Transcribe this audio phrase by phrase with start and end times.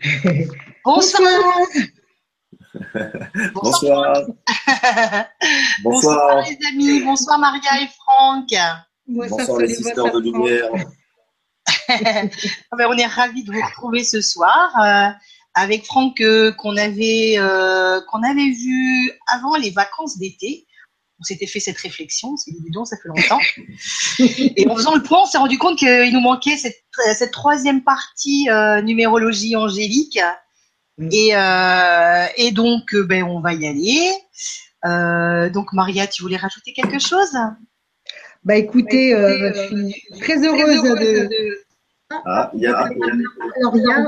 [0.84, 1.66] Bonsoir.
[3.54, 4.16] Bonsoir.
[5.82, 6.44] Bonsoir.
[6.48, 7.00] les amis.
[7.04, 8.48] Bonsoir Maria et Franck.
[9.06, 10.70] Bonsoir, les sisters de lumière.
[11.92, 15.08] Ah ben, on est ravis de vous retrouver ce soir euh,
[15.54, 20.66] avec Franck euh, qu'on avait euh, qu'on avait vu avant les vacances d'été.
[21.20, 23.40] On s'était fait cette réflexion, c'est évident, ça fait longtemps.
[24.18, 26.82] Et en faisant le point, on s'est rendu compte qu'il nous manquait cette,
[27.14, 28.48] cette troisième partie
[28.82, 30.18] numérologie angélique.
[30.96, 31.08] Mm.
[31.12, 34.10] Et, et donc, ben, on va y aller.
[35.52, 37.36] donc, Maria, tu voulais rajouter quelque chose?
[38.42, 41.62] Bah écoutez, euh, je suis très heureuse, de,
[42.10, 44.06] ah, il y a, Alors, il y a...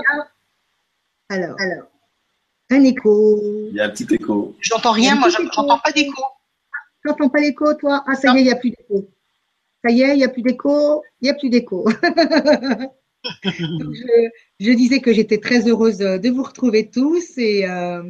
[1.29, 1.87] Alors, alors,
[2.71, 3.39] un écho.
[3.69, 4.57] Il y a un petit écho.
[4.61, 6.23] J'entends rien, moi, j'entends pas d'écho.
[7.05, 8.05] J'entends pas l'écho, toi?
[8.07, 9.11] Ah, ça y est, il n'y a plus d'écho.
[9.85, 11.03] Ça y est, il n'y a plus d'écho.
[11.21, 11.89] Il n'y a plus d'écho.
[13.45, 14.29] je,
[14.61, 18.03] je, disais que j'étais très heureuse de vous retrouver tous et, euh,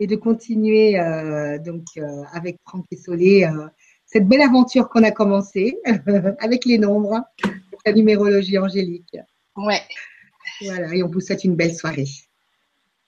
[0.00, 3.68] et de continuer euh, donc euh, avec Franck et Solé euh,
[4.06, 5.78] cette belle aventure qu'on a commencée
[6.40, 7.22] avec les nombres,
[7.86, 9.16] la numérologie angélique.
[9.56, 9.82] Ouais.
[10.62, 12.08] Voilà, et on vous souhaite une belle soirée.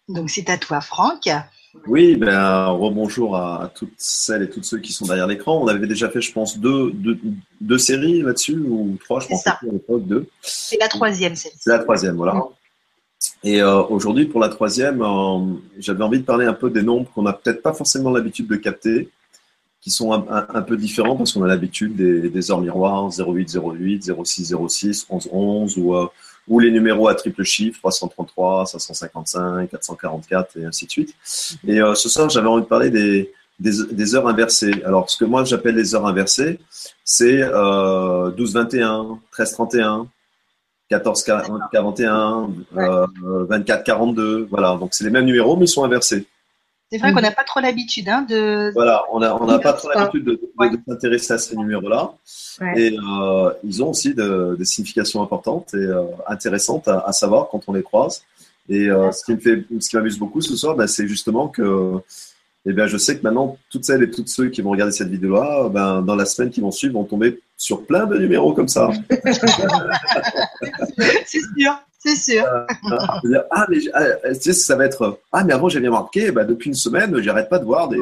[0.09, 1.29] Donc c'est à toi, Franck.
[1.87, 5.63] Oui, ben, rebonjour à, toutes celles et tous ceux qui sont derrière l'écran.
[5.63, 6.93] On avait déjà fait, je pense, deux,
[7.61, 10.27] deux, séries là-dessus, ou trois, je pense, à l'époque, deux.
[10.43, 12.43] C'est la troisième, C'est la troisième, voilà.
[13.43, 17.11] Et euh, aujourd'hui, pour la troisième, euh, j'avais envie de parler un peu des nombres
[17.15, 19.09] qu'on n'a peut-être pas forcément l'habitude de capter,
[19.81, 24.13] qui sont un, peu différents parce qu'on a l'habitude des, des, heures miroirs 08, 08,
[24.25, 26.07] 06, 06, 11, 11 ou, euh,
[26.49, 31.15] ou les numéros à triple chiffre 333, 555, 444 et ainsi de suite.
[31.67, 34.83] Et euh, ce soir, j'avais envie de parler des, des, des, heures inversées.
[34.85, 36.59] Alors, ce que moi j'appelle les heures inversées,
[37.05, 40.09] c'est euh, 12, 21, 13, 31,
[40.89, 41.23] 14,
[41.73, 43.07] 41, euh,
[43.49, 44.49] 24, 42.
[44.51, 46.27] Voilà, donc c'est les mêmes numéros, mais ils sont inversés.
[46.93, 48.71] C'est vrai qu'on n'a pas trop l'habitude hein, de.
[48.75, 50.39] Voilà, on n'a on a pas trop l'habitude de,
[50.87, 52.13] s'intéresser à ces numéros-là.
[52.77, 57.73] Et euh, ils ont aussi des significations importantes et euh, intéressantes à, savoir quand on
[57.73, 58.25] les croise.
[58.69, 61.49] Et euh, ce qui me fait, ce qui m'amuse beaucoup ce soir, ben, c'est justement
[61.49, 61.95] que
[62.67, 65.09] eh bien, je sais que maintenant, toutes celles et tous ceux qui vont regarder cette
[65.09, 68.69] vidéo-là, ben, dans la semaine qui vont suivre, vont tomber sur plein de numéros comme
[68.69, 68.91] ça.
[71.27, 71.75] c'est sûr.
[72.05, 72.45] C'est sûr.
[72.45, 72.67] Euh,
[73.25, 75.21] euh, ah, mais ah, ça va être.
[75.31, 78.01] Ah, mais avant, j'avais marqué, bah, depuis une semaine, j'arrête pas de voir des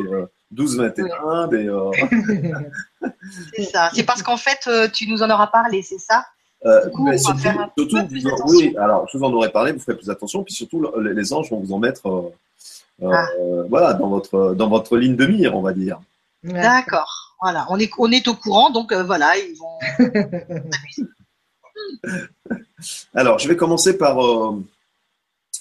[0.54, 1.68] 12-21, des.
[1.68, 1.90] Euh,
[3.54, 3.90] c'est ça.
[3.94, 6.24] C'est parce qu'en fait, tu nous en auras parlé, c'est ça?
[7.18, 7.98] Surtout,
[8.46, 11.50] oui, alors je vous en aurais parlé, vous ferez plus attention, puis surtout les anges
[11.50, 12.32] vont vous en mettre
[13.02, 13.26] ah.
[13.68, 16.00] voilà, dans, votre, dans votre ligne de mire, on va dire.
[16.42, 21.08] D'accord, voilà, on est, on est au courant, donc voilà, ils vont.
[23.14, 24.62] Alors, je vais commencer par euh,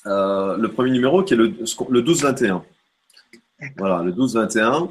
[0.06, 2.62] euh, le premier numéro qui est le, le 12-21.
[3.78, 4.90] Voilà, le 12-21.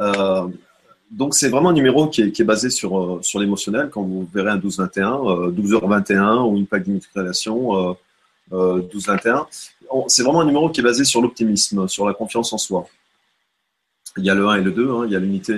[0.00, 0.48] Euh,
[1.10, 3.90] donc, c'est vraiment un numéro qui est, basé sur, sur l'émotionnel.
[3.90, 7.96] Quand vous verrez un 12-21, 12h21 ou une plaque d'immatriculation
[8.50, 9.46] 12-21,
[10.08, 12.86] c'est vraiment un numéro qui est basé sur l'optimisme, sur la confiance en soi.
[14.16, 15.52] Il y a le 1 et le 2, hein, il y a l'unité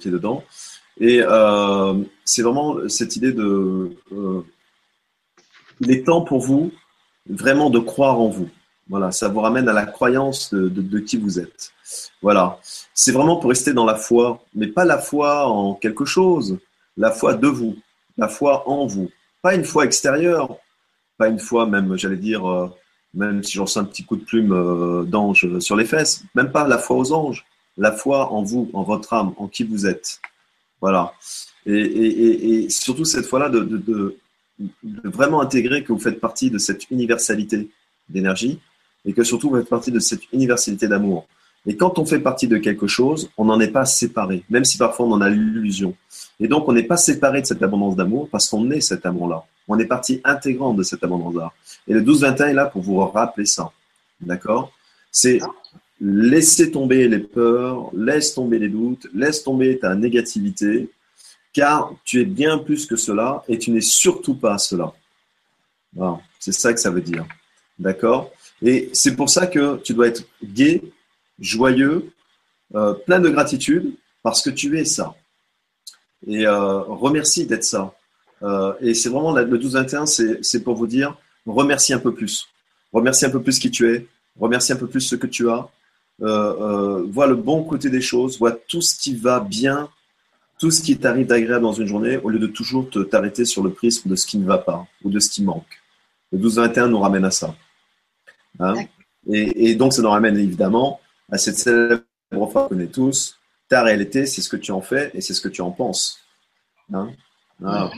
[0.00, 0.44] qui est dedans.
[1.04, 1.20] Et
[2.24, 3.90] c'est vraiment cette idée de
[5.80, 6.72] il est temps pour vous
[7.28, 8.48] vraiment de croire en vous.
[8.88, 11.72] Voilà, ça vous ramène à la croyance de, qui vous êtes.
[12.20, 12.58] Voilà,
[12.94, 16.58] c'est vraiment pour rester dans la foi, mais pas la foi en quelque chose,
[16.96, 17.76] la foi de vous,
[18.16, 19.10] la foi en vous,
[19.40, 20.56] pas une foi extérieure,
[21.18, 22.68] pas une foi même, j'allais dire, euh,
[23.14, 26.50] même si j'en sens un petit coup de plume euh, d'ange sur les fesses, même
[26.50, 27.44] pas la foi aux anges,
[27.76, 30.20] la foi en vous, en votre âme, en qui vous êtes.
[30.82, 31.14] Voilà.
[31.64, 34.18] Et, surtout cette fois-là de,
[35.04, 37.70] vraiment intégrer que vous faites partie de cette universalité
[38.08, 38.58] d'énergie
[39.04, 41.26] et que surtout vous faites partie de cette universalité d'amour.
[41.64, 44.76] Et quand on fait partie de quelque chose, on n'en est pas séparé, même si
[44.76, 45.94] parfois on en a l'illusion.
[46.40, 49.44] Et donc on n'est pas séparé de cette abondance d'amour parce qu'on est cet amour-là.
[49.68, 51.52] On est partie intégrante de cette abondance-là.
[51.86, 53.70] Et le 12-21 est là pour vous rappeler ça.
[54.20, 54.72] D'accord?
[55.12, 55.38] C'est
[56.04, 60.90] laisser tomber les peurs, laisse tomber les doutes, laisse tomber ta négativité,
[61.52, 64.92] car tu es bien plus que cela et tu n'es surtout pas cela.
[66.40, 67.24] c'est ça que ça veut dire.
[67.78, 68.32] D'accord?
[68.62, 70.82] Et c'est pour ça que tu dois être gai,
[71.38, 72.10] joyeux,
[72.74, 73.94] euh, plein de gratitude,
[74.24, 75.14] parce que tu es ça.
[76.26, 77.94] Et euh, remercie d'être ça.
[78.42, 81.16] Euh, et c'est vraiment le 12-21, c'est pour vous dire,
[81.46, 82.48] remercie un peu plus.
[82.92, 84.06] Remercie un peu plus qui tu es.
[84.38, 85.68] Remercie un peu plus ce que tu as.
[86.18, 88.38] Vois le bon côté des choses.
[88.38, 89.88] Vois tout ce qui va bien
[90.62, 93.72] tout ce qui t'arrive d'agréable dans une journée au lieu de toujours t'arrêter sur le
[93.72, 95.82] prisme de ce qui ne va pas ou de ce qui manque.
[96.30, 97.56] Le 12-21 nous ramène à ça.
[98.60, 98.74] Hein?
[99.28, 101.00] Et, donc, ça nous ramène évidemment
[101.32, 105.10] à cette célèbre phrase qu'on connaît tous ta réalité, c'est ce que tu en fais
[105.14, 106.20] et c'est ce que tu en penses.
[106.94, 107.10] Hein?
[107.64, 107.90] Ah.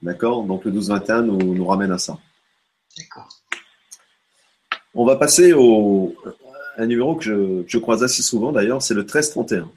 [0.00, 0.44] D'accord?
[0.44, 2.18] Donc, le 12-21 nous, nous ramène à ça.
[2.96, 3.28] D'accord.
[4.94, 6.14] On va passer au,
[6.76, 9.70] un numéro que je, croise assez souvent d'ailleurs, c'est le 1331.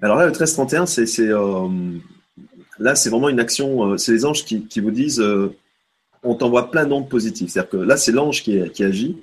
[0.00, 1.68] Alors là, le 1331, c'est, euh,
[2.78, 3.92] là, c'est vraiment une action.
[3.92, 5.54] Euh, c'est les anges qui, vous disent euh,
[6.22, 7.48] on t'envoie plein d'ondes positives.
[7.48, 9.16] C'est-à-dire que là, c'est l'ange qui, agit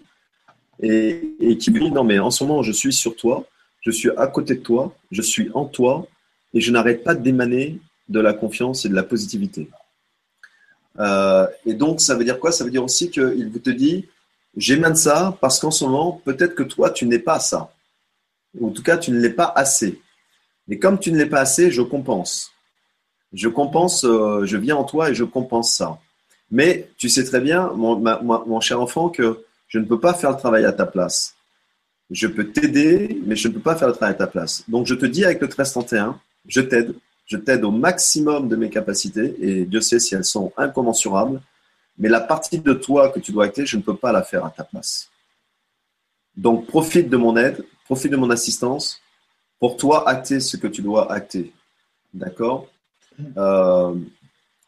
[0.81, 3.45] et, qui vous dit non, mais en ce moment, je suis sur toi,
[3.81, 6.07] je suis à côté de toi, je suis en toi
[6.53, 7.79] et je n'arrête pas d'émaner
[8.09, 9.69] de la confiance et de la positivité.
[11.65, 12.51] et donc, ça veut dire quoi?
[12.51, 14.05] Ça veut dire aussi qu'il te dit
[14.57, 17.71] j'émane ça parce qu'en ce moment, peut-être que toi, tu n'es pas ça.
[18.59, 20.01] Ou en tout cas, tu ne l'es pas assez.
[20.69, 22.51] Et comme tu ne l'es pas assez, je compense.
[23.33, 25.99] Je compense, euh, je viens en toi et je compense ça.
[26.51, 30.31] Mais tu sais très bien, mon, mon cher enfant, que je ne peux pas faire
[30.31, 31.35] le travail à ta place.
[32.11, 34.63] Je peux t'aider, mais je ne peux pas faire le travail à ta place.
[34.67, 36.95] Donc je te dis avec le 1331, je t'aide.
[37.25, 41.41] Je t'aide au maximum de mes capacités et Dieu sait si elles sont incommensurables.
[41.97, 44.45] Mais la partie de toi que tu dois acter, je ne peux pas la faire
[44.45, 45.09] à ta place.
[46.35, 49.01] Donc profite de mon aide, profite de mon assistance
[49.59, 51.53] pour toi acter ce que tu dois acter.
[52.13, 52.67] D'accord
[53.37, 53.95] euh,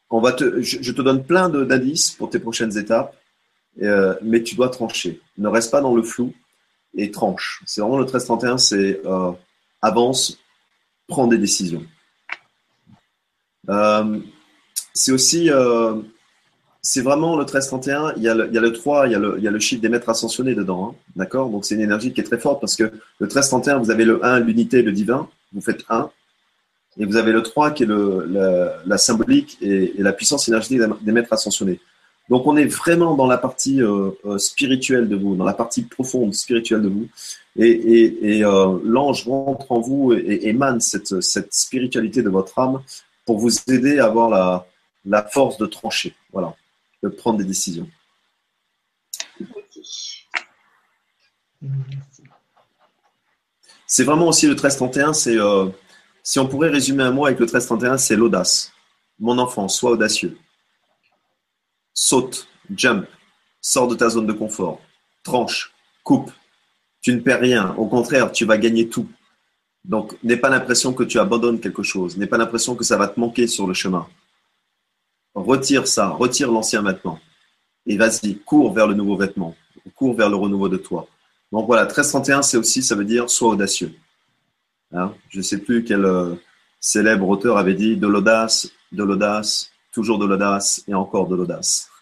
[0.10, 3.16] on va te, je, te donne plein d'indices pour tes prochaines étapes,
[3.82, 5.20] euh, mais tu dois trancher.
[5.38, 6.34] Ne reste pas dans le flou
[6.96, 7.62] et tranche.
[7.66, 9.32] C'est vraiment le 1331, c'est euh,
[9.82, 10.40] avance,
[11.08, 11.86] prends des décisions.
[14.94, 15.50] c'est aussi
[16.88, 19.16] c'est vraiment le 1331, il y, a le, il y a le 3, il y
[19.16, 19.20] a
[19.52, 20.88] le, chiffre des maîtres ascensionnés dedans.
[20.88, 20.96] Hein.
[21.18, 21.50] D'accord?
[21.50, 24.24] Donc c'est une énergie qui est très forte parce que le 1331, vous avez le
[24.24, 26.10] 1, l'unité, le divin, vous faites 1.
[26.98, 31.34] Et vous avez le 3 qui est la, symbolique et, la puissance énergétique des maîtres
[31.34, 31.82] ascensionnés.
[32.30, 35.82] Donc on est vraiment dans la partie euh, euh, spirituelle de vous, dans la partie
[35.82, 37.10] profonde spirituelle de vous.
[37.58, 42.80] Et, euh, l'ange rentre en vous et, émane cette, spiritualité de votre âme
[43.26, 44.66] pour vous aider à avoir
[45.06, 46.16] la force de trancher.
[46.32, 46.56] Voilà
[47.04, 47.90] de prendre des décisions.
[53.86, 55.70] C'est vraiment aussi le 1331, c'est euh,
[56.24, 58.74] si on pourrait résumer un mot avec le 1331, c'est l'audace.
[59.20, 60.38] Mon enfant, sois audacieux.
[61.94, 63.08] Saute, jump,
[63.62, 64.82] sors de ta zone de confort,
[65.24, 65.74] tranche,
[66.04, 66.32] coupe.
[67.02, 69.08] Tu ne perds rien, au contraire, tu vas gagner tout.
[69.86, 73.08] Donc, n'aie pas l'impression que tu abandonnes quelque chose, n'aie pas l'impression que ça va
[73.08, 74.08] te manquer sur le chemin
[75.48, 77.20] retire ça, retire l'ancien vêtement.
[77.86, 79.56] Et vas-y, cours vers le nouveau vêtement,
[79.96, 81.08] cours vers le renouveau de toi.
[81.52, 83.94] Donc voilà, 1331, c'est aussi, ça veut dire sois audacieux.
[84.94, 85.14] Hein?
[85.30, 86.36] Je ne sais plus quel euh,
[86.80, 91.90] célèbre auteur avait dit de l'audace, de l'audace, toujours de l'audace et encore de l'audace.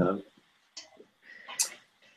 [0.00, 0.18] Hein?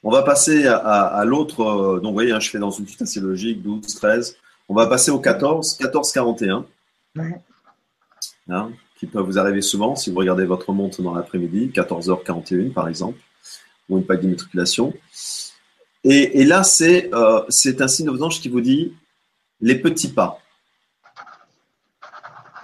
[0.02, 1.62] On va passer à, l'autre.
[1.62, 4.36] Euh, donc, vous voyez, hein, je fais dans une suite assez logique 12, 13.
[4.70, 6.66] On va passer au 14, 14, 41.
[7.16, 7.42] Ouais.
[8.50, 12.88] Hein, qui peuvent vous arriver souvent si vous regardez votre montre dans l'après-midi, 14h41 par
[12.88, 13.20] exemple,
[13.90, 14.94] ou une plaque d'immatriculation.
[16.04, 18.94] Et, là, c'est euh, un signe de anges qui vous dit
[19.60, 20.40] les petits pas.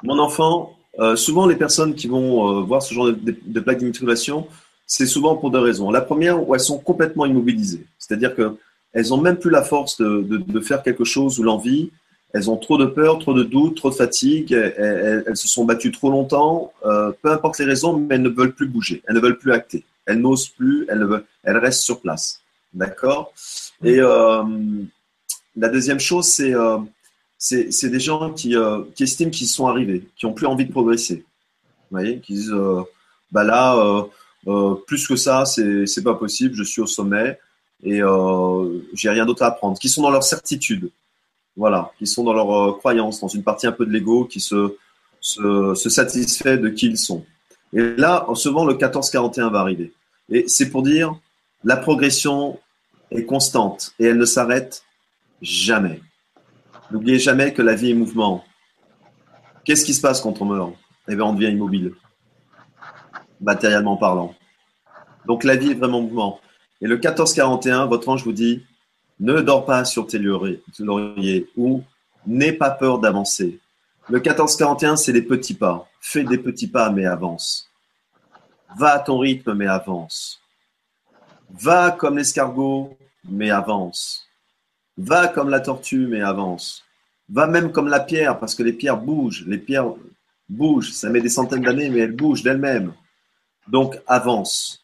[0.01, 4.47] Mon enfant, euh, souvent les personnes qui vont euh, voir ce genre de, plaque d'immatriculation,
[4.87, 5.91] c'est souvent pour deux raisons.
[5.91, 10.59] La première, où elles sont complètement immobilisées, c'est-à-dire qu'elles n'ont même plus la force de,
[10.61, 11.91] faire quelque chose ou l'envie,
[12.33, 15.91] elles ont trop de peur, trop de doutes, trop de fatigue, elles, se sont battues
[15.91, 19.19] trop longtemps, euh, peu importe les raisons, mais elles ne veulent plus bouger, elles ne
[19.19, 22.41] veulent plus acter, elles n'osent plus, elles, restent sur place.
[22.73, 23.33] D'accord?
[23.83, 24.43] Et euh,
[25.55, 26.79] la deuxième chose, c'est euh,
[27.51, 28.55] des gens qui,
[28.95, 31.23] qui estiment qu'ils sont arrivés, qui n'ont plus envie de progresser.
[31.91, 32.19] Vous voyez?
[32.19, 32.55] Qui disent,
[33.31, 34.07] bah là,
[34.87, 37.39] plus que ça, c'est pas possible, je suis au sommet
[37.83, 38.01] et
[38.95, 39.77] j'ai rien d'autre à apprendre.
[39.77, 40.89] Qui sont dans leur certitude
[41.55, 44.39] voilà, qui sont dans leur euh, croyance, dans une partie un peu de l'ego, qui
[44.39, 44.75] se,
[45.19, 47.25] se, se, satisfait de qui ils sont.
[47.73, 49.93] Et là, en vend le 1441 va arriver.
[50.29, 51.15] Et c'est pour dire,
[51.63, 52.59] la progression
[53.11, 54.83] est constante et elle ne s'arrête
[55.41, 56.01] jamais.
[56.91, 58.43] N'oubliez jamais que la vie est mouvement.
[59.65, 60.73] Qu'est-ce qui se passe quand on meurt?
[61.07, 61.93] Eh bien, on devient immobile,
[63.41, 64.35] matériellement parlant.
[65.25, 66.39] Donc la vie est vraiment mouvement.
[66.81, 68.63] Et le 1441, votre ange vous dit,
[69.23, 71.81] ne dors pas sur tes lauriers ou
[72.27, 73.59] n'aie pas peur d'avancer.
[74.09, 75.87] Le 1441, c'est les petits pas.
[76.01, 77.69] Fais des petits pas, mais avance.
[78.77, 80.41] Va à ton rythme, mais avance.
[81.51, 82.97] Va comme l'escargot,
[83.29, 84.27] mais avance.
[84.97, 86.83] Va comme la tortue, mais avance.
[87.29, 89.45] Va même comme la pierre, parce que les pierres bougent.
[89.47, 89.93] Les pierres
[90.49, 90.91] bougent.
[90.91, 92.93] Ça met des centaines d'années, mais elles bougent d'elles-mêmes.
[93.69, 94.83] Donc, avance.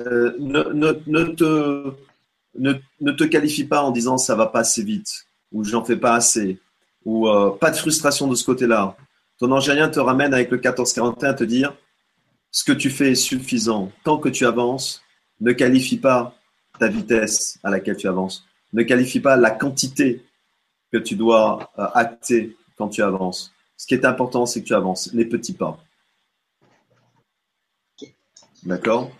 [0.00, 1.92] Euh, ne, te,
[2.56, 2.72] ne,
[3.12, 6.58] te qualifie pas en disant ça va pas assez vite, ou j'en fais pas assez,
[7.04, 8.96] ou euh, pas de frustration de ce côté-là.
[9.38, 11.74] Ton angélien te ramène avec le 1441 à te dire
[12.50, 13.92] ce que tu fais est suffisant.
[14.04, 15.02] Tant que tu avances,
[15.40, 16.34] ne qualifie pas
[16.78, 18.44] ta vitesse à laquelle tu avances.
[18.72, 20.24] Ne qualifie pas la quantité
[20.92, 23.52] que tu dois euh, acter quand tu avances.
[23.76, 25.78] Ce qui est important, c'est que tu avances, les petits pas.
[28.64, 29.10] D'accord?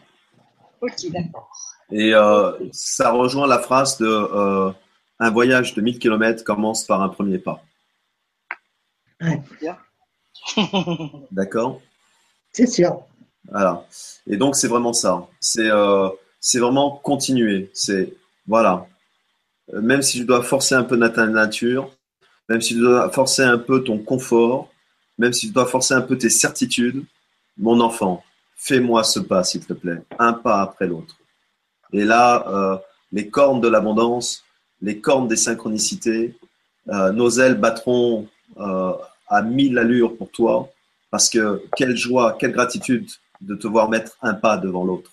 [0.81, 1.51] Ok, d'accord.
[1.91, 4.71] Et euh, ça rejoint la phrase de euh,
[5.19, 7.63] un voyage de 1000 km commence par un premier pas.
[11.31, 11.81] D'accord?
[12.53, 13.03] C'est sûr.
[13.51, 13.87] Voilà.
[14.27, 15.27] Et donc, c'est vraiment ça.
[15.41, 16.09] C'est euh,
[16.55, 17.71] vraiment continuer.
[17.73, 18.13] C'est,
[18.47, 18.87] voilà.
[19.73, 21.91] Même si je dois forcer un peu ta nature,
[22.49, 24.71] même si tu dois forcer un peu ton confort,
[25.19, 27.05] même si tu dois forcer un peu tes certitudes,
[27.59, 28.23] mon enfant,
[28.57, 31.17] fais-moi ce pas, s'il te plaît, un pas après l'autre.
[31.93, 32.77] Et là, euh,
[33.13, 34.45] les cornes de l'abondance,
[34.83, 36.37] les cornes des synchronicités,
[36.89, 38.27] euh, nos ailes battront
[38.59, 38.93] euh,
[39.29, 40.71] à mille allures pour toi,
[41.11, 43.09] parce que quelle joie, quelle gratitude
[43.41, 45.11] de te voir mettre un pas devant l'autre.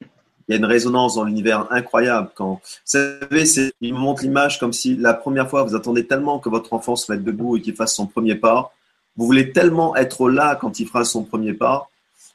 [0.00, 2.30] Il y a une résonance dans l'univers incroyable.
[2.34, 3.44] Quand, vous savez,
[3.80, 6.96] il me montre l'image comme si la première fois, vous attendez tellement que votre enfant
[6.96, 8.72] se mette debout et qu'il fasse son premier pas.
[9.16, 11.88] Vous voulez tellement être là quand il fera son premier pas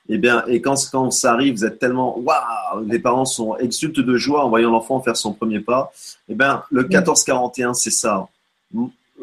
[0.08, 3.58] et eh bien, et quand, quand ça arrive, vous êtes tellement waouh, les parents sont
[3.58, 5.92] exultent de joie en voyant l'enfant faire son premier pas.
[6.30, 8.28] Et eh bien, le 1441, c'est ça.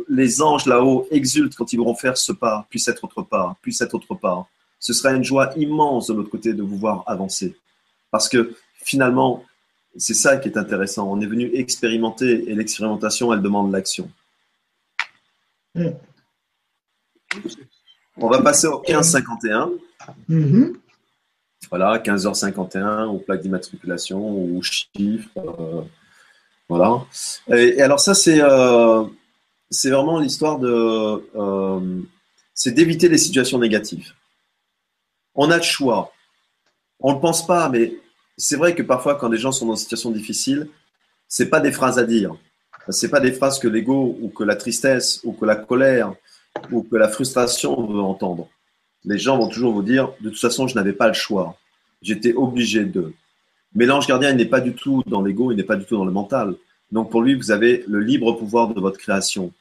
[0.09, 3.73] Les anges là-haut exultent quand ils vont faire ce pas, puis cet autre pas, puis
[3.73, 4.49] cet autre pas.
[4.81, 7.55] Ce sera une joie immense de l'autre côté de vous voir avancer.
[8.11, 9.45] Parce que finalement,
[9.97, 11.09] c'est ça qui est intéressant.
[11.09, 14.11] On est venu expérimenter et l'expérimentation, elle demande l'action.
[18.17, 19.71] On va passer au 1551.
[20.29, 20.77] Mm-hmm.
[21.71, 25.29] Voilà, 15h51, ou plaque d'immatriculation, ou chiffre.
[25.37, 25.83] Euh,
[26.69, 27.05] voilà.
[27.49, 29.05] Et, alors ça, c'est euh,
[29.71, 31.29] c'est vraiment l'histoire de...
[31.35, 32.01] Euh,
[32.55, 34.13] c'est d'éviter les situations négatives.
[35.35, 36.13] On a le choix.
[37.01, 37.95] On ne le pense pas, mais
[38.37, 40.69] c'est vrai que parfois, quand des gens sont dans une situation difficile,
[41.27, 42.37] c'est pas des phrases à dire.
[42.91, 46.15] C'est pas des phrases que l'ego ou que la tristesse ou que la colère
[46.71, 48.49] ou que la frustration veut entendre
[49.05, 51.57] les gens vont toujours vous dire, de toute façon, je n'avais pas le choix.
[52.03, 53.13] J'étais obligé de.
[53.75, 55.97] Mais l'ange gardien, il n'est pas du tout dans l'ego, il n'est pas du tout
[55.97, 56.55] dans le mental.
[56.91, 59.53] Donc pour lui, vous avez le libre pouvoir de votre création.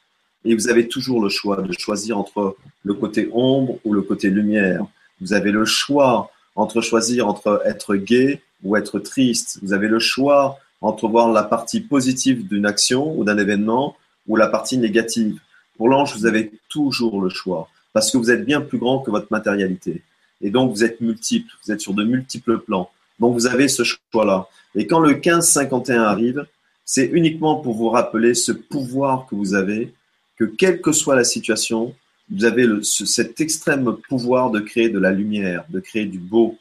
[0.44, 4.30] Et vous avez toujours le choix de choisir entre le côté ombre ou le côté
[4.30, 4.86] lumière.
[5.22, 9.60] Vous avez le choix entre choisir entre être gai ou être triste.
[9.62, 13.96] Vous avez le choix entre voir la partie positive d'une action ou d'un événement
[14.28, 15.40] ou la partie négative.
[15.78, 19.12] Pour l'ange, vous avez toujours le choix parce que vous êtes bien plus grand que
[19.12, 20.02] votre matérialité.
[20.42, 22.90] Et donc, vous êtes multiple, vous êtes sur de multiples plans.
[23.20, 24.48] Donc, vous avez ce choix-là.
[24.76, 26.46] Et quand le 1551 arrive,
[26.86, 29.94] c'est uniquement pour vous rappeler ce pouvoir que vous avez,
[30.38, 31.94] que quelle que soit la situation,
[32.30, 36.58] vous avez le, cet extrême pouvoir de créer de la lumière, de créer du beau,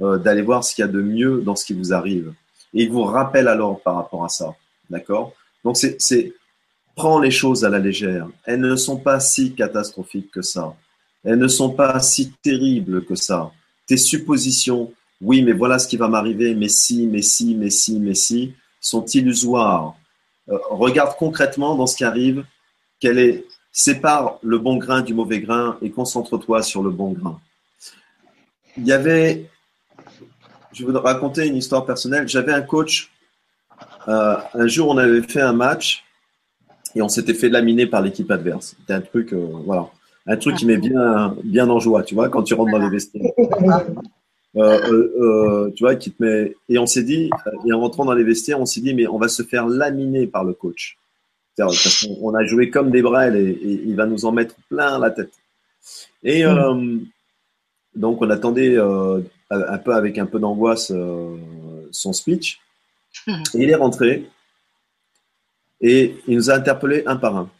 [0.00, 2.32] euh, d'aller voir ce qu'il y a de mieux dans ce qui vous arrive.
[2.74, 4.54] Et il vous rappelle alors par rapport à ça.
[4.88, 5.34] D'accord?
[5.62, 6.32] Donc, c'est
[7.00, 8.28] Prends les choses à la légère.
[8.44, 10.76] Elles ne sont pas si catastrophiques que ça.
[11.24, 13.52] Elles ne sont pas si terribles que ça.
[13.86, 14.92] Tes suppositions,
[15.22, 18.52] oui, mais voilà ce qui va m'arriver, mais si, mais si, mais si, mais si,
[18.82, 19.94] sont illusoires.
[20.50, 22.44] Euh, regarde concrètement dans ce qui arrive,
[23.00, 27.40] quel est, sépare le bon grain du mauvais grain et concentre-toi sur le bon grain.
[28.76, 29.48] Il y avait,
[30.74, 32.28] je vais vous raconter une histoire personnelle.
[32.28, 33.10] J'avais un coach.
[34.06, 36.04] Euh, un jour, on avait fait un match
[36.94, 38.76] et on s'était fait laminer par l'équipe adverse.
[38.78, 39.88] C'était un truc, euh, voilà,
[40.26, 42.90] un truc qui met bien, bien en joie, tu vois, quand tu rentres dans les
[42.90, 43.32] vestiaires.
[44.56, 44.80] Euh,
[45.20, 46.56] euh, tu vois, qui te met.
[46.68, 47.30] Et on s'est dit,
[47.66, 50.26] et en rentrant dans les vestiaires, on s'est dit, mais on va se faire laminer
[50.26, 50.98] par le coach.
[51.56, 55.10] Parce qu'on a joué comme des brels et, il va nous en mettre plein la
[55.10, 55.30] tête.
[56.24, 56.42] Et
[57.94, 60.92] donc, on attendait un peu avec un peu d'angoisse
[61.92, 62.58] son speech.
[63.28, 63.42] Mm.
[63.54, 64.26] Et il est rentré.
[65.80, 67.50] Et il nous a interpellés un par un.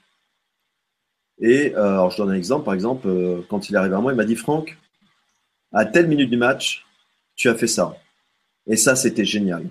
[1.41, 4.00] Et euh, alors je donne un exemple, par exemple, euh, quand il est arrivé à
[4.00, 4.77] moi, il m'a dit Franck,
[5.73, 6.85] à telle minute du match,
[7.35, 7.97] tu as fait ça.
[8.67, 9.67] Et ça, c'était génial.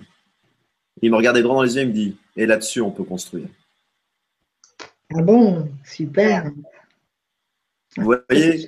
[1.00, 3.46] Il me regardait droit dans les yeux et me dit Et là-dessus, on peut construire.
[5.14, 6.50] Ah bon, super.
[7.96, 8.66] Vous voyez?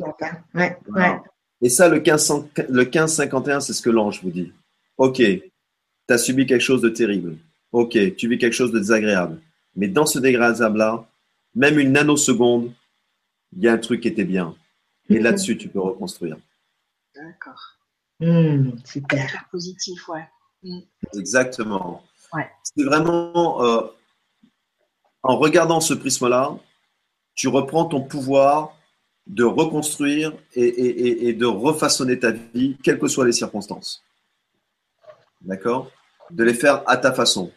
[0.55, 1.21] Ouais, ouais.
[1.61, 4.53] Et ça, le 1551, c'est ce que l'ange vous dit.
[4.97, 5.43] Ok, tu
[6.09, 7.37] as subi quelque chose de terrible.
[7.71, 9.41] Ok, tu vis quelque chose de désagréable.
[9.77, 11.07] Mais dans ce dégradable-là,
[11.55, 12.73] même une nanoseconde,
[13.57, 14.55] il y a un truc qui était bien.
[15.09, 15.25] Et mhm.
[15.25, 16.37] là-dessus, tu peux reconstruire.
[17.15, 17.79] D'accord.
[18.21, 19.47] Hmm, super.
[19.51, 20.29] Positif, ouais.
[21.15, 22.03] Exactement.
[22.33, 22.49] Ouais.
[22.63, 23.83] C'est vraiment euh,
[25.23, 26.57] en regardant ce prisme-là,
[27.35, 28.77] tu reprends ton pouvoir
[29.27, 34.03] de reconstruire et, et- et- et de refaçonner ta vie, quelles que soient les circonstances.
[35.41, 35.91] D'accord?
[36.31, 37.53] De les faire à ta façon.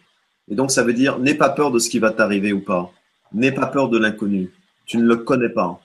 [0.49, 2.91] Et donc, ça veut dire, n'aie pas peur de ce qui va t'arriver ou pas.
[3.33, 4.51] N'aie pas peur de l'inconnu.
[4.85, 5.79] Tu ne le connais pas.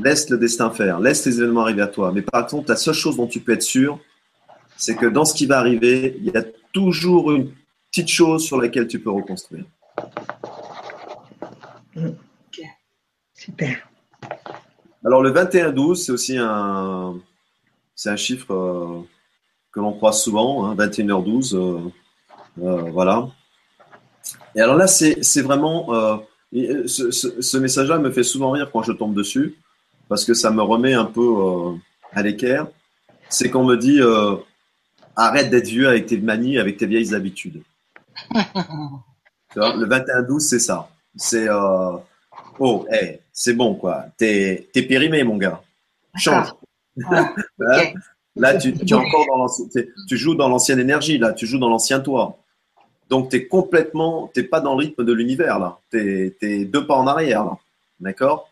[0.00, 0.98] Laisse le destin faire.
[0.98, 2.12] Laisse les événements arriver à toi.
[2.12, 3.98] Mais par contre, la seule chose dont tu peux être sûr,
[4.76, 7.50] c'est que dans ce qui va arriver, il y a toujours une
[7.90, 9.64] petite chose sur laquelle tu peux reconstruire.
[13.34, 13.88] Super.
[15.04, 17.14] Alors le 21-12, c'est aussi un,
[17.94, 19.02] c'est un chiffre euh,
[19.70, 21.78] que l'on croise souvent, hein, 21h12, euh,
[22.62, 23.28] euh, voilà.
[24.54, 26.16] Et alors là, c'est vraiment, euh,
[26.54, 29.56] euh, ce, ce- ce message-là me fait souvent rire quand je tombe dessus,
[30.08, 31.72] parce que ça me remet un peu euh,
[32.12, 32.66] à l'équerre.
[33.28, 34.36] C'est qu'on me dit, euh,
[35.16, 37.62] arrête d'être vieux avec tes manies, avec tes vieilles habitudes.
[39.52, 40.88] Tu vois, le 21-12, c'est ça.
[41.16, 41.48] C'est,
[42.58, 44.06] oh, hey, c'est bon, quoi.
[44.16, 45.62] T'es périmé, mon gars.
[46.16, 46.48] Change.
[47.10, 47.94] Hein Ok.
[48.36, 49.46] Là, tu, tu es encore dans
[50.08, 52.36] tu joues dans l'ancienne énergie, là, tu joues dans l'ancien toi.
[53.10, 55.78] Donc, tu es complètement, tu pas dans le rythme de l'univers, là.
[55.90, 57.58] Tu es, deux pas en arrière, là.
[58.00, 58.50] D'accord?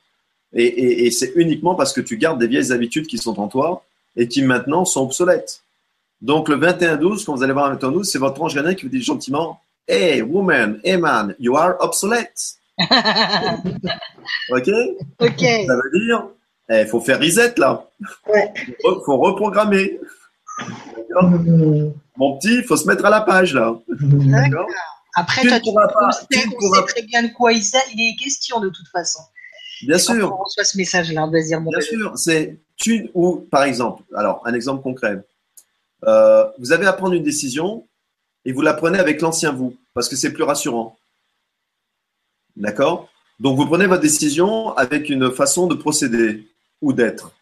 [0.52, 3.49] Et, et, et c'est uniquement parce que tu gardes des vieilles habitudes qui sont en
[3.49, 3.85] toi
[4.16, 5.62] et qui maintenant sont obsolètes.
[6.21, 8.90] Donc, le 21-12, quand vous allez voir le 21-12, c'est votre ange gardien qui vous
[8.90, 12.54] dit gentiment Hey, woman, hey man, you are obsolete.
[12.78, 14.68] OK?
[15.18, 15.40] Ok.
[15.40, 16.28] Ça veut dire,
[16.71, 17.85] il faut faire reset là.
[18.28, 18.52] Ouais.
[18.56, 19.99] Il faut reprogrammer.
[22.16, 23.75] Mon petit, il faut se mettre à la page là.
[23.88, 24.66] D'accord
[25.14, 27.52] Après, Tu toi, ne tu pourras pas- tu on pourras sait très bien de quoi
[27.52, 29.21] il, est question de toute façon.
[29.83, 32.16] Bien sûr, on reçoit ce message-là, on doit se dire, bon, bien sûr.
[32.16, 35.25] C'est tu ou par exemple, alors un exemple concret.
[36.04, 37.87] Euh, vous avez à prendre une décision
[38.45, 40.97] et vous la prenez avec l'ancien vous parce que c'est plus rassurant.
[42.56, 43.08] D'accord?
[43.41, 46.49] Donc vous prenez votre décision avec une façon de procéder
[46.80, 47.32] ou d'être.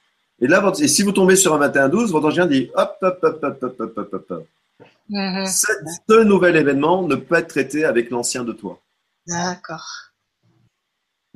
[0.40, 3.40] Et là, et si vous tombez sur un 21-12, votre angien dit hop, hop, hop,
[3.42, 4.30] hop, hop, hop, hop, hop.
[4.30, 4.46] hop.
[5.10, 5.46] Mm-hmm.
[6.08, 8.80] Ce, nouvel événement ne peut être traité avec l'ancien de toi.
[9.26, 10.10] D'accord.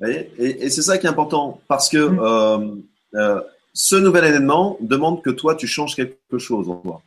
[0.03, 2.19] Et, et, et c'est ça qui est important, parce que mmh.
[2.21, 2.75] euh,
[3.15, 3.41] euh,
[3.73, 7.03] ce nouvel événement demande que toi, tu changes quelque chose en toi,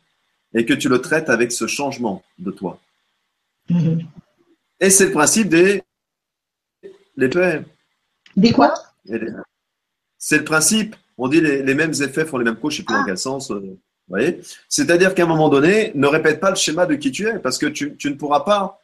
[0.54, 2.78] et que tu le traites avec ce changement de toi.
[3.68, 4.00] Mmh.
[4.80, 5.82] Et c'est le principe des
[7.16, 7.64] les pères.
[8.36, 8.74] Des quoi?
[10.18, 12.82] C'est le principe on dit les, les mêmes effets font les mêmes causes, je ne
[12.82, 13.00] sais plus Ah.
[13.00, 13.50] dans quel sens.
[13.50, 13.78] euh, vous
[14.08, 14.40] voyez?
[14.68, 17.58] C'est-à-dire qu'à un moment donné, ne répète pas le schéma de qui tu es, parce
[17.58, 18.80] que tu, tu ne pourras pas.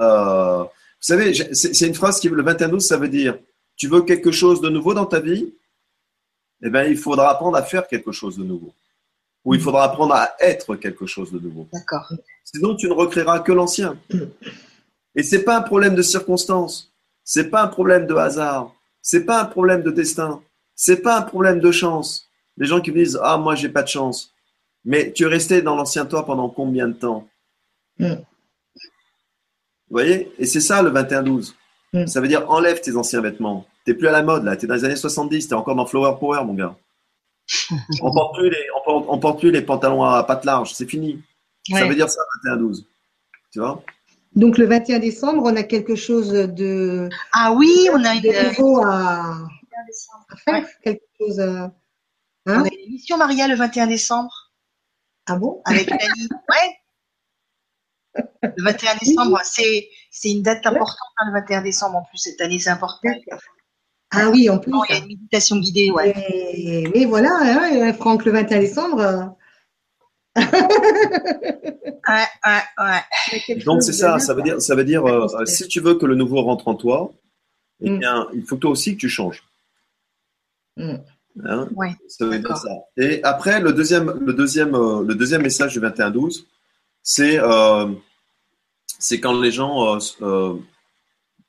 [0.00, 0.68] euh, vous
[1.00, 3.38] savez, c'est une phrase qui, le 21 12, ça veut dire
[3.76, 5.54] tu veux quelque chose de nouveau dans ta vie?
[6.62, 8.72] Eh bien, il faudra apprendre à faire quelque chose de nouveau.
[9.44, 11.68] Ou il faudra apprendre à être quelque chose de nouveau.
[11.72, 12.12] D'accord.
[12.44, 13.96] Sinon, tu ne recréeras que l'ancien.
[15.14, 16.92] Et c'est pas un problème de circonstance.
[17.22, 18.74] C'est pas un problème de hasard.
[19.00, 20.42] C'est pas un problème de destin.
[20.80, 22.28] C'est pas un problème de chance.
[22.56, 24.32] Les gens qui me disent ah moi j'ai pas de chance.
[24.84, 27.28] Mais tu es resté dans l'ancien toi pendant combien de temps
[27.98, 28.14] Mm.
[29.90, 30.32] Vous voyez?
[30.38, 31.54] Et c'est ça le 21-12.
[31.92, 32.06] Mm.
[32.06, 33.66] Ça veut dire enlève tes anciens vêtements.
[33.84, 34.56] T'es plus à la mode là.
[34.56, 35.48] T'es dans les années 70.
[35.48, 36.76] T'es encore dans Flower Power mon gars.
[38.02, 40.74] on porte plus les, on porte, on porte plus les pantalons à pattes larges.
[40.74, 41.20] C'est fini.
[41.70, 42.84] Ça veut dire ça 21-12.
[43.52, 43.82] Tu vois?
[44.36, 48.48] Donc le 21 décembre, on a quelque chose de, Ah oui, on a une, de
[48.48, 49.38] nouveau à,
[50.30, 50.66] à faire, Ouais.
[50.82, 51.40] quelque chose.
[51.40, 51.72] à-
[52.46, 54.52] on Hein a une émission, Maria, le 21 décembre,
[55.26, 55.60] Ah bon?
[55.66, 55.90] Avec.
[55.90, 56.76] Ouais.
[58.42, 61.96] Le 21 décembre, c'est, c'est une date importante, hein, le 21 décembre.
[61.98, 63.10] En plus, cette année, c'est important.
[64.10, 64.70] Ah oui, en plus.
[64.72, 66.14] Non, il y a une méditation guidée, ouais.
[66.16, 69.00] Mais, mais voilà, hein, Franck, le 21 décembre.
[69.00, 69.24] euh,
[72.08, 73.56] Ouais, ouais, ouais.
[73.66, 76.14] Donc c'est ça, ça veut dire, ça veut dire, euh, si tu veux que le
[76.14, 77.12] nouveau rentre en toi,
[77.82, 77.98] eh Mm.
[77.98, 79.42] bien, il faut toi aussi que tu changes.
[80.78, 80.96] Mm.
[81.44, 81.68] Hein?
[81.74, 82.58] Ouais, ça veut dire d'accord.
[82.58, 82.70] ça.
[82.96, 86.44] Et après, le deuxième, le deuxième, euh, le deuxième message du 21-12,
[87.02, 87.86] c'est euh,
[89.22, 90.54] quand les gens, euh, euh,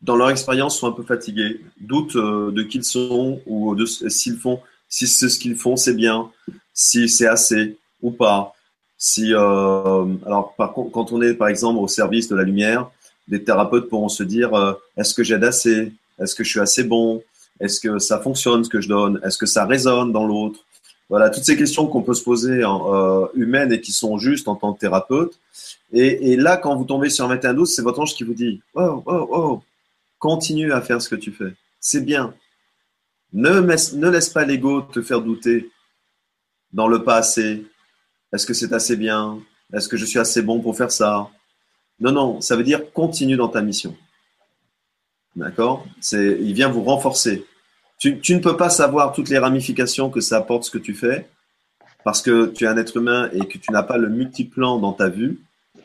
[0.01, 3.85] dans leur expérience, sont un peu fatigués, doutent euh, de qui ils sont ou de
[3.85, 6.31] s'ils font, si ce qu'ils font, c'est bien,
[6.73, 8.53] si c'est assez ou pas.
[8.97, 12.89] Si, alors, par contre, quand on est, par exemple, au service de la lumière,
[13.29, 14.51] des thérapeutes pourront se dire
[14.97, 15.93] est-ce que j'aide assez?
[16.19, 17.23] Est-ce que je suis assez bon?
[17.59, 19.19] Est-ce que ça fonctionne ce que je donne?
[19.23, 20.59] Est-ce que ça résonne dans l'autre?
[21.09, 24.55] Voilà, toutes ces questions qu'on peut se poser euh, humaines et qui sont justes en
[24.55, 25.39] tant que thérapeute.
[25.91, 29.03] Et, là, quand vous tombez sur un 21-12, c'est votre ange qui vous dit oh,
[29.07, 29.63] oh, oh,
[30.19, 31.55] continue à faire ce que tu fais.
[31.79, 32.35] C'est bien.
[33.33, 35.69] Ne laisse pas l'ego te faire douter
[36.71, 37.65] dans le passé,
[38.31, 39.39] Est-ce que c'est assez bien?
[39.73, 41.29] Est-ce que je suis assez bon pour faire ça
[41.99, 43.95] Non, non, ça veut dire continue dans ta mission.
[45.35, 45.85] D'accord?
[46.11, 47.45] Il vient vous renforcer.
[47.99, 50.95] Tu, tu, ne peux pas savoir toutes les ramifications que ça apporte ce que tu
[50.95, 51.29] fais
[52.03, 54.93] parce que tu es un être humain et que tu n'as pas le multiplan dans
[54.93, 55.39] ta vue.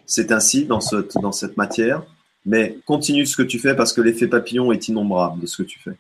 [0.07, 2.05] C'est ainsi dans, ce, dans cette matière.
[2.47, 5.67] Mais continue ce que tu fais parce que l'effet papillon est innombrable de ce que
[5.67, 5.97] tu fais.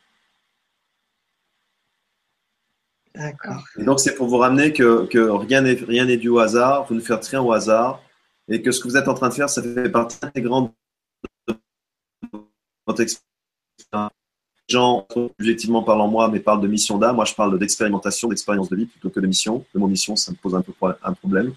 [3.15, 3.65] D'accord.
[3.79, 6.95] Et donc, c'est pour vous ramener que, que rien n'est rien dû au hasard, vous
[6.95, 8.03] ne faites rien au hasard,
[8.49, 10.75] et que ce que vous êtes en train de faire, ça fait partie intégrante
[11.49, 11.55] de
[12.87, 14.11] votre expérience.
[14.69, 15.07] Gens,
[15.39, 17.17] objectivement parlant moi, mais parlent de mission d'âme.
[17.17, 19.65] Moi, je parle d'expérimentation, d'expérience de vie plutôt que de mission.
[19.75, 20.73] De mon mission, ça me pose un peu
[21.03, 21.53] un problème.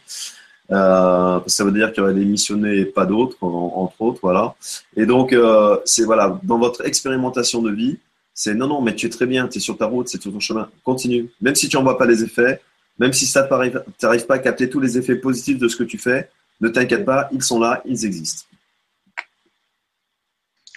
[0.71, 4.55] Euh, ça veut dire qu'il y aurait des missionnés et pas d'autres, entre autres, voilà.
[4.95, 7.97] Et donc, euh, c'est voilà, dans votre expérimentation de vie,
[8.33, 10.31] c'est non, non, mais tu es très bien, tu es sur ta route, c'est sur
[10.31, 11.29] ton chemin, continue.
[11.41, 12.61] Même si tu n'en vois pas les effets,
[12.99, 15.83] même si ça tu n'arrives pas à capter tous les effets positifs de ce que
[15.83, 18.43] tu fais, ne t'inquiète pas, ils sont là, ils existent.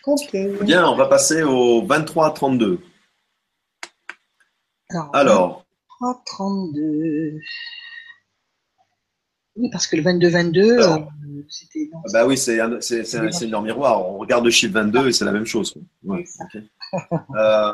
[0.06, 0.36] Ok.
[0.62, 2.80] Bien, on va passer au 23 32.
[4.90, 5.66] Alors, Alors
[6.00, 7.38] 23 32.
[9.56, 10.96] Oui, parce que le 22-22, Alors.
[10.96, 11.90] euh, c'était.
[11.92, 14.06] non, bah oui, c'est un, c'est, leur miroir.
[14.08, 15.74] On regarde le chiffre 22 et c'est la même chose.
[16.04, 16.24] Ouais.
[17.36, 17.72] Euh,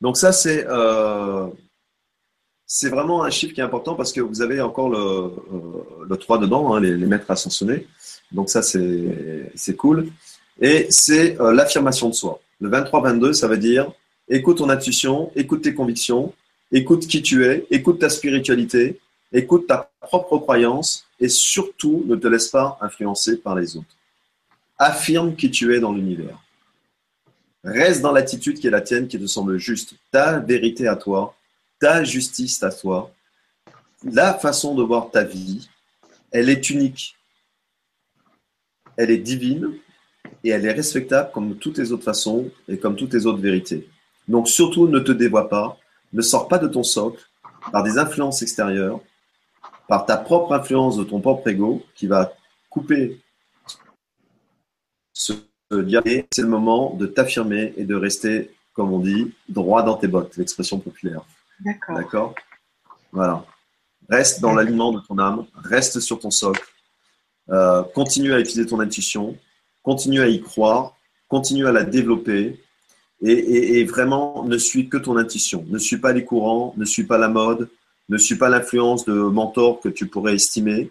[0.00, 1.46] donc ça, c'est euh,
[2.66, 6.38] c'est vraiment un chiffre qui est important parce que vous avez encore le, le 3
[6.38, 7.86] dedans, hein, les, les maîtres ascensionnés.
[8.32, 10.10] Donc ça, c'est c'est cool.
[10.60, 12.40] Et c'est euh, l'affirmation de soi.
[12.60, 13.90] Le 23-22, ça veut dire
[14.28, 16.32] écoute ton intuition, écoute tes convictions,
[16.70, 19.00] écoute qui tu es, écoute ta spiritualité,
[19.32, 23.96] écoute ta propre croyance et surtout ne te laisse pas influencer par les autres.
[24.78, 26.38] Affirme qui tu es dans l'univers.
[27.64, 29.94] Reste dans l'attitude qui est la tienne, qui te semble juste.
[30.10, 31.34] Ta vérité à toi,
[31.78, 33.12] ta justice à toi,
[34.04, 35.68] la façon de voir ta vie,
[36.30, 37.16] elle est unique.
[38.96, 39.72] Elle est divine
[40.44, 43.88] et elle est respectable comme toutes les autres façons et comme toutes les autres vérités.
[44.28, 45.78] Donc surtout, ne te dévoie pas,
[46.12, 47.22] ne sors pas de ton socle
[47.72, 49.00] par des influences extérieures,
[49.88, 52.32] par ta propre influence de ton propre ego qui va
[52.68, 53.20] couper
[55.12, 55.32] ce
[55.72, 56.08] dialogue.
[56.08, 60.08] Et C'est le moment de t'affirmer et de rester, comme on dit, droit dans tes
[60.08, 61.22] bottes, l'expression populaire.
[61.60, 61.96] D'accord.
[61.96, 62.34] D'accord?
[63.12, 63.44] Voilà.
[64.08, 66.64] Reste dans l'alignement de ton âme, reste sur ton socle,
[67.50, 69.36] euh, continue à utiliser ton intuition,
[69.82, 70.96] continue à y croire,
[71.28, 72.60] continue à la développer
[73.22, 75.64] et, et- et vraiment ne suis que ton intuition.
[75.68, 77.68] Ne suis pas les courants, ne suis pas la mode,
[78.08, 80.90] ne suis pas l'influence de mentors que tu pourrais estimer.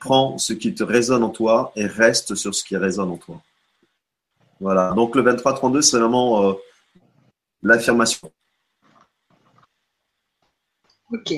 [0.00, 3.40] Prends ce qui te résonne en toi et reste sur ce qui résonne en toi.
[4.60, 4.90] Voilà.
[4.94, 6.54] Donc le 23-32, c'est vraiment euh,
[7.62, 8.30] l'affirmation.
[11.12, 11.32] Ok.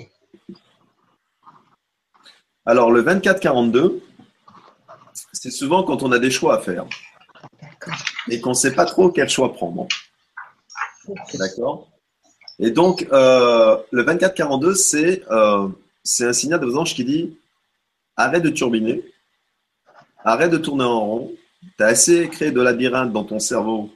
[2.66, 4.00] Alors, le 24-42,
[5.32, 6.86] c'est souvent quand on a des choix à faire.
[7.62, 7.94] D'accord.
[8.28, 9.86] et qu'on ne sait pas trop quel choix prendre.
[11.34, 11.88] D'accord.
[12.58, 15.68] Et donc, euh, le 24-42, c'est euh,
[16.04, 17.36] c'est un signal de vos anges qui dit
[18.16, 19.02] arrête de turbiner,
[20.24, 21.32] arrête de tourner en rond.
[21.78, 23.90] Tu as assez créé de labyrinthe dans ton cerveau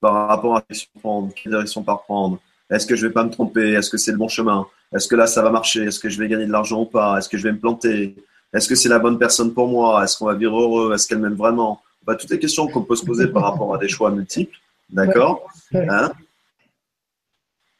[0.00, 2.38] par rapport à quelle direction prendre, quelle direction par prendre.
[2.70, 3.72] Est-ce que je vais pas me tromper?
[3.72, 4.66] Est-ce que c'est le bon chemin?
[4.94, 5.84] Est-ce que là ça va marcher?
[5.84, 7.18] Est-ce que je vais gagner de l'argent ou pas?
[7.18, 8.14] Est-ce que je vais me planter?
[8.52, 10.04] Est-ce que c'est la bonne personne pour moi?
[10.04, 10.94] Est-ce qu'on va vivre heureux?
[10.94, 11.82] Est-ce qu'elle m'aime vraiment?
[12.04, 14.56] Bah, Toutes les questions qu'on peut se poser par rapport à des choix multiples.
[14.90, 15.46] D'accord?
[15.74, 16.12] Hein?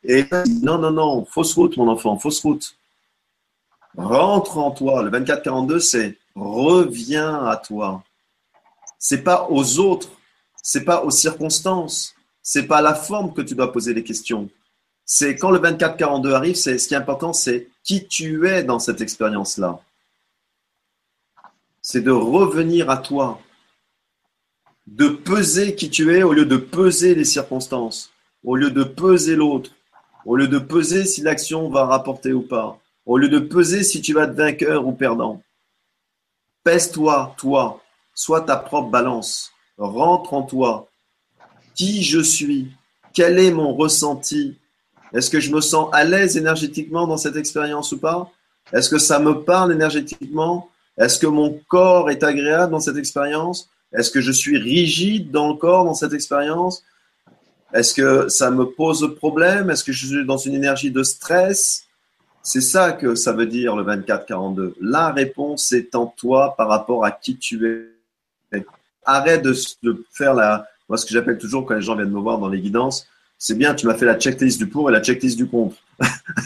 [0.04, 0.26] Et
[0.62, 2.76] non, non, non, fausse route, mon enfant, fausse route.
[3.96, 5.02] Rentre en toi.
[5.02, 8.02] Le 24-42, c'est reviens à toi.
[8.98, 10.08] C'est pas aux autres,
[10.62, 14.48] c'est pas aux circonstances, c'est pas à la forme que tu dois poser les questions.
[15.04, 18.78] C'est quand le 24-42 arrive, c'est ce qui est important, c'est qui tu es dans
[18.78, 19.80] cette expérience-là.
[21.82, 23.40] C'est de revenir à toi,
[24.86, 28.12] de peser qui tu es au lieu de peser les circonstances,
[28.44, 29.72] au lieu de peser l'autre,
[30.24, 34.00] au lieu de peser si l'action va rapporter ou pas, au lieu de peser si
[34.00, 35.42] tu vas être vainqueur ou perdant.
[36.62, 37.82] Pèse-toi, toi,
[38.14, 40.88] sois ta propre balance, rentre en toi.
[41.74, 42.70] Qui je suis?
[43.12, 44.56] Quel est mon ressenti?
[45.12, 48.30] Est-ce que je me sens à l'aise énergétiquement dans cette expérience ou pas?
[48.72, 50.70] Est-ce que ça me parle énergétiquement?
[50.98, 53.70] Est-ce que mon corps est agréable dans cette expérience?
[53.92, 56.82] Est-ce que je suis rigide dans le corps dans cette expérience?
[57.72, 59.70] Est-ce que ça me pose problème?
[59.70, 61.86] Est-ce que je suis dans une énergie de stress?
[62.42, 64.74] C'est ça que ça veut dire le 24-42.
[64.80, 67.66] La réponse est en toi par rapport à qui tu
[68.52, 68.66] es.
[69.04, 69.52] Arrête de,
[70.12, 72.60] faire la, moi ce que j'appelle toujours quand les gens viennent me voir dans les
[72.60, 75.74] guidances, c'est bien, tu m'as fait la checklist du pour et la checklist du contre.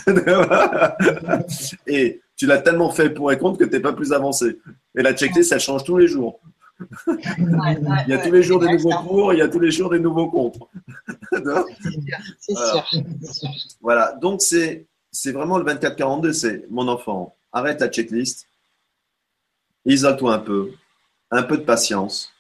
[1.87, 4.59] et tu l'as tellement fait pour et contre que tu n'es pas plus avancé.
[4.95, 6.41] Et la checklist, elle change tous les jours.
[7.07, 9.91] il y a tous les jours des nouveaux pour, il y a tous les jours
[9.91, 10.69] des nouveaux contre.
[12.39, 12.85] c'est sûr.
[13.81, 14.87] Voilà, donc c'est
[15.33, 18.47] vraiment le 24-42, c'est mon enfant, arrête la checklist,
[19.87, 20.73] isole-toi un peu,
[21.31, 22.31] un peu de patience,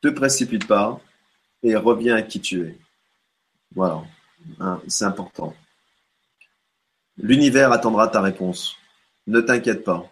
[0.00, 0.98] te précipite pas
[1.62, 2.78] et reviens à qui tu es.
[3.74, 4.02] Voilà,
[4.60, 5.54] hein, c'est important.
[7.18, 8.76] L'univers attendra ta réponse.
[9.26, 10.10] Ne t'inquiète pas.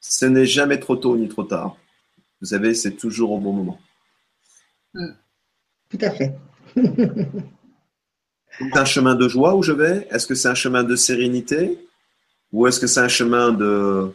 [0.00, 1.76] Ce n'est jamais trop tôt ni trop tard.
[2.40, 3.80] Vous savez, c'est toujours au bon moment.
[4.92, 5.12] Mm.
[5.90, 6.34] Tout à fait.
[8.58, 10.06] c'est un chemin de joie où je vais?
[10.10, 11.78] Est-ce que c'est un chemin de sérénité?
[12.52, 14.12] Ou est-ce que c'est un chemin de,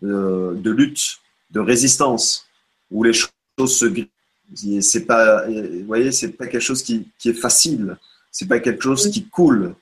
[0.00, 1.18] de, lutte,
[1.50, 2.46] de résistance,
[2.90, 4.08] où les choses se grisent
[4.80, 7.96] C'est pas, vous voyez, c'est pas quelque chose qui, qui est facile.
[8.30, 9.74] C'est pas quelque chose qui coule.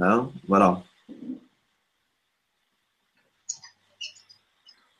[0.00, 0.30] Hein?
[0.46, 0.82] Voilà.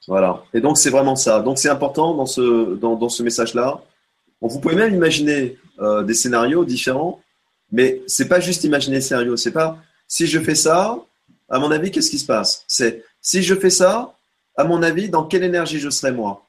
[0.06, 0.42] Voilà.
[0.54, 1.40] Et donc, c'est vraiment ça.
[1.40, 3.80] Donc, c'est important dans ce, dans, ce message-là.
[4.40, 7.20] vous pouvez même imaginer euh, des scénarios différents,
[7.72, 9.36] mais c'est pas juste imaginer des scénarios.
[9.36, 10.98] C'est pas si je fais ça,
[11.48, 12.64] à mon avis, qu'est-ce qui se passe?
[12.68, 14.14] C'est si je fais ça,
[14.56, 16.46] à mon avis, dans quelle énergie je serai moi?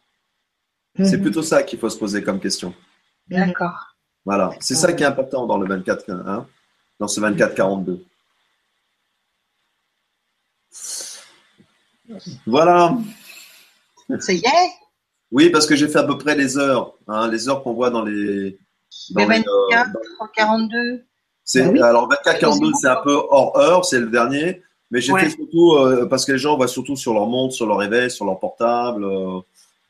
[0.98, 1.24] C'est mhm.
[1.24, 2.74] plutôt ça qu'il faut se poser comme question.
[3.28, 3.96] D'accord.
[4.26, 4.52] Voilà.
[4.60, 6.48] C'est ça qui est important dans le 24, hein,
[7.00, 8.02] dans ce 24-42.
[12.46, 12.98] Voilà.
[14.20, 14.70] Ça y est
[15.32, 17.90] Oui, parce que j'ai fait à peu près les heures, hein, les heures qu'on voit
[17.90, 18.58] dans les.
[19.12, 19.92] Dans 24,
[20.36, 21.04] 42.
[21.56, 24.62] Bah alors 24, 42, c'est un peu hors heure, c'est le dernier.
[24.92, 27.66] Mais j'ai fait surtout euh, parce que les gens voient surtout sur leur montre, sur
[27.66, 29.04] leur réveil, sur leur portable.
[29.04, 29.40] Euh,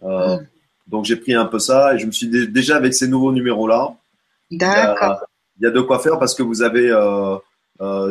[0.03, 0.47] euh, mm.
[0.88, 3.67] Donc j'ai pris un peu ça et je me suis déjà avec ces nouveaux numéros
[3.67, 3.93] là.
[4.49, 5.21] D'accord.
[5.60, 6.93] Il y a de quoi faire parce que vous avez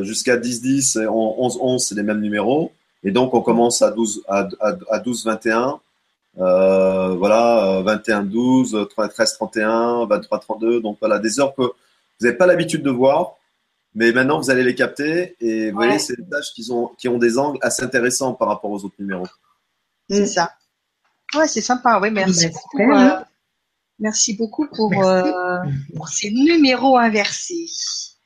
[0.02, 2.72] jusqu'à 10, 10 et 11, 11, c'est les mêmes numéros.
[3.02, 4.48] Et donc on commence à 12, à,
[4.90, 5.80] à 12, 21
[6.38, 10.80] euh, voilà, 21, 12, 13, 31, 23, 32.
[10.80, 11.72] Donc voilà, des heures que vous
[12.20, 13.34] n'avez pas l'habitude de voir,
[13.94, 17.08] mais maintenant vous allez les capter et vous voyez, c'est des tâches qui ont, qui
[17.08, 19.26] ont des angles assez intéressants par rapport aux autres numéros.
[20.08, 20.52] C'est ça.
[21.34, 21.98] Ouais, c'est sympa.
[22.00, 22.92] Oui, merci beaucoup.
[22.92, 23.20] Euh,
[23.98, 25.62] merci beaucoup pour, euh,
[25.96, 27.66] pour, ces numéros inversés.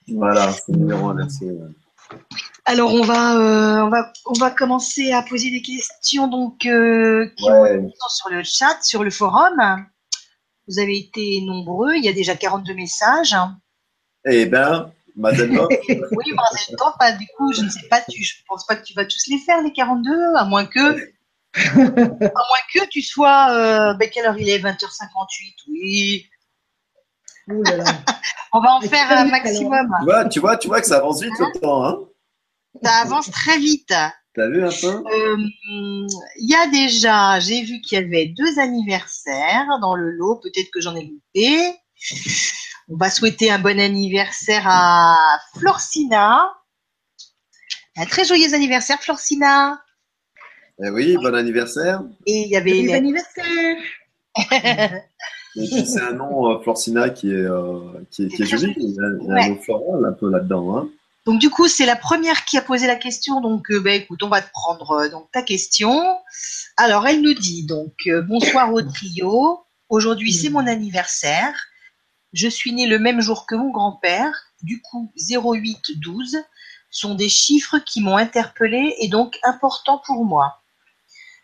[0.08, 1.56] Voilà, ces numéros inversés.
[2.64, 7.28] Alors on va, euh, on va, on va commencer à poser des questions donc euh,
[7.36, 9.86] qui sont sur le chat, sur le forum.
[10.68, 13.34] Vous avez été nombreux, il y a déjà 42 messages.
[14.24, 15.50] Eh bien, Madame
[16.12, 18.84] Oui, en temps, pas, du coup, je ne sais pas, tu, je pense pas que
[18.84, 20.78] tu vas tous les faire, les 42, à moins que,
[21.56, 26.26] à moins que tu sois, euh, ben, quelle heure il est 20h58, oui.
[28.52, 29.88] on va en faire un maximum.
[29.98, 31.98] Tu vois, tu vois, tu vois que ça avance vite le temps, hein
[32.82, 33.94] ça avance très vite.
[34.34, 35.02] T'as vu un peu?
[35.12, 35.36] Euh,
[36.36, 40.36] Il y a déjà, j'ai vu qu'il y avait deux anniversaires dans le lot.
[40.36, 41.74] Peut-être que j'en ai loupé.
[42.88, 45.16] On va souhaiter un bon anniversaire à
[45.58, 46.52] Florcina.
[47.96, 49.80] Un très joyeux anniversaire, Florcina.
[50.82, 52.02] Eh oui, bon anniversaire.
[52.26, 52.86] Et il y avait.
[52.86, 53.76] Bon anniversaire.
[55.54, 57.80] c'est un nom, euh, Florcina, qui est, euh,
[58.10, 58.74] qui est, joli.
[58.76, 60.78] Il y a, un nom floral un peu là-dedans.
[60.78, 60.88] Hein.
[61.26, 63.40] Donc du coup, c'est la première qui a posé la question.
[63.40, 66.18] Donc, euh, bah, écoute, on va te prendre euh, donc ta question.
[66.76, 69.64] Alors, elle nous dit donc euh, bonsoir au trio.
[69.88, 71.54] Aujourd'hui, c'est mon anniversaire.
[72.32, 74.32] Je suis né le même jour que mon grand-père.
[74.62, 76.38] Du coup, 08 12
[76.90, 80.62] sont des chiffres qui m'ont interpellé et donc importants pour moi.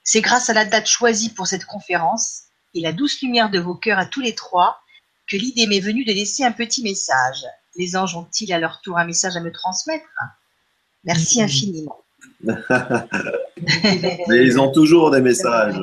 [0.05, 3.75] C'est grâce à la date choisie pour cette conférence et la douce lumière de vos
[3.75, 4.81] cœurs à tous les trois
[5.29, 7.45] que l'idée m'est venue de laisser un petit message
[7.79, 10.07] les anges ont-ils à leur tour un message à me transmettre?
[11.05, 12.03] Merci infiniment.
[12.45, 15.81] Mais ils ont toujours des messages.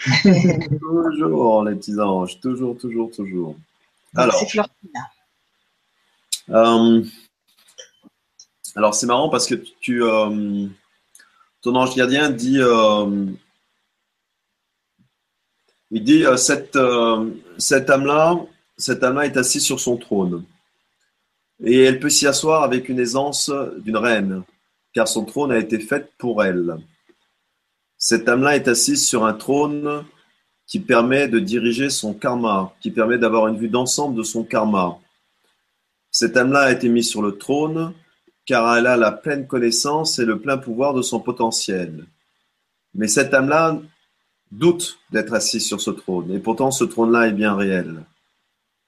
[0.22, 2.40] toujours, les petits anges.
[2.40, 3.56] Toujours, toujours, toujours.
[4.14, 4.72] Alors, c'est Florina.
[6.50, 7.04] Euh,
[8.76, 10.66] alors, c'est marrant parce que tu, euh,
[11.60, 13.26] ton ange gardien dit, euh,
[15.90, 16.78] il dit cette,
[17.58, 18.38] cette âme-là,
[18.78, 20.44] cette âme-là est assise sur son trône
[21.62, 24.42] et elle peut s'y asseoir avec une aisance d'une reine,
[24.94, 26.76] car son trône a été fait pour elle.
[27.96, 30.04] Cette âme-là est assise sur un trône
[30.66, 34.98] qui permet de diriger son karma, qui permet d'avoir une vue d'ensemble de son karma.
[36.10, 37.92] Cette âme-là a été mise sur le trône
[38.46, 42.06] car elle a la pleine connaissance et le plein pouvoir de son potentiel.
[42.94, 43.80] Mais cette âme-là
[44.50, 48.04] doute d'être assise sur ce trône, et pourtant ce trône-là est bien réel.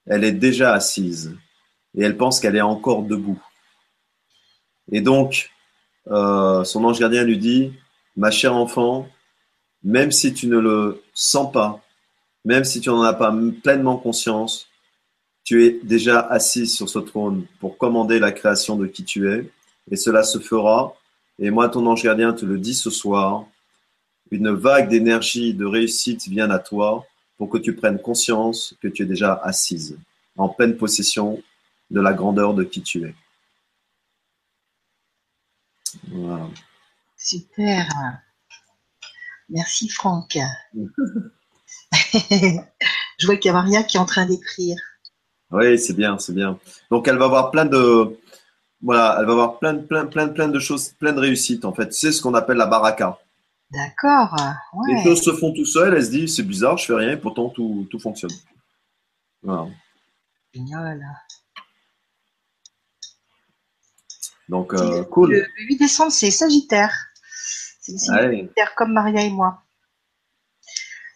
[0.06, 1.36] Elle est déjà assise.
[1.96, 3.40] Et elle pense qu'elle est encore debout.
[4.90, 5.50] Et donc,
[6.10, 7.72] euh, son ange gardien lui dit,
[8.16, 9.08] ma chère enfant,
[9.84, 11.80] même si tu ne le sens pas,
[12.44, 14.68] même si tu n'en as pas pleinement conscience,
[15.44, 19.50] tu es déjà assis sur ce trône pour commander la création de qui tu es,
[19.90, 20.94] et cela se fera.
[21.38, 23.46] Et moi, ton ange gardien, te le dis ce soir.
[24.30, 27.04] Une vague d'énergie, de réussite vient à toi
[27.36, 29.98] pour que tu prennes conscience que tu es déjà assise,
[30.36, 31.42] en pleine possession
[31.92, 33.14] de la grandeur de qui tu es.
[36.08, 36.48] Voilà.
[37.16, 37.86] Super.
[39.50, 40.38] Merci Franck.
[43.18, 44.78] Je vois qu'il y a Maria qui est en train d'écrire.
[45.50, 46.58] Oui, c'est bien, c'est bien.
[46.90, 48.18] Donc elle va avoir plein de
[48.80, 51.92] voilà, elle va avoir plein, plein, plein, plein de choses, plein de réussites en fait.
[51.92, 53.18] C'est ce qu'on appelle la baraka.
[53.70, 54.34] D'accord.
[54.88, 55.94] Les choses se font tout seul.
[55.94, 58.32] Elle se dit c'est bizarre, je fais rien, et pourtant tout, tout fonctionne.
[59.42, 59.68] Voilà.
[60.54, 61.00] Génial.
[64.48, 65.32] Donc euh, cool.
[65.32, 66.92] Le 8 décembre, c'est Sagittaire.
[67.80, 69.62] C'est Sagittaire comme Maria et moi.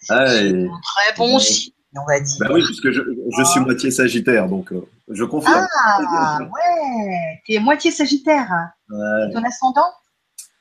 [0.09, 0.69] Allez.
[0.83, 2.37] Très bon signe on va dire.
[2.41, 3.01] Ben oui, puisque je,
[3.39, 5.67] je suis moitié Sagittaire, donc euh, je confirme.
[5.85, 8.51] Ah, ouais, tu es moitié Sagittaire.
[8.91, 9.33] Ouais.
[9.33, 9.93] Ton ascendant?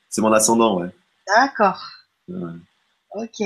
[0.08, 0.90] C'est mon ascendant, ouais.
[1.26, 1.82] D'accord.
[3.14, 3.42] Ok.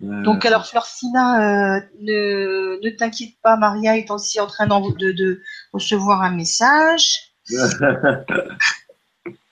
[0.00, 5.40] Donc alors Florcina, euh, ne, ne t'inquiète pas, Maria est aussi en train de, de
[5.72, 7.33] recevoir un message.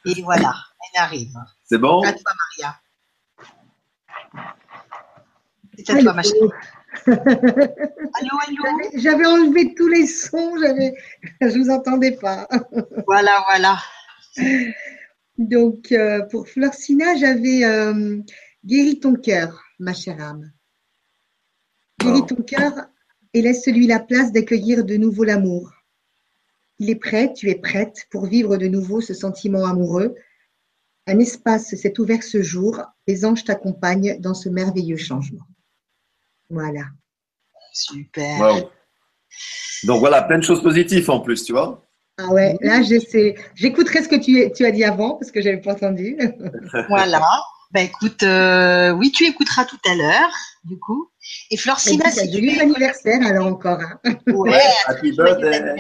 [0.05, 0.55] Et voilà,
[0.95, 1.35] elle arrive.
[1.65, 2.03] C'est bon?
[2.03, 2.81] À toi, Maria.
[5.79, 6.51] C'est à toi, ma chérie.
[7.07, 8.91] allô, allô?
[8.95, 10.95] J'avais enlevé tous les sons, j'avais,
[11.41, 12.49] je ne vous entendais pas.
[13.07, 13.79] voilà, voilà.
[15.39, 18.21] Donc, euh, pour Florcina, j'avais euh,
[18.65, 20.53] guéri ton cœur, ma chère âme.
[22.01, 22.73] Guéris ton cœur
[23.35, 25.73] et laisse-lui la place d'accueillir de nouveau l'amour.
[26.83, 30.17] Il est prêt, tu es prête pour vivre de nouveau ce sentiment amoureux.
[31.07, 32.83] Un espace s'est ouvert ce jour.
[33.07, 35.47] Les anges t'accompagnent dans ce merveilleux changement.
[36.51, 36.87] Voilà.
[37.73, 38.69] Super.
[39.85, 41.87] Donc voilà, plein de choses positives en plus, tu vois.
[42.19, 43.37] Ah ouais, là j'essaie.
[43.55, 46.19] J'écouterai ce que tu, tu, as dit avant parce que je n'avais pas entendu.
[46.89, 47.23] voilà.
[47.71, 51.13] Ben écoute, euh, oui, tu écouteras tout à l'heure, du coup.
[51.53, 53.79] Et Florcina, c'est du anniversaire alors encore.
[53.79, 54.01] Hein.
[54.27, 55.77] Ouais, happy birthday.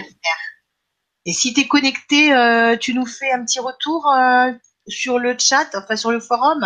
[1.25, 4.51] Et si tu es connecté, euh, tu nous fais un petit retour euh,
[4.89, 6.63] sur le chat, enfin sur le forum?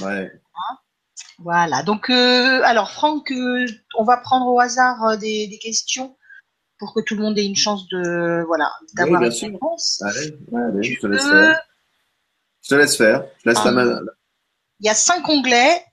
[0.00, 0.30] Ouais.
[0.32, 0.76] Hein?
[1.38, 1.82] Voilà.
[1.82, 3.32] Donc, euh, alors Franck,
[3.96, 6.16] on va prendre au hasard des, questions
[6.78, 10.00] pour que tout le monde ait une chance de voilà d'avoir une réponse.
[10.02, 11.60] Allez, allez je te laisse faire.
[12.62, 13.24] Je te laisse faire.
[13.44, 14.00] Je laisse la main.
[14.80, 15.84] Il y a cinq onglets.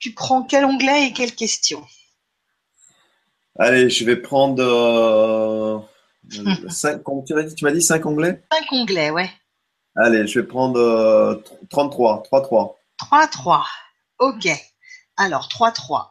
[0.00, 1.84] Tu prends quel onglet et quelle question?
[3.58, 5.88] Allez, je vais prendre
[6.68, 7.02] cinq.
[7.26, 8.42] tu m'as dit, tu m'as dit cinq onglets.
[8.52, 9.30] Cinq onglets, ouais.
[9.96, 12.74] Allez, je vais prendre 33, 3-3.
[13.00, 13.64] 3-3.
[14.18, 14.48] Ok.
[15.16, 16.10] Alors, 3-3.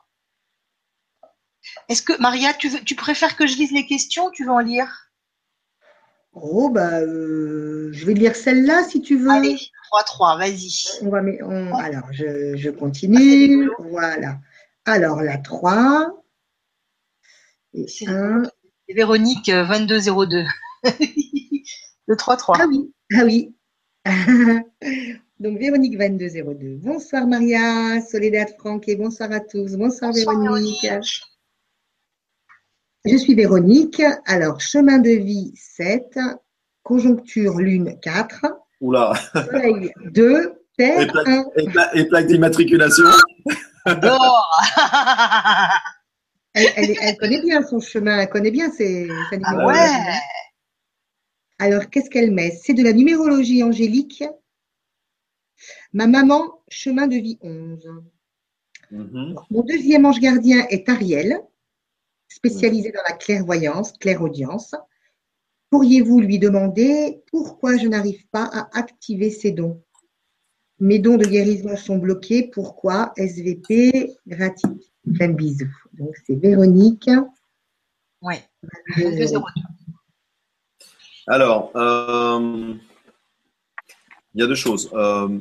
[1.90, 4.52] Est-ce que, Maria, tu, veux, tu préfères que je lise les questions ou tu veux
[4.52, 5.10] en lire?
[6.34, 9.32] Oh, bah, euh, je vais lire celle-là si tu veux.
[9.32, 9.58] Allez,
[9.92, 10.70] 3-3, vas-y.
[11.02, 11.20] On va,
[11.84, 13.70] Alors, je, continue.
[13.80, 14.38] voilà.
[14.86, 16.12] Alors, la 3.
[17.88, 18.06] C'est
[18.94, 20.38] Véronique 2202.
[20.38, 20.44] Euh,
[22.08, 22.58] Le 3-3.
[22.60, 23.54] Ah oui, ah oui.
[25.40, 26.78] Donc, Véronique 2202.
[26.78, 29.76] Bonsoir Maria, Soledad Franck et bonsoir à tous.
[29.76, 30.88] Bonsoir, Véronique.
[33.06, 34.02] Je suis Véronique.
[34.26, 36.18] Alors, chemin de vie 7,
[36.84, 38.46] conjoncture lune 4.
[38.80, 39.14] Oula.
[39.34, 41.46] Soleil 2, terre et plaque, 1.
[41.94, 43.06] Et, plaque d'immatriculation.
[46.58, 50.20] elle, elle, connaît bien son chemin, elle connaît bien ses, sa ah ouais.
[51.60, 52.52] Alors, qu'est-ce qu'elle met?
[52.52, 54.24] C'est de la numérologie angélique
[55.94, 57.90] Ma maman, chemin de vie 11.
[58.92, 59.36] Mhm.
[59.50, 61.40] Mon deuxième ange gardien est Ariel,
[62.28, 64.76] spécialisé dans la clairvoyance, clairaudience.
[65.70, 69.84] Pourriez-vous lui demander pourquoi je n'arrive pas à activer ces dons?
[70.80, 72.50] Mes dons de guérison sont bloqués.
[72.54, 74.84] Pourquoi SVP, gratitude.
[75.16, 75.74] Plein bisous.
[75.94, 77.10] Donc, c'est Véronique.
[78.22, 78.36] Oui.
[81.28, 82.74] Alors, euh,
[84.38, 84.90] il y a deux choses.
[84.94, 85.40] Euh,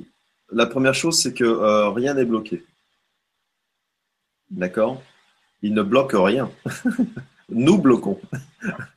[0.50, 2.64] la première chose, c'est que euh, rien n'est bloqué.
[4.50, 5.02] D'accord?
[5.62, 6.50] Il ne bloque rien.
[7.48, 8.20] Nous bloquons.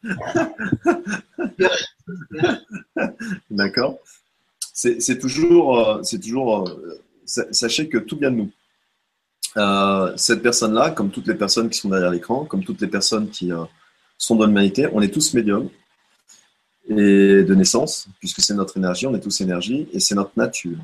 [3.51, 3.99] D'accord?
[4.74, 8.51] C'est toujours, c'est toujours euh, sachez que tout vient de nous.
[9.57, 13.29] Euh, cette personne-là, comme toutes les personnes qui sont derrière l'écran, comme toutes les personnes
[13.29, 13.51] qui,
[14.19, 14.87] sont de l'humanité.
[14.93, 15.69] On est tous médiums
[16.87, 20.77] et de naissance, puisque c'est notre énergie, on est tous énergie et c'est notre nature.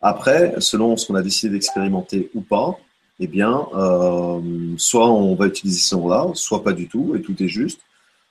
[0.00, 2.78] Après, selon ce qu'on a décidé d'expérimenter ou pas,
[3.18, 4.40] eh bien, euh,
[4.76, 7.80] soit on va utiliser ces mots-là, soit pas du tout, et tout est juste.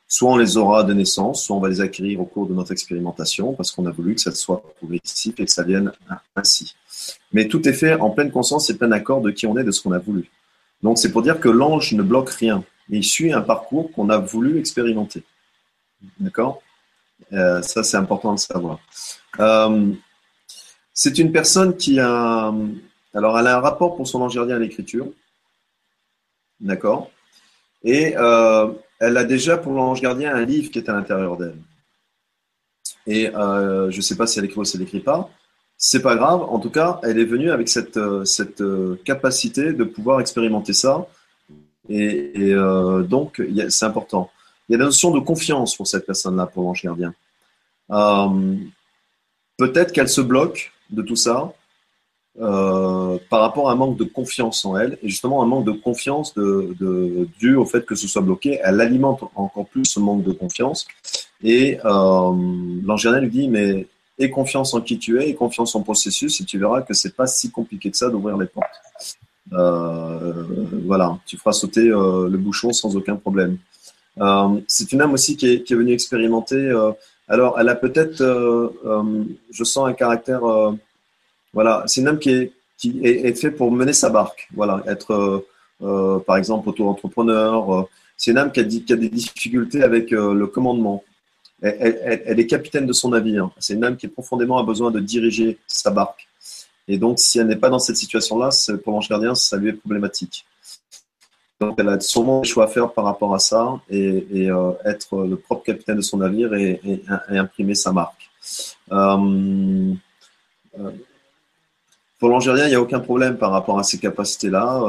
[0.07, 2.71] Soit on les aura de naissance, soit on va les acquérir au cours de notre
[2.71, 5.91] expérimentation, parce qu'on a voulu que ça soit progressif et que ça vienne
[6.35, 6.75] ainsi.
[7.33, 9.71] Mais tout est fait en pleine conscience et plein accord de qui on est, de
[9.71, 10.29] ce qu'on a voulu.
[10.83, 12.63] Donc c'est pour dire que l'ange ne bloque rien.
[12.89, 15.23] Il suit un parcours qu'on a voulu expérimenter.
[16.19, 16.61] D'accord?
[17.33, 18.79] Euh, Ça, c'est important de savoir.
[19.39, 19.91] Euh,
[20.93, 22.53] c'est une personne qui a.
[23.13, 25.07] Alors, elle a un rapport pour son ange gardien à l'écriture.
[26.59, 27.09] D'accord?
[27.83, 31.57] Et euh, elle a déjà pour l'ange gardien un livre qui est à l'intérieur d'elle.
[33.07, 35.29] Et je ne sais pas si elle écrit ou si elle n'écrit pas.
[35.77, 36.41] C'est pas grave.
[36.41, 38.63] En tout cas, elle est venue avec cette, cette
[39.03, 41.07] capacité de pouvoir expérimenter ça
[41.89, 44.31] et, euh, donc, c'est important.
[44.67, 47.13] Il y a la notion de confiance pour cette personne-là, pour l'ange gardien.
[47.91, 48.55] Euh,
[49.57, 51.53] peut-être qu'elle se bloque de tout ça
[52.41, 55.71] euh, par rapport à un manque de confiance en elle, et justement un manque de
[55.71, 60.01] confiance de, de, dû au fait que ce soit bloqué, elle alimente encore plus ce
[60.01, 60.85] manque de confiance.
[61.41, 62.31] Et euh,
[63.21, 63.87] lui dit, mais
[64.19, 67.15] aie confiance en qui tu es, et confiance en processus, et tu verras que c'est
[67.15, 68.67] pas si compliqué que ça d'ouvrir les portes.
[69.53, 70.43] Euh,
[70.85, 73.59] voilà, tu feras sauter euh, le bouchon sans aucun problème.
[74.67, 76.69] C'est une âme aussi qui est venue expérimenter.
[77.29, 78.17] alors, elle a peut-être,
[79.51, 80.41] je sens un caractère,
[81.55, 84.47] voilà, c'est une âme qui est, qui est, est fait pour mener sa barque.
[84.53, 85.43] Voilà, être,
[85.79, 87.87] par exemple, auto-entrepreneur.
[88.15, 91.03] c'est une âme qui a, des difficultés avec le commandement.
[91.61, 93.49] Elle, est capitaine de son navire.
[93.59, 96.27] C'est une âme qui profondément a besoin de diriger sa barque.
[96.87, 98.49] Et donc, si elle n'est pas dans cette situation-là,
[98.83, 100.45] pour l'ange gardien, ça lui est problématique.
[101.59, 105.23] Donc, elle a sûrement des choix à faire par rapport à ça et, euh, être
[105.23, 106.81] le propre capitaine de son navire et,
[107.29, 108.29] imprimer sa marque.
[108.91, 109.93] Euh,
[110.79, 110.91] euh,
[112.19, 114.81] pour l'ange gardien, il n'y a aucun problème par rapport à ces capacités-là.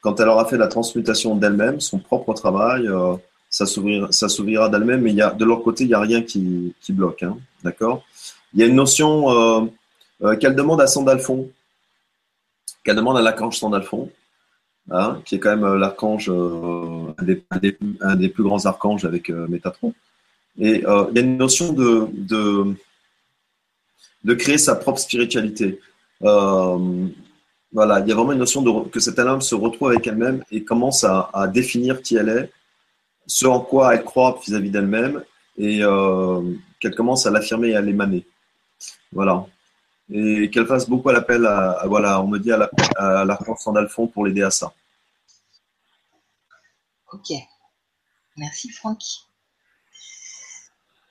[0.00, 2.88] quand elle aura fait la transmutation d'elle-même, son propre travail,
[3.48, 5.02] ça s'ouvrira d'elle-même.
[5.02, 7.22] Mais il y a, de leur côté, il n'y a rien qui, bloque.
[7.22, 8.04] Hein, D'accord?
[8.52, 9.68] Il y a une notion
[10.22, 11.50] euh, qu'elle demande à Sandalphon,
[12.84, 14.10] qu'elle demande à l'archange Sandalphon,
[14.90, 17.14] hein, qui est quand même euh, l'archange, euh,
[17.50, 19.94] un, des, plus grands archanges avec Métatron.
[20.58, 22.08] Et il y a une notion de,
[24.24, 25.80] de, créer sa propre spiritualité.
[26.20, 30.42] Voilà, il y a vraiment une notion de, que cette âme se retrouve avec elle-même
[30.50, 32.52] et commence à, définir qui elle est,
[33.26, 35.22] ce en quoi elle croit vis-à-vis d'elle-même
[35.56, 35.80] et
[36.80, 38.26] qu'elle commence à l'affirmer et à l'émaner.
[39.12, 39.46] Voilà
[40.10, 44.26] et qu'elle fasse beaucoup à l'appel à, voilà, on me dit à l'archange Sandalphon pour
[44.26, 44.72] l'aider à ça.
[47.12, 47.32] Ok.
[48.36, 49.00] Merci Franck.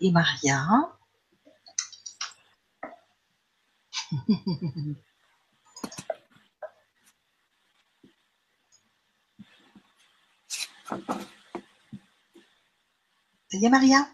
[0.02, 0.66] Et Maria.
[13.52, 14.08] Ça y est, Maria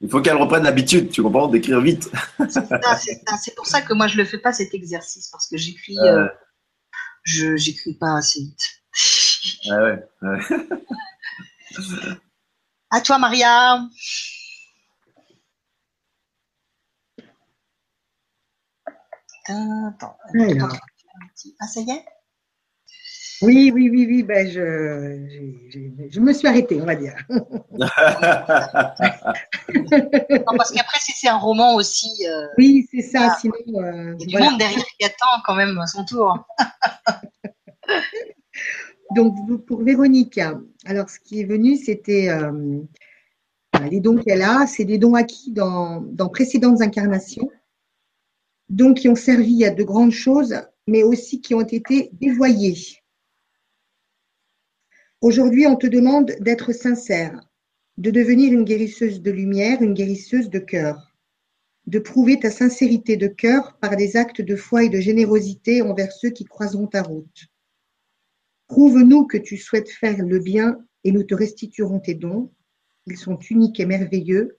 [0.00, 2.10] il faut qu'elle reprenne l'habitude, tu comprends, d'écrire vite.
[2.48, 6.26] c'est pour ça que moi je le fais pas cet exercice parce que j'écris, euh,
[7.22, 8.82] je pas assez vite.
[9.70, 10.38] Ah ouais, ouais.
[12.90, 13.82] à toi, Maria.
[19.50, 20.16] Attends,
[21.60, 22.04] Ah, ça y est?
[23.42, 25.26] Oui, oui, oui, oui, ben je,
[26.10, 27.16] je, me suis arrêtée, on va dire.
[27.30, 27.40] non,
[30.58, 32.10] parce qu'après, si c'est un roman aussi.
[32.26, 33.54] Euh, oui, c'est ça, sinon.
[33.76, 36.44] Euh, il y a du monde derrière qui attend quand même son tour.
[39.16, 39.34] Donc,
[39.66, 40.38] pour Véronique,
[40.84, 42.82] alors ce qui est venu, c'était euh,
[43.90, 47.48] les dons qu'elle a, c'est des dons acquis dans, dans précédentes incarnations,
[48.70, 50.54] donc qui ont servi à de grandes choses,
[50.86, 52.78] mais aussi qui ont été dévoyés.
[55.20, 57.38] Aujourd'hui, on te demande d'être sincère,
[57.98, 61.14] de devenir une guérisseuse de lumière, une guérisseuse de cœur,
[61.86, 66.12] de prouver ta sincérité de cœur par des actes de foi et de générosité envers
[66.12, 67.48] ceux qui croiseront ta route.
[68.68, 72.52] Prouve-nous que tu souhaites faire le bien et nous te restituerons tes dons.
[73.06, 74.58] Ils sont uniques et merveilleux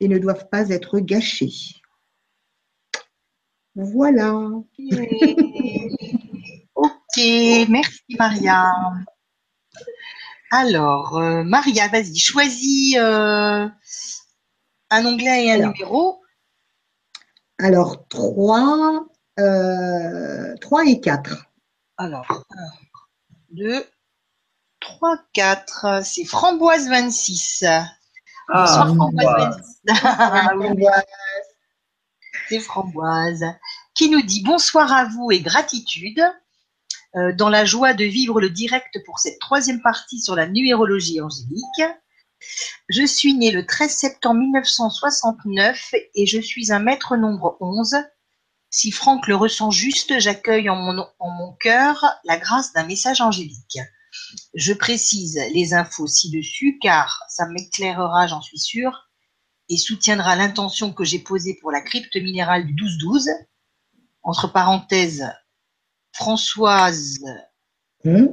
[0.00, 1.52] et ne doivent pas être gâchés.
[3.76, 4.32] Voilà.
[6.74, 7.16] ok,
[7.68, 8.72] merci Maria.
[10.50, 13.68] Alors, euh, Maria, vas-y, choisis euh,
[14.90, 16.22] un onglet et un numéro.
[17.58, 19.06] Alors, 3,
[19.40, 21.44] euh, 3 et 4.
[21.98, 22.64] Alors, 1,
[23.50, 23.84] 2,
[24.80, 26.00] 3, 4.
[26.02, 27.64] C'est Framboise 26.
[28.48, 29.82] Ah, Framboise.
[30.02, 30.86] Ah, oui,
[33.94, 36.22] Qui nous dit bonsoir à vous et gratitude.
[37.16, 41.20] Euh, dans la joie de vivre le direct pour cette troisième partie sur la numérologie
[41.20, 41.82] angélique.
[42.90, 47.96] Je suis née le 13 septembre 1969 et je suis un maître nombre 11.
[48.68, 53.22] Si Franck le ressent juste, j'accueille en mon, en mon cœur la grâce d'un message
[53.22, 53.78] angélique.
[54.54, 59.05] Je précise les infos ci-dessus car ça m'éclairera, j'en suis sûre,
[59.68, 63.28] et soutiendra l'intention que j'ai posée pour la crypte minérale du 12-12.
[64.22, 65.24] Entre parenthèses,
[66.12, 67.20] Françoise.
[68.04, 68.26] Hmm.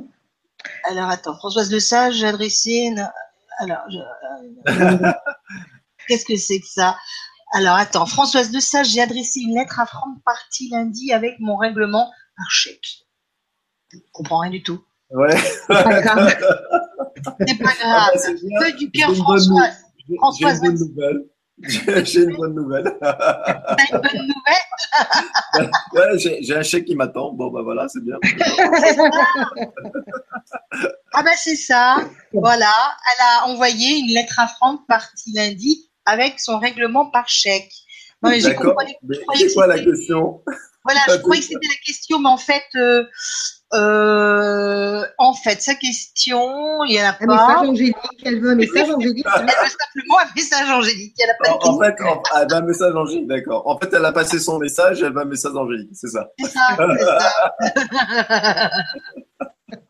[0.86, 2.72] Alors attends, Françoise Le Sage, j'ai adressé.
[2.72, 3.12] une-
[3.60, 4.00] Alors, je-
[6.08, 6.98] qu'est-ce que c'est que ça?
[7.54, 11.56] Alors attends, Françoise Le Sage, j'ai adressé une lettre à Franck Parti lundi avec mon
[11.58, 13.06] règlement par chèque.
[13.92, 14.84] Je comprends rien du tout.
[15.12, 15.38] Ouais.
[15.68, 16.36] C'est pas grave.
[17.48, 18.12] C'est pas Ah, grave.
[18.16, 18.60] bah, c'est bien.
[18.60, 19.83] Feu du cœur, Françoise.
[20.08, 21.26] J'ai une bonne nouvelle.
[22.04, 22.88] J'ai une bonne nouvelle.
[22.88, 25.72] Une bonne nouvelle?
[25.94, 27.32] Ouais, j'ai un chèque qui m'attend.
[27.34, 28.18] Bon, bah voilà, c'est bien.
[31.14, 31.98] Ah ben c'est ça.
[32.34, 32.74] Voilà,
[33.08, 37.72] elle a envoyé une lettre à Franck parti lundi avec son règlement par chèque.
[38.22, 38.76] Non, mais j'ai D'accord.
[39.36, 40.42] c'est quoi la question?
[40.86, 43.04] Voilà, je croyais que c'était la question, mais en fait, euh,
[43.74, 47.60] euh, en fait, sa question, il n'y en a Un message pas.
[47.68, 47.96] angélique.
[48.26, 49.26] Elle veut un message angélique.
[49.36, 51.16] Elle veut simplement un message angélique.
[51.24, 53.68] Elle a pas en, en fait, en- elle va un message angélique, d'accord.
[53.68, 56.28] En fait, elle a passé son message, elle va un message angélique, c'est ça.
[56.40, 58.70] C'est ça, c'est ça.
[58.70, 59.83] Ah, tu sais, c'est-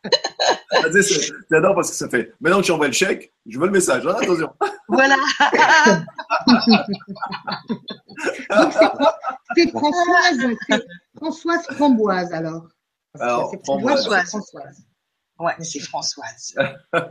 [1.50, 2.34] J'adore parce que ça fait.
[2.42, 4.06] Maintenant que j'envoie le chèque, je veux le message.
[4.06, 4.54] hein, attention.
[4.88, 5.16] voilà.
[9.56, 10.40] C'est Françoise.
[10.70, 10.82] c'est
[11.16, 12.68] Françoise Framboise alors.
[13.20, 14.08] Alors, c'est Framboise.
[14.10, 14.84] c'est Françoise.
[15.40, 16.56] Ouais, c'est Françoise.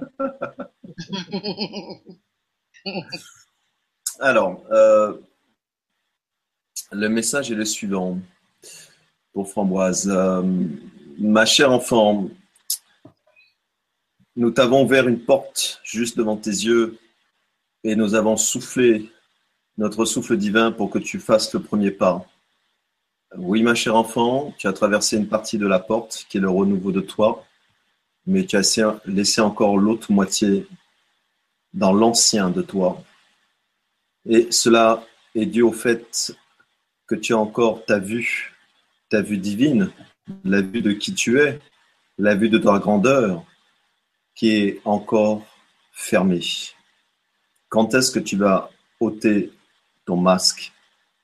[4.21, 5.17] Alors, euh,
[6.91, 8.19] le message est le suivant
[9.33, 10.09] pour Framboise.
[10.09, 10.43] Euh,
[11.19, 12.29] ma chère enfant,
[14.37, 16.99] nous t'avons ouvert une porte juste devant tes yeux
[17.85, 19.11] et nous avons soufflé
[19.79, 22.25] notre souffle divin pour que tu fasses le premier pas.
[23.37, 26.51] Oui, ma chère enfant, tu as traversé une partie de la porte qui est le
[26.51, 27.45] renouveau de toi,
[28.27, 30.67] mais tu as laissé encore l'autre moitié
[31.73, 33.03] dans l'ancien de toi.
[34.27, 35.05] Et cela
[35.35, 36.37] est dû au fait
[37.07, 38.55] que tu as encore ta vue,
[39.09, 39.91] ta vue divine,
[40.45, 41.59] la vue de qui tu es,
[42.19, 43.45] la vue de ta grandeur,
[44.35, 45.43] qui est encore
[45.93, 46.41] fermée.
[47.69, 48.71] Quand est-ce que tu vas
[49.01, 49.53] ôter
[50.05, 50.73] ton masque?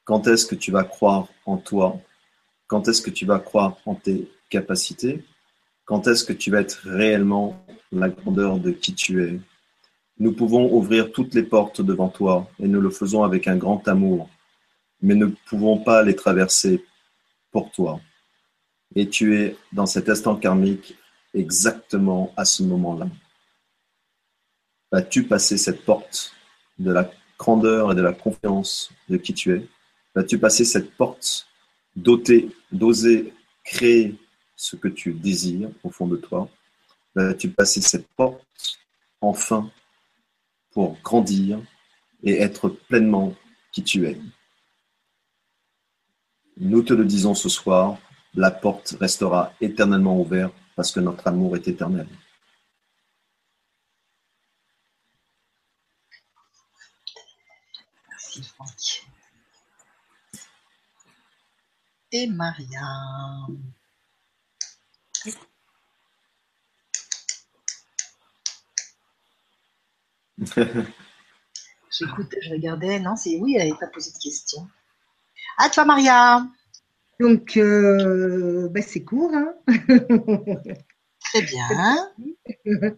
[0.05, 2.01] Quand est-ce que tu vas croire en toi?
[2.67, 5.25] Quand est-ce que tu vas croire en tes capacités?
[5.85, 9.41] Quand est-ce que tu vas être réellement la grandeur de qui tu es?
[10.19, 13.87] Nous pouvons ouvrir toutes les portes devant toi et nous le faisons avec un grand
[13.87, 14.29] amour,
[15.01, 16.85] mais ne pouvons pas les traverser
[17.53, 18.01] pour toi.
[18.95, 20.97] Et tu es dans cet instant karmique
[21.35, 23.09] exactement à ce moment-là.
[24.91, 26.35] Vas-tu passer cette porte
[26.79, 29.67] de la grandeur et de la confiance de qui tu es?
[30.15, 31.47] Vas-tu passer cette porte
[31.95, 33.33] d'oser, d'oser
[33.65, 34.17] créer
[34.57, 36.49] ce que tu désires au fond de toi?
[37.15, 38.79] Vas-tu passer cette porte
[39.21, 39.71] enfin
[40.73, 41.61] pour grandir
[42.23, 43.35] et être pleinement
[43.73, 44.19] qui tu es?
[46.57, 47.99] Nous te le disons ce soir,
[48.35, 52.07] la porte restera éternellement ouverte parce que notre amour est éternel.
[58.09, 59.09] Merci, Franck.
[62.13, 62.81] Et Maria.
[71.91, 73.01] J'écoute, je regardais.
[73.01, 74.69] Non, c'est oui, elle n'avait pas posé de questions.
[75.57, 76.47] À toi, Maria.
[77.21, 79.33] Donc, euh, ben, c'est court.
[79.35, 79.55] Hein
[81.33, 82.13] Très bien.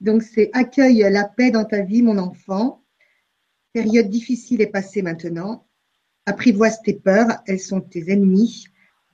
[0.00, 2.84] Donc, c'est accueille la paix dans ta vie, mon enfant.
[3.72, 5.66] Période difficile est passée maintenant.
[6.26, 8.66] Apprivoise tes peurs, elles sont tes ennemis.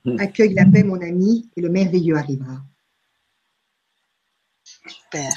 [0.05, 0.19] Hmm.
[0.19, 2.63] Accueille la paix, mon ami, et le merveilleux arrivera.
[4.63, 5.33] Super.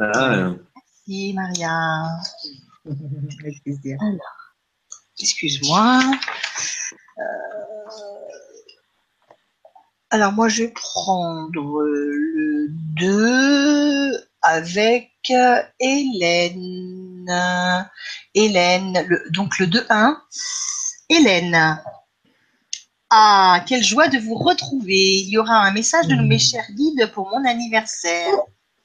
[0.00, 2.04] Ah, Merci, Maria.
[3.40, 3.98] Avec plaisir.
[5.18, 6.00] Excuse-moi.
[10.10, 17.30] Alors moi, je vais prendre le 2 avec euh, Hélène.
[18.34, 20.16] Hélène, le- donc le 2-1.
[21.10, 21.78] Hélène.
[23.10, 24.94] Ah, quelle joie de vous retrouver.
[25.20, 28.28] Il y aura un message de mes chers guides pour mon anniversaire.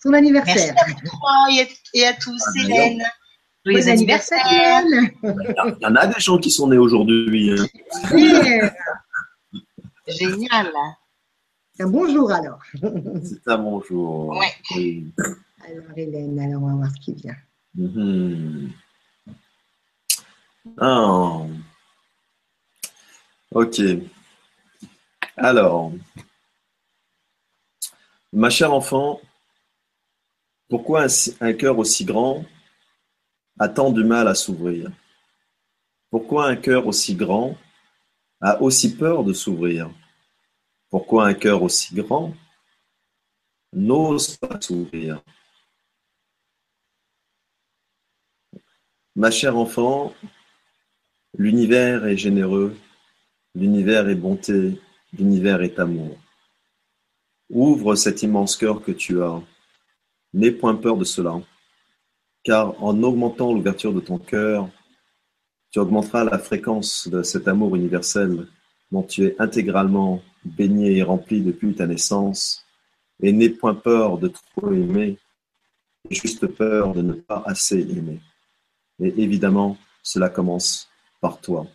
[0.01, 0.73] son anniversaire.
[0.75, 3.03] Merci à et à, et à tous, Ah, Hélène.
[3.65, 4.45] Joyeux Bon anniversaire.
[4.51, 5.11] Hélène.
[5.23, 7.51] Il y en a des gens qui sont nés aujourd'hui.
[7.57, 7.65] hein.
[11.77, 11.87] Génial.
[11.87, 12.59] Un bonjour alors.
[13.23, 14.29] C'est un bonjour.
[14.37, 14.53] Ouais.
[14.75, 15.13] Oui.
[15.65, 17.35] Alors Hélène, alors on va voir ce qui vient.
[17.75, 18.71] Mhm.
[20.77, 21.41] Ah.
[23.51, 23.81] Ok.
[25.35, 25.91] Alors,
[28.31, 29.19] ma chère enfant,
[30.69, 31.07] pourquoi un,
[31.41, 32.45] un cœur aussi grand
[33.59, 34.91] a tant du mal à s'ouvrir?
[36.09, 37.57] Pourquoi un cœur aussi grand
[38.41, 39.89] a aussi peur de s'ouvrir?
[40.93, 42.35] Pourquoi un cœur aussi grand
[43.73, 45.23] n'ose pas s'ouvrir?
[49.15, 50.13] Ma chère enfant,
[51.35, 52.77] l'univers est généreux,
[53.55, 54.79] l'univers est bonté,
[55.13, 56.15] l'univers est amour.
[57.49, 59.41] Ouvre cet immense cœur que tu as.
[60.35, 61.41] N'aie point peur de cela,
[62.43, 64.69] car en augmentant l'ouverture de ton cœur,
[65.71, 68.47] tu augmenteras la fréquence de cet amour universel
[68.93, 72.63] dont tu es intégralement baigné et rempli depuis ta naissance,
[73.23, 75.17] et n'aie point peur de trop aimer,
[76.11, 78.19] juste peur de ne pas assez aimer.
[78.99, 80.91] Et évidemment, cela commence
[81.21, 81.65] par toi.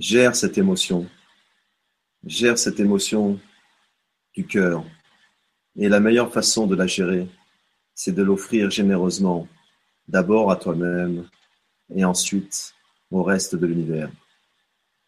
[0.00, 1.06] Gère cette émotion.
[2.26, 3.38] Gère cette émotion
[4.34, 4.84] du cœur.
[5.76, 7.28] Et la meilleure façon de la gérer,
[7.94, 9.46] c'est de l'offrir généreusement,
[10.08, 11.28] d'abord à toi-même
[11.94, 12.74] et ensuite
[13.12, 14.10] au reste de l'univers.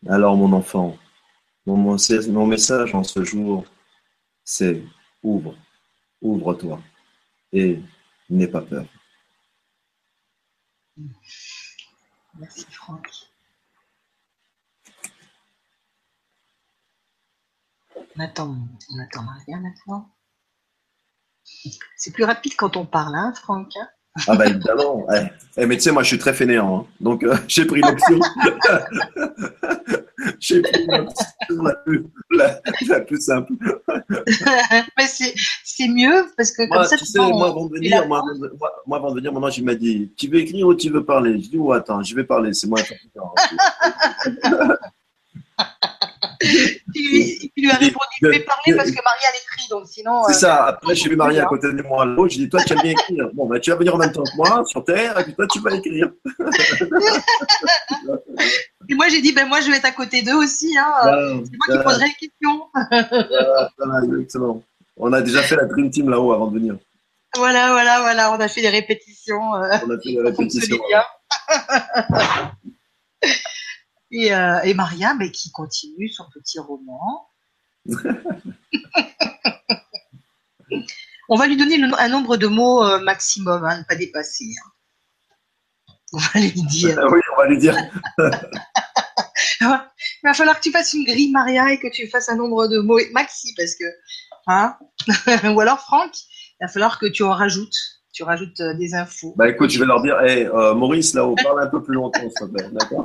[0.09, 0.97] Alors mon enfant,
[1.67, 3.65] mon, message en ce jour,
[4.45, 4.85] c'est
[5.23, 5.57] ouvre,
[6.23, 6.81] ouvre-toi
[7.53, 7.81] et
[8.31, 8.87] n'aie pas peur.
[12.39, 13.09] Merci Franck.
[18.17, 18.57] On attend,
[18.93, 20.11] on attend Maria maintenant.
[21.97, 23.89] C'est plus rapide quand on parle, hein, Franck hein
[24.29, 25.07] Ah bah évidemment.
[25.13, 25.27] Eh,
[25.59, 26.87] eh, mais tu sais, moi je suis très fainéant, hein.
[27.01, 28.21] donc euh, j'ai pris l'option.
[30.41, 33.53] j'ai pris la plus, la, la plus simple.
[34.99, 35.35] Mais c'est,
[35.65, 38.23] c'est mieux parce que comme Moi, ça, tu sais, moi avant de venir, moi,
[38.87, 41.41] moi, avant de venir, maintenant, il m'a dit, tu veux écrire ou tu veux parler?
[41.41, 42.81] Je dis, oh attends, je vais parler, c'est moi.
[46.41, 46.49] tu
[46.95, 50.25] lui, dis, répondu, je vais parler parce que Maria l'écrit, donc sinon.
[50.27, 50.65] C'est euh, ça.
[50.67, 52.29] Après, j'ai vu Maria à côté de moi là-haut.
[52.29, 53.31] J'ai dit, toi, tu aimes bien écrire.
[53.35, 55.47] Bon, bah, tu vas venir en même temps que moi sur Terre, et puis toi,
[55.53, 56.11] tu vas écrire.
[58.89, 60.87] Et moi j'ai dit, ben moi je vais être à côté d'eux aussi, hein.
[61.03, 62.69] Voilà, C'est moi qui poserai les questions.
[63.79, 64.63] voilà, exactement.
[64.97, 66.77] On a déjà fait la Dream Team là-haut avant de venir.
[67.37, 69.55] Voilà, voilà, voilà, on a fait des répétitions.
[69.57, 70.79] euh, On a fait ça répétitions.
[74.11, 77.29] Et, euh, et Maria, mais qui continue son petit roman.
[81.29, 84.45] On va lui donner le- un nombre de mots euh, maximum, hein, ne pas dépasser.
[84.65, 84.71] hein.
[86.13, 86.97] On va lui dire.
[87.03, 87.77] Ah oui, on va lui dire.
[89.61, 92.69] Il va falloir que tu fasses une grille, Maria, et que tu fasses un nombre
[92.69, 93.85] de mots maxi, parce que.
[94.47, 94.77] Hein
[95.53, 97.75] Ou alors, Franck, il va falloir que tu en rajoutes.
[98.13, 99.35] Tu rajoutes euh, des infos.
[99.37, 102.21] Bah écoute, je vais leur dire, hey, euh, Maurice, là-haut, parle un peu plus longtemps,
[102.21, 102.69] s'il te plaît.
[102.73, 103.05] D'accord?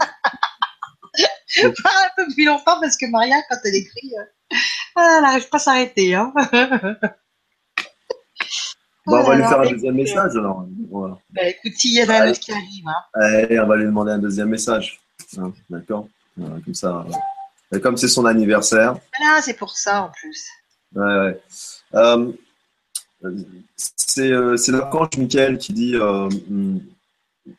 [1.84, 4.56] Pas un peu plus longtemps, parce que Maria, quand elle écrit, euh,
[4.96, 6.16] ah, elle n'arrive pas à s'arrêter.
[6.16, 6.34] Hein
[9.08, 10.66] Bon, on va lui faire un deuxième message alors.
[10.90, 11.18] Voilà.
[11.32, 12.88] Bah, écoute, il y en a un autre qui arrive.
[12.88, 13.04] Hein.
[13.16, 15.02] Allez, on va lui demander un deuxième message.
[15.38, 17.06] Hein, D'accord Voilà, Comme ça.
[17.10, 17.76] euh.
[17.76, 18.98] Et comme c'est son anniversaire.
[19.18, 20.46] Voilà, c'est pour ça en plus.
[20.94, 21.42] Ouais, ouais.
[21.96, 22.32] Euh,
[23.76, 26.82] c'est euh, l'archange Michael qui dit euh, hum,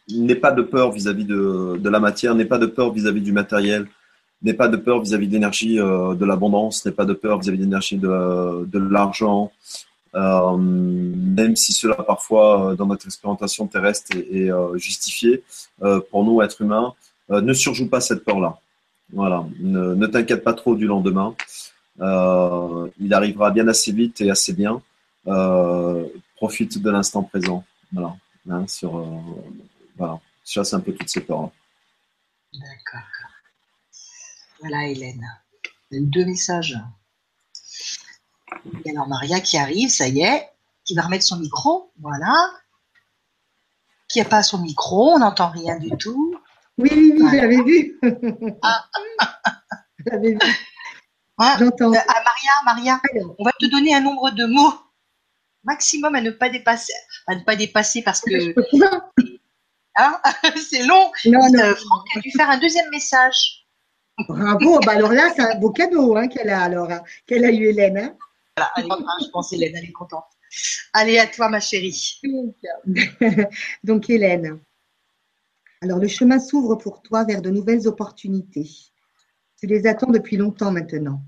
[0.09, 3.89] n'aie pas de peur vis-à-vis de, la matière, n'aie pas de peur vis-à-vis du matériel,
[4.43, 7.59] n'aie pas de peur vis-à-vis de l'énergie euh, de l'abondance, n'aie pas de peur vis-à-vis
[7.59, 9.53] de l'énergie de, l'argent,
[10.15, 15.43] euh, même si cela parfois euh, dans notre expérimentation terrestre est, justifié
[16.11, 16.95] pour nous, êtres humains,
[17.29, 18.59] ne surjoue pas cette peur-là.
[19.13, 21.35] Voilà, ne, t'inquiète pas trop du lendemain.
[21.99, 24.81] Il arrivera bien assez vite et assez bien.
[26.37, 27.65] Profite de l'instant présent.
[27.93, 28.15] Voilà.
[28.51, 28.65] Hein,
[29.97, 30.21] voilà.
[30.45, 31.51] Chasse un peu toutes ces peurs.
[32.53, 33.09] D'accord.
[34.61, 35.27] Voilà, Hélène.
[35.91, 36.79] Il y a eu deux messages.
[38.85, 40.49] Et alors, Maria qui arrive, ça y est,
[40.85, 41.93] qui va remettre son micro.
[42.01, 42.51] Voilà.
[44.09, 46.37] Qui n'a pas son micro, on n'entend rien du tout.
[46.79, 47.37] Oui, oui, oui, Voilà.
[47.37, 48.01] je l'avais vu.
[48.63, 48.89] Ah.
[50.05, 50.39] Je l'avais vu.
[51.39, 51.93] Hein J'entends.
[51.93, 54.75] Euh, ah, Maria, Maria, Alors, on va te donner un nombre de mots
[55.65, 56.93] maximum à ne pas dépasser.
[57.27, 58.55] À ne pas dépasser parce que.
[59.97, 60.21] Hein,
[60.57, 61.11] c'est long.
[61.27, 61.61] Non, non.
[61.61, 63.67] Euh, Franck a dû faire un deuxième message.
[64.29, 64.81] Bravo.
[64.81, 67.67] Bah alors là, c'est un beau cadeau hein, qu'elle a alors, hein, qu'elle a eu
[67.69, 67.99] Hélène.
[67.99, 68.17] hein.
[68.57, 70.25] Voilà, elle est contente, je pense Hélène, elle est contente.
[70.93, 72.21] Allez, à toi, ma chérie.
[73.85, 74.61] Donc, Hélène.
[75.81, 78.69] Alors, le chemin s'ouvre pour toi vers de nouvelles opportunités.
[79.59, 81.23] Tu les attends depuis longtemps maintenant.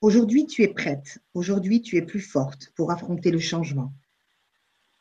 [0.00, 1.18] Aujourd'hui, tu es prête.
[1.34, 3.92] Aujourd'hui, tu es plus forte pour affronter le changement.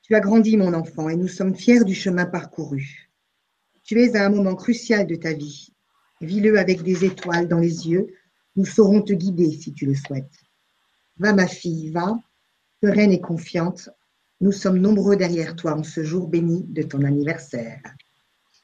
[0.10, 3.12] Tu as grandi, mon enfant, et nous sommes fiers du chemin parcouru.
[3.84, 5.72] Tu es à un moment crucial de ta vie.
[6.20, 8.08] Vis-le avec des étoiles dans les yeux.
[8.56, 10.34] Nous saurons te guider si tu le souhaites.
[11.18, 12.20] Va, ma fille, va,
[12.82, 13.92] sereine et confiante.
[14.42, 17.80] Nous sommes nombreux derrière toi en ce jour béni de ton anniversaire.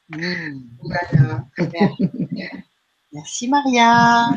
[0.08, 0.62] Mmh.
[0.80, 1.46] Voilà.
[3.12, 4.28] Merci Maria.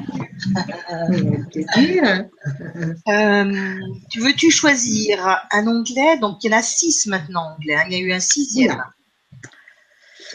[3.07, 5.19] Euh, tu veux-tu choisir
[5.51, 6.17] un onglet?
[6.19, 7.75] Donc il y en a six maintenant onglets.
[7.75, 7.83] Hein.
[7.87, 8.83] Il y a eu un sixième.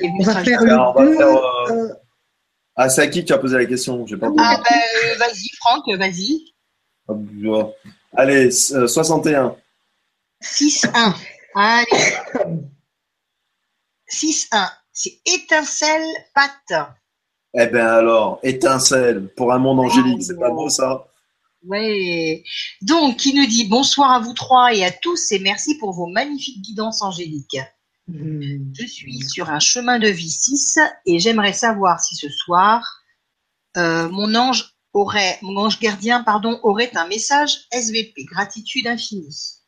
[0.02, 1.94] On va faire le euh, euh,
[2.76, 4.04] Ah, c'est à qui tu as posé la question?
[4.04, 6.54] Pas Ah, ben, vas-y, Franck, vas-y.
[8.16, 9.56] Allez, 61.
[10.42, 11.14] 6-1.
[11.54, 11.86] Allez.
[14.10, 14.70] 6-1.
[14.92, 16.94] C'est étincelle pâte.
[17.56, 21.06] Eh bien alors, étincelle pour un monde angélique, c'est pas beau ça
[21.64, 22.42] Oui.
[22.82, 26.06] Donc, qui nous dit bonsoir à vous trois et à tous et merci pour vos
[26.06, 27.60] magnifiques guidances angéliques.
[28.08, 28.74] Hmm.
[28.78, 33.02] Je suis sur un chemin de vie 6 et j'aimerais savoir si ce soir,
[33.76, 39.60] euh, mon ange aurait, mon ange gardien, pardon, aurait un message SVP, gratitude infinie.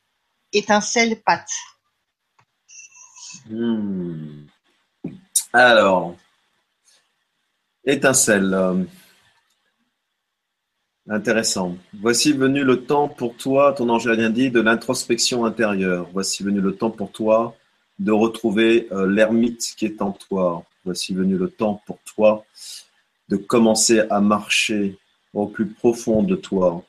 [0.53, 1.51] Étincelle pâte.
[3.49, 4.47] Hmm.
[5.53, 6.16] Alors,
[7.87, 8.53] étincelle.
[8.53, 8.84] Euh,
[11.09, 11.76] intéressant.
[12.01, 16.09] Voici venu le temps pour toi, ton ange rien dit, de l'introspection intérieure.
[16.12, 17.57] Voici venu le temps pour toi
[17.99, 20.64] de retrouver euh, l'ermite qui est en toi.
[20.84, 22.45] Voici venu le temps pour toi
[23.28, 24.99] de commencer à marcher
[25.34, 26.84] au plus profond de toi.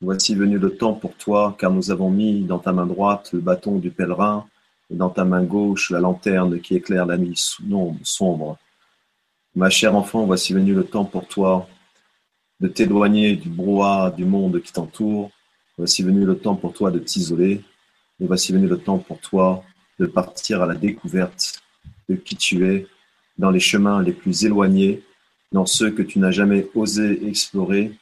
[0.00, 3.40] Voici venu le temps pour toi, car nous avons mis dans ta main droite le
[3.40, 4.46] bâton du pèlerin
[4.90, 7.36] et dans ta main gauche la lanterne qui éclaire la nuit
[8.02, 8.58] sombre.
[9.56, 11.66] Ma chère enfant, voici venu le temps pour toi
[12.60, 15.30] de t'éloigner du brouhaha du monde qui t'entoure.
[15.78, 17.62] Voici venu le temps pour toi de t'isoler.
[18.20, 19.64] Et voici venu le temps pour toi
[19.98, 21.62] de partir à la découverte
[22.06, 22.86] de qui tu es,
[23.38, 25.02] dans les chemins les plus éloignés,
[25.52, 27.92] dans ceux que tu n'as jamais osé explorer,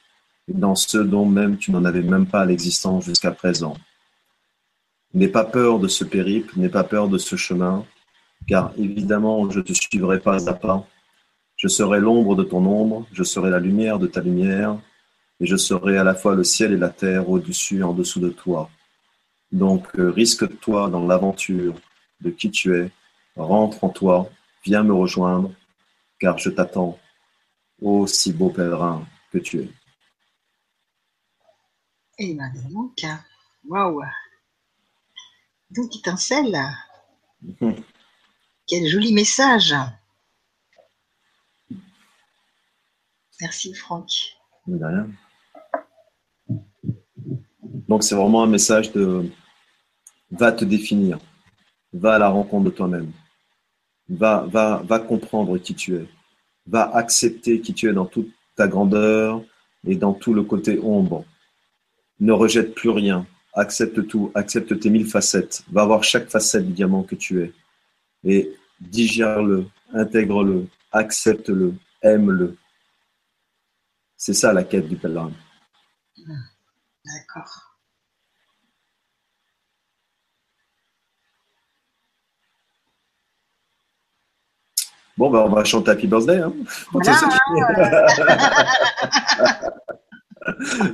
[0.48, 3.76] et dans ceux dont même tu n'en avais même pas l'existence jusqu'à présent.
[5.14, 7.86] N'aie pas peur de ce périple, n'aie pas peur de ce chemin,
[8.48, 10.84] car évidemment je te suivrai pas à pas.
[11.64, 14.78] Je serai l'ombre de ton ombre, je serai la lumière de ta lumière,
[15.40, 18.20] et je serai à la fois le ciel et la terre au-dessus et en dessous
[18.20, 18.68] de toi.
[19.50, 21.74] Donc euh, risque-toi dans l'aventure
[22.20, 22.90] de qui tu es,
[23.34, 24.28] rentre en toi,
[24.62, 25.52] viens me rejoindre,
[26.18, 26.98] car je t'attends,
[27.80, 29.02] ô si beau pèlerin
[29.32, 29.70] que tu es.
[32.18, 33.06] Eh bien, donc,
[33.66, 34.02] waouh!
[35.70, 36.58] Donc, étincelle.
[38.66, 39.74] Quel joli message.
[43.44, 44.10] Merci, Franck.
[47.88, 49.28] Donc, c'est vraiment un message de
[50.30, 51.18] va te définir,
[51.92, 53.12] va à la rencontre de toi-même,
[54.08, 56.06] va, va, va comprendre qui tu es,
[56.66, 59.42] va accepter qui tu es dans toute ta grandeur
[59.86, 61.26] et dans tout le côté ombre.
[62.20, 66.72] Ne rejette plus rien, accepte tout, accepte tes mille facettes, va voir chaque facette du
[66.72, 67.52] diamant que tu es.
[68.24, 72.56] Et digère-le, intègre-le, accepte-le, aime-le.
[74.26, 75.32] C'est ça la quête du pèlerin.
[76.16, 77.76] D'accord.
[85.18, 86.40] Bon, ben, on va chanter Happy Birthday.
[86.40, 86.54] Hein,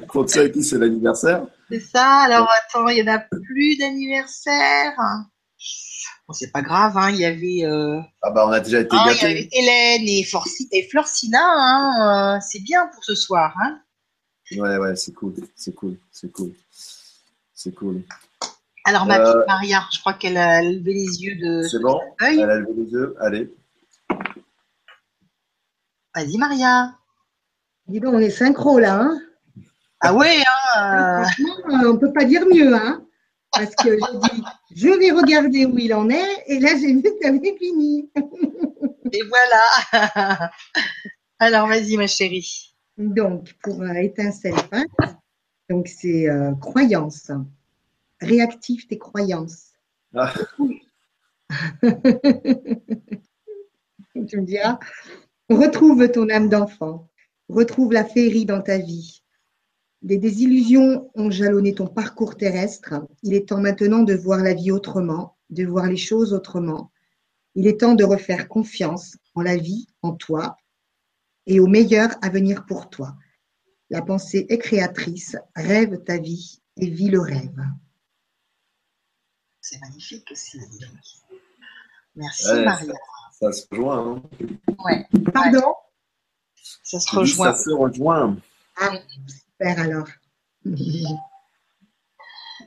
[0.09, 1.47] pour ceux qui c'est l'anniversaire.
[1.71, 2.23] C'est ça.
[2.23, 4.93] Alors, attends, il n'y en a plus d'anniversaire.
[6.27, 7.11] Bon, c'est pas grave, hein.
[7.11, 7.65] Il y avait.
[7.65, 10.89] Euh, ah, bah, on a déjà été ah, Il y avait Hélène et, Forci et
[10.89, 12.37] Florcina, hein.
[12.37, 13.81] Euh, c'est bien pour ce soir, hein.
[14.53, 15.35] Ouais, ouais, c'est cool.
[15.55, 15.99] C'est cool.
[16.11, 16.55] C'est cool.
[17.55, 18.03] C'est cool.
[18.85, 21.63] Alors, ma petite euh, Maria, je crois qu'elle a levé les yeux de.
[21.69, 22.01] C'est bon?
[22.21, 23.15] Elle a levé les yeux.
[23.21, 23.53] Allez.
[26.15, 26.95] Vas-y, Maria.
[27.87, 29.21] Dis donc, on est synchro là, hein
[30.01, 31.25] ah ouais, hein, euh.
[31.25, 33.05] Franchement, on ne peut pas dire mieux, hein
[33.61, 34.43] Parce que j'ai dit,
[34.75, 38.11] je vais regarder où il en est, et là, j'ai vu que tu avais fini.
[39.13, 40.51] et voilà.
[41.39, 42.75] Alors, vas-y, ma chérie.
[42.97, 44.55] Donc, pour euh, étincelle
[45.69, 47.31] donc c'est euh, croyance.
[48.21, 49.73] Réactive tes croyances.
[50.15, 50.35] Ah.
[54.27, 54.79] tu me diras,
[55.49, 57.09] retrouve ton âme d'enfant,
[57.49, 59.23] retrouve la féerie dans ta vie,
[60.03, 62.95] Des désillusions ont jalonné ton parcours terrestre.
[63.23, 66.91] Il est temps maintenant de voir la vie autrement, de voir les choses autrement.
[67.55, 70.57] Il est temps de refaire confiance en la vie, en toi
[71.47, 73.17] et au meilleur à venir pour toi.
[73.91, 77.61] La pensée est créatrice, rêve ta vie et vis le rêve.
[79.61, 80.61] C'est magnifique aussi.
[82.15, 82.95] Merci Maria.
[83.33, 84.17] Ça se rejoint.
[84.17, 84.23] Hein.
[84.85, 85.07] Ouais.
[85.33, 85.75] Pardon?
[86.83, 87.53] Ça se rejoint.
[87.53, 88.37] Ça se rejoint.
[88.77, 88.93] Ah,
[89.61, 90.09] alors.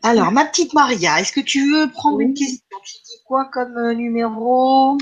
[0.06, 2.78] Alors, ma petite Maria, est-ce que tu veux prendre une question?
[2.84, 4.98] Tu dis quoi comme euh, numéro?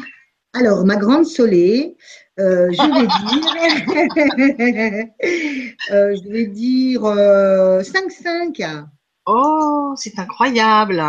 [0.54, 1.98] Alors, ma grande Soleil,
[2.40, 5.44] euh, je vais dire,
[5.92, 8.86] euh, je vais dire 5-5.
[9.26, 11.04] Oh, c'est incroyable.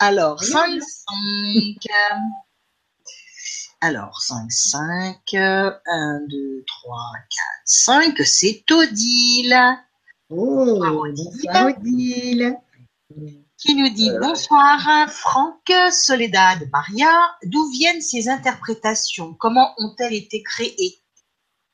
[0.00, 1.76] Alors, 5-5.
[3.80, 5.78] Alors, 5, 5, 1,
[6.28, 6.98] 2, 3,
[7.30, 9.56] 4, 5, c'est Odile.
[10.30, 12.56] Oh, bonsoir Odile.
[13.58, 17.36] Qui nous dit bonsoir Franck, Soledad, Maria.
[17.44, 19.34] D'où viennent ces interprétations?
[19.34, 21.02] Comment ont-elles été créées?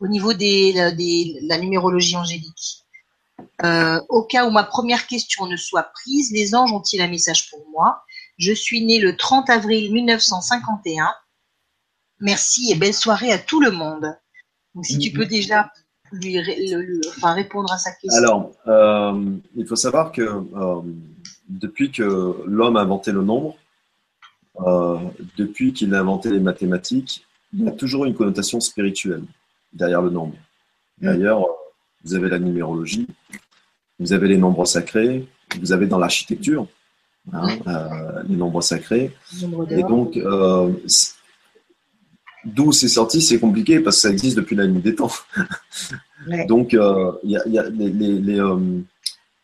[0.01, 2.85] Au niveau de la numérologie angélique.
[3.65, 7.51] Euh, Au cas où ma première question ne soit prise, les anges ont-ils un message
[7.51, 8.03] pour moi?
[8.37, 11.15] Je suis née le 30 avril 1951
[12.21, 14.15] Merci et belle soirée à tout le monde.
[14.75, 15.71] Donc, si tu peux déjà
[16.13, 16.39] lui,
[17.23, 18.23] répondre à sa question.
[18.23, 20.81] Alors, euh, il faut savoir que euh,
[21.49, 23.57] depuis que l'homme a inventé le nombre,
[24.61, 24.99] euh,
[25.37, 29.23] depuis qu'il a inventé les mathématiques, il y a toujours une connotation spirituelle
[29.73, 30.35] derrière le nombre.
[31.01, 31.07] Mm.
[31.07, 31.47] D'ailleurs,
[32.05, 33.07] vous avez la numérologie,
[33.99, 35.27] vous avez les nombres sacrés,
[35.61, 36.67] vous avez dans l'architecture
[37.33, 37.47] hein,
[38.29, 39.13] les nombres sacrés.
[39.71, 40.19] Et donc,
[42.45, 45.11] D'où c'est sorti, c'est compliqué parce que ça existe depuis la nuit des temps.
[46.49, 48.81] Donc, euh, y a, y a les, les, euh,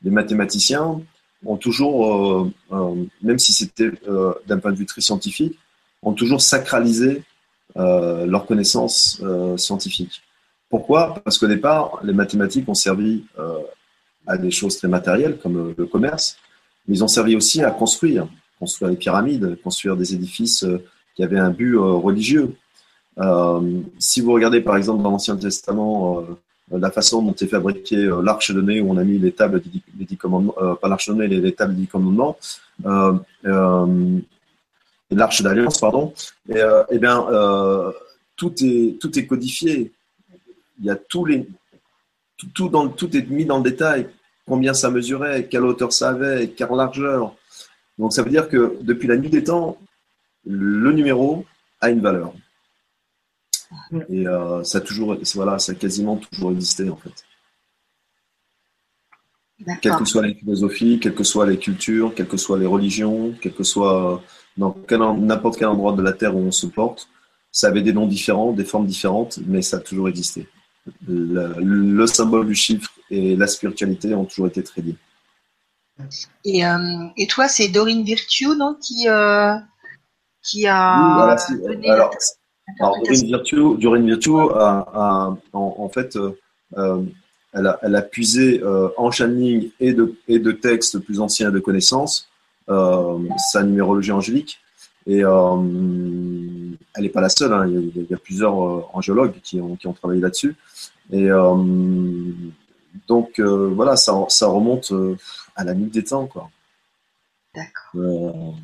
[0.02, 1.00] les, mathématiciens
[1.44, 3.92] ont toujours, euh, même si c'était
[4.46, 5.58] d'un point de vue très scientifique,
[6.02, 7.22] ont toujours sacralisé
[7.74, 9.22] leur connaissance
[9.56, 10.22] scientifique.
[10.70, 11.20] Pourquoi?
[11.22, 13.24] Parce qu'au départ, les mathématiques ont servi
[14.26, 16.38] à des choses très matérielles comme le commerce,
[16.86, 18.28] mais ils ont servi aussi à construire,
[18.58, 20.64] construire des pyramides, construire des édifices
[21.14, 22.56] qui avaient un but religieux.
[23.18, 28.04] Euh, si vous regardez par exemple dans l'Ancien Testament euh, la façon dont est fabriquée
[28.04, 31.08] euh, l'arche de Noé, où on a mis les tables des dix commandements, pas l'arche
[31.08, 32.36] de Noé, les, tables des dix commandements,
[35.10, 36.12] l'arche d'alliance, pardon,
[36.48, 36.60] et,
[36.90, 37.26] eh bien,
[38.36, 39.92] tout, est, tout codifié.
[40.78, 41.26] Il y a tout,
[42.68, 44.08] dans, tout est mis dans le détail.
[44.46, 47.34] Combien ça mesurait, quelle hauteur ça avait, quelle largeur.
[47.98, 49.78] Donc ça veut dire que depuis la nuit des temps,
[50.44, 51.44] le numéro
[51.80, 52.32] a une valeur.
[54.08, 57.24] Et euh, ça a toujours, voilà, ça a quasiment toujours existé en fait.
[59.80, 63.34] Quelles que soient les philosophies, quelles que soient les cultures, quelles que soient les religions,
[63.40, 64.22] quel que soit
[64.56, 64.74] dans
[65.16, 67.08] n'importe quel endroit de la Terre où on se porte,
[67.50, 70.46] ça avait des noms différents, des formes différentes, mais ça a toujours existé.
[71.08, 74.96] Le, symbole du chiffre et la spiritualité ont toujours été très liés.
[76.44, 79.56] Et, euh, et toi, c'est Dorine Virtue, non, qui, euh,
[80.42, 82.14] qui a donné alors,
[82.78, 86.32] Dorine Virtue, a, en, fait, euh,
[86.76, 87.02] euh,
[87.52, 91.50] elle, a, elle, a, puisé euh, en channeling et de, et de textes plus anciens
[91.50, 92.28] de connaissances
[92.68, 94.58] sa numérologie angélique.
[95.06, 97.64] Et elle n'est pas la seule, hein.
[97.68, 98.54] il, y a, plusieurs
[98.96, 100.56] angiologues qui ont, qui ont travaillé là-dessus.
[101.12, 101.28] Et
[103.06, 104.92] donc, voilà, ça, ça remonte
[105.54, 106.28] à la nuit des temps.
[107.54, 108.56] D'accord.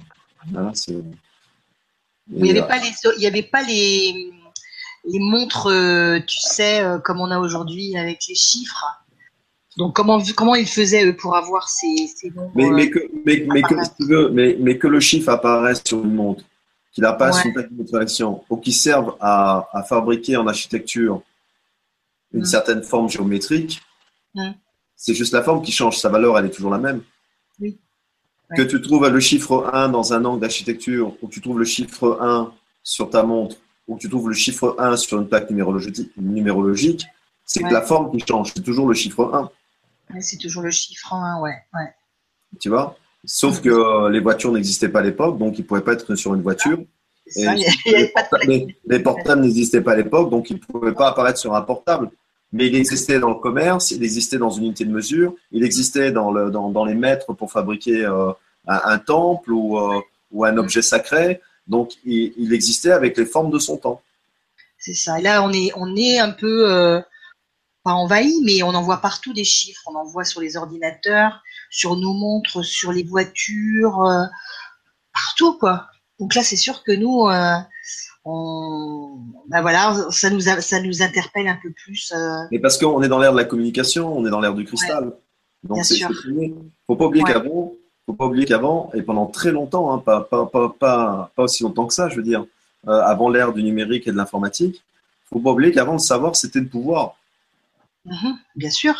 [0.50, 0.96] Voilà, c'est
[2.30, 4.32] il n'y avait, pas les, il y avait pas les,
[5.04, 8.84] les montres, euh, tu sais, euh, comme on a aujourd'hui avec les chiffres.
[9.76, 13.46] Donc comment, comment ils faisaient eux pour avoir ces, ces nombres mais, mais, que, mais,
[13.48, 16.44] mais que, tu veux, mais, mais, que le chiffre apparaisse sur une montre,
[16.92, 21.22] qu'il apparaisse une plaque de ou qu'il serve à, à, fabriquer en architecture
[22.34, 22.44] une mm.
[22.44, 23.80] certaine forme géométrique,
[24.34, 24.50] mm.
[24.94, 25.98] c'est juste la forme qui change.
[25.98, 27.02] Sa valeur, elle est toujours la même.
[28.56, 32.18] Que tu trouves le chiffre 1 dans un angle d'architecture, ou tu trouves le chiffre
[32.20, 33.56] 1 sur ta montre,
[33.88, 37.06] ou tu trouves le chiffre 1 sur une plaque numérologique,
[37.44, 39.50] c'est que la forme qui change, c'est toujours le chiffre
[40.12, 40.20] 1.
[40.20, 41.54] c'est toujours le chiffre 1, ouais.
[42.60, 42.96] Tu vois?
[43.24, 46.34] Sauf que les voitures n'existaient pas à l'époque, donc ils ne pouvaient pas être sur
[46.34, 46.78] une voiture.
[47.36, 52.10] les, portables n'existaient pas à l'époque, donc ils ne pouvaient pas apparaître sur un portable
[52.52, 56.12] mais il existait dans le commerce, il existait dans une unité de mesure, il existait
[56.12, 58.32] dans, le, dans, dans les mètres pour fabriquer euh,
[58.66, 60.00] un, temple ou, euh,
[60.30, 61.40] ou, un objet sacré.
[61.66, 64.02] Donc, il, existait avec les formes de son temps.
[64.78, 65.18] C'est ça.
[65.18, 67.00] Et là, on est, on est un peu, euh,
[67.84, 69.82] pas envahi, mais on en voit partout des chiffres.
[69.86, 74.04] On en voit sur les ordinateurs, sur nos montres, sur les voitures,
[75.14, 75.86] partout quoi.
[76.18, 77.28] Donc là, c'est sûr que nous,
[78.24, 79.18] on,
[79.48, 82.12] ben voilà, ça nous, ça nous interpelle un peu plus.
[82.14, 82.44] Euh.
[82.50, 85.12] Mais parce qu'on est dans l'ère de la communication, on est dans l'ère du cristal.
[85.64, 86.00] Donc c'est
[86.86, 87.72] Faut pas oublier qu'avant,
[88.06, 91.62] faut pas oublier qu'avant et pendant très longtemps, hein, pas, pas, pas, pas, pas aussi
[91.62, 92.44] longtemps que ça, je veux dire,
[92.86, 94.82] avant l'ère du numérique et de l'informatique,
[95.32, 97.16] faut pas oublier qu'avant le savoir c'était le pouvoir.
[98.04, 98.94] Mhm, bien sûr.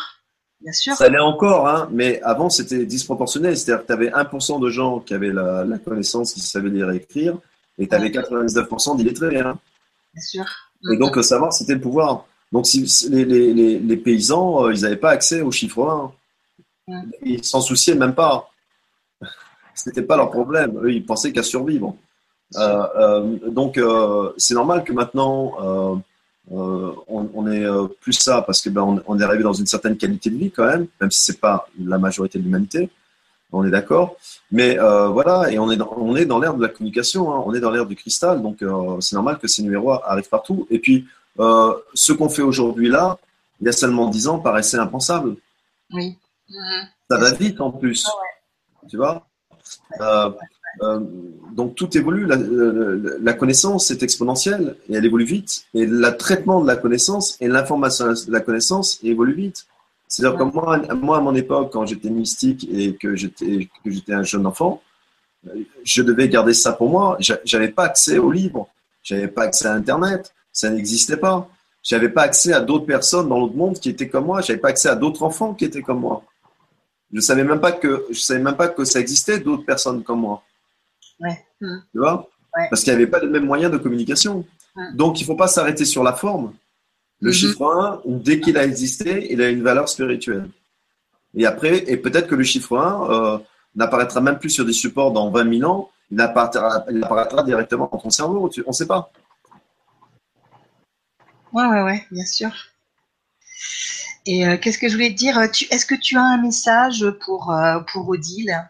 [0.61, 0.95] Bien sûr.
[0.95, 3.53] Ça l'est encore, hein, mais avant c'était disproportionné.
[3.55, 6.97] C'est-à-dire que tu avais 1% de gens qui avaient la, connaissance, qui savaient lire et
[6.97, 7.37] écrire,
[7.77, 9.39] et tu avais 99% d'illettrés.
[9.39, 9.57] Hein.
[10.13, 10.45] Bien sûr.
[10.91, 12.25] Et donc, le savoir, c'était le pouvoir.
[12.51, 16.13] Donc, si, les, les, les, paysans, euh, ils n'avaient pas accès aux chiffres
[16.87, 17.01] 1.
[17.23, 18.51] Ils s'en souciaient même pas.
[19.75, 20.77] Ce n'était pas leur problème.
[20.83, 21.95] Eux, ils pensaient qu'à survivre.
[22.55, 23.79] Euh, euh, donc,
[24.37, 26.01] c'est normal que maintenant,
[26.51, 29.65] euh, on, on, est euh, plus ça parce que ben, on, est arrivé dans une
[29.65, 32.89] certaine qualité de vie quand même, même si c'est pas la majorité de l'humanité.
[33.55, 34.15] On est d'accord,
[34.51, 37.43] mais euh, voilà, et on est dans, on est dans l'ère de la communication, hein.
[37.45, 38.63] on est dans l'ère du cristal, donc
[38.99, 40.67] c'est normal que ces numéros arrivent partout.
[40.71, 41.05] Et puis,
[41.37, 43.17] ce qu'on fait aujourd'hui là,
[43.61, 45.35] il y a seulement dix ans, paraissait impensable.
[45.93, 46.17] Oui.
[47.09, 49.25] Ça va vite en plus, ah tu vois?
[50.81, 50.99] Euh,
[51.51, 55.65] donc tout évolue, la, connaissance est exponentielle et elle évolue vite.
[55.73, 59.67] Et le traitement de la connaissance et l'information de la connaissance évolue vite.
[60.13, 64.45] C'est-à-dire que moi, moi, à mon époque, quand j'étais mystique et que j'étais un jeune
[64.45, 64.79] enfant,
[65.83, 67.17] je devais garder ça pour moi.
[67.19, 68.67] J'avais pas accès aux livres,
[69.01, 71.49] j'avais pas accès à Internet, ça n'existait pas.
[71.81, 74.41] J'avais pas accès à d'autres personnes dans l'autre monde qui étaient comme moi.
[74.41, 76.23] J'avais pas accès à d'autres enfants qui étaient comme moi.
[77.11, 80.19] Je savais même pas que je savais même pas que ça existait d'autres personnes comme
[80.19, 80.43] moi.
[81.19, 81.79] Hmm.
[81.91, 82.29] Tu vois?
[82.69, 84.45] Parce qu'il n'y avait pas les mêmes moyens de communication.
[84.93, 86.53] Donc, il ne faut pas s'arrêter sur la forme.
[87.23, 87.33] Le hmm.
[87.33, 90.49] chiffre 1, dès qu'il a existé, il a une valeur spirituelle.
[91.35, 93.37] Et après, et peut-être que le chiffre 1 euh,
[93.75, 97.89] n'apparaîtra même plus sur des supports dans 20 000 ans, il apparaîtra, il apparaîtra directement
[97.89, 98.51] dans ton cerveau.
[98.65, 99.09] on ne sait pas.
[101.53, 102.51] Ouais, ouais, ouais, bien sûr.
[104.25, 107.51] Et euh, qu'est-ce que je voulais te dire Est-ce que tu as un message pour,
[107.51, 108.69] euh, pour Odile?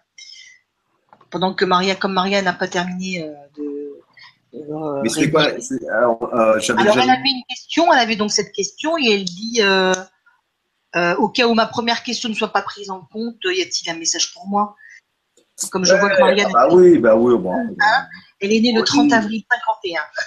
[1.32, 3.73] Pendant que Maria, comme Maria n'a pas terminé euh, de.
[4.54, 5.48] Euh, Mais c'est quoi
[5.92, 9.62] Alors, euh, alors elle avait une question, elle avait donc cette question et elle dit
[11.18, 13.98] au cas où ma première question ne soit pas prise en compte, y a-t-il un
[13.98, 14.76] message pour moi?
[15.72, 16.48] Comme je vois que Maria.
[16.56, 17.54] Ah oui, bah oui, bon.
[17.54, 18.08] Hein?
[18.40, 19.44] Elle est née le 30 avril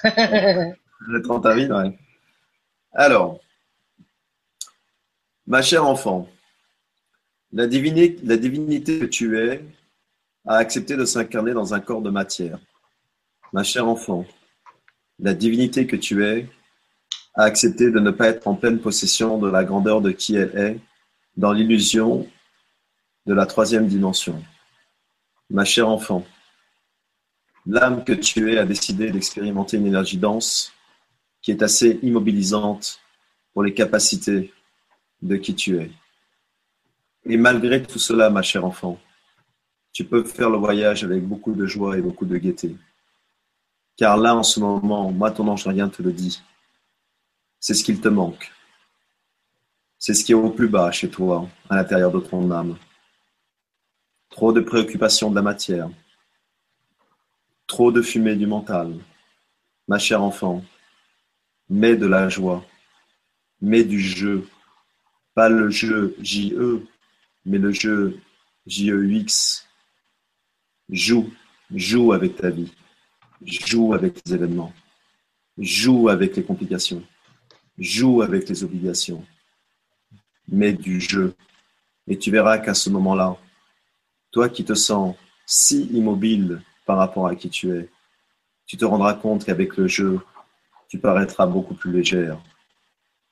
[0.05, 0.74] 51.
[1.01, 1.93] le 30 avril, oui.
[2.93, 3.41] Alors,
[5.47, 6.29] ma chère enfant,
[7.53, 9.62] la divinité, la divinité que tu es
[10.47, 12.59] a accepté de s'incarner dans un corps de matière.
[13.57, 14.26] Ma chère enfant,
[15.18, 16.46] la divinité que tu es
[17.36, 20.54] a accepté de ne pas être en pleine possession de la grandeur de qui elle
[20.59, 20.78] est,
[21.38, 22.28] dans l'illusion
[23.24, 24.44] de la troisième dimension.
[25.48, 26.26] Ma chère enfant,
[27.64, 30.74] l'âme que tu es a décidé d'expérimenter une énergie dense
[31.40, 33.00] qui est assez immobilisante
[33.54, 34.52] pour les capacités
[35.22, 35.90] de qui tu es.
[37.24, 39.00] Et malgré tout cela, ma chère enfant,
[39.94, 42.76] tu peux faire le voyage avec beaucoup de joie et beaucoup de gaieté.
[43.97, 46.42] Car là, en ce moment, moi, ton ange rien te le dit.
[47.59, 48.53] C'est ce qu'il te manque.
[49.99, 52.76] C'est ce qui est au plus bas chez toi, à l'intérieur de ton âme.
[54.28, 55.88] Trop de préoccupations de la matière.
[57.66, 58.94] Trop de fumée du mental.
[59.88, 60.62] Ma chère enfant,
[61.70, 62.64] mets de la joie.
[63.61, 64.47] Mets du jeu.
[65.34, 66.86] Pas le jeu J-E,
[67.47, 68.20] mais le jeu
[68.66, 69.66] J-E-U-X
[70.88, 71.32] Joue,
[71.74, 72.72] joue avec ta vie,
[73.47, 74.72] joue avec les événements,
[75.59, 77.03] joue avec les complications,
[77.78, 79.24] joue avec les obligations.
[80.49, 81.34] Mets du jeu
[82.07, 83.36] et tu verras qu'à ce moment-là,
[84.30, 85.16] toi qui te sens
[85.47, 87.88] si immobile par rapport à qui tu es,
[88.66, 90.20] tu te rendras compte qu'avec le jeu,
[90.88, 92.38] tu paraîtras beaucoup plus légère.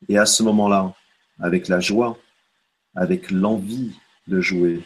[0.08, 0.94] Et à ce moment-là,
[1.40, 2.18] avec la joie,
[2.94, 3.92] avec l'envie
[4.26, 4.84] de jouer,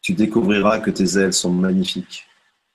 [0.00, 2.26] tu découvriras que tes ailes sont magnifiques,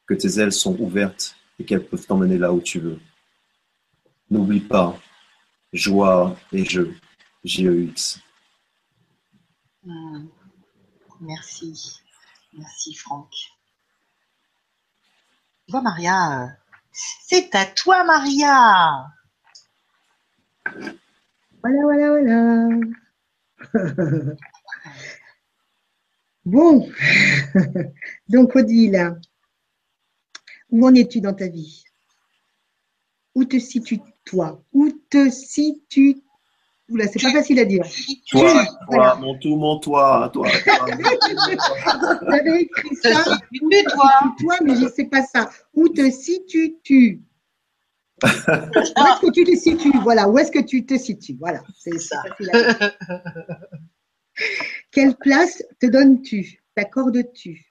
[0.07, 2.99] que tes ailes sont ouvertes et qu'elles peuvent t'emmener là où tu veux.
[4.29, 4.97] N'oublie pas,
[5.73, 6.95] joie et jeu,
[7.43, 8.19] J-E-X.
[9.83, 10.27] Hmm.
[11.21, 11.99] Merci.
[12.53, 13.29] Merci, Franck.
[15.65, 16.57] Tu vois, Maria,
[16.91, 19.07] c'est à toi, Maria.
[21.61, 22.69] Voilà, voilà, voilà.
[26.47, 26.89] Bon,
[28.29, 29.19] donc Odile,
[30.69, 31.83] où en es-tu dans ta vie?
[33.35, 34.63] Où te situes-toi?
[34.73, 36.21] Où te situes?
[36.89, 37.83] Oula, c'est pas facile à dire.
[38.31, 39.15] Toi, toi, voilà.
[39.15, 40.47] mon tout, mon toi, toi.
[42.29, 43.23] J'avais écrit ça.
[43.23, 44.09] toi.
[44.39, 45.49] toi, mais je ne sais pas ça.
[45.73, 47.21] Où te situes-tu?
[48.23, 49.97] Où est-ce que tu te situes?
[50.01, 51.35] Voilà, où est-ce que tu te situes?
[51.39, 52.23] Voilà, c'est ça.
[54.91, 56.63] Quelle place te donnes-tu?
[56.73, 57.67] T'accordes-tu?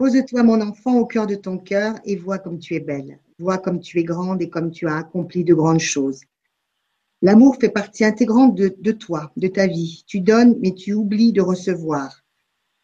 [0.00, 3.18] Pose-toi, mon enfant, au cœur de ton cœur et vois comme tu es belle.
[3.38, 6.22] Vois comme tu es grande et comme tu as accompli de grandes choses.
[7.20, 10.02] L'amour fait partie intégrante de, toi, de ta vie.
[10.06, 12.24] Tu donnes, mais tu oublies de recevoir.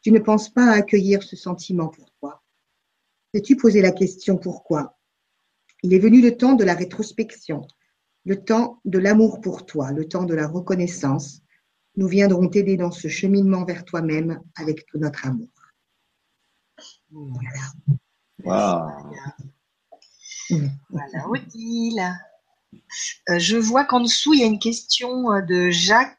[0.03, 2.43] Tu ne penses pas à accueillir ce sentiment pour toi.
[3.33, 4.99] Sais-tu poser la question pourquoi?
[5.83, 7.67] Il est venu le temps de la rétrospection,
[8.27, 11.41] le temps de l'amour pour toi, le temps de la reconnaissance.
[11.97, 15.49] Nous viendrons t'aider dans ce cheminement vers toi-même avec tout notre amour.
[18.45, 18.99] Voilà.
[20.91, 22.03] Voilà, Odile.
[23.31, 26.19] Euh, je vois qu'en dessous, il y a une question euh, de Jacques,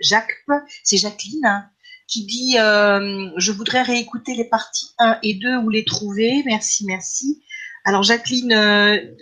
[0.00, 0.44] Jacques
[0.84, 1.70] c'est Jacqueline, hein,
[2.06, 6.42] qui dit euh, Je voudrais réécouter les parties 1 et 2 ou les trouver.
[6.44, 7.42] Merci, merci.
[7.84, 8.54] Alors, Jacqueline,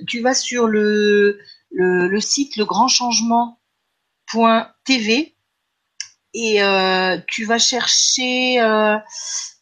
[0.09, 1.39] tu vas sur le,
[1.71, 5.37] le, site legrandchangement.tv
[6.35, 6.61] et
[7.29, 8.59] tu vas chercher.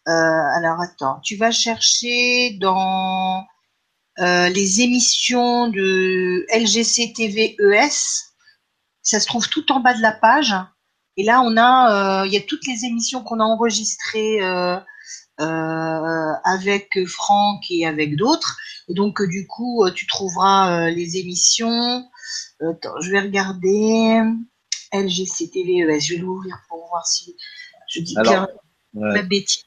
[0.07, 3.45] Alors, attends, tu vas chercher dans
[4.19, 8.33] euh, les émissions de LGC TV ES.
[9.03, 10.55] Ça se trouve tout en bas de la page.
[11.19, 14.79] Et là, on a, euh, il y a toutes les émissions qu'on a enregistrées euh,
[15.39, 18.57] avec Franck et avec d'autres.
[18.89, 22.09] Et donc, du coup, tu trouveras les émissions.
[22.61, 24.23] Attends, je vais regarder
[24.95, 26.01] LGC TV ES.
[26.01, 27.37] Je vais l'ouvrir pour voir si
[27.89, 28.49] je dis bien
[28.95, 29.66] la bêtise.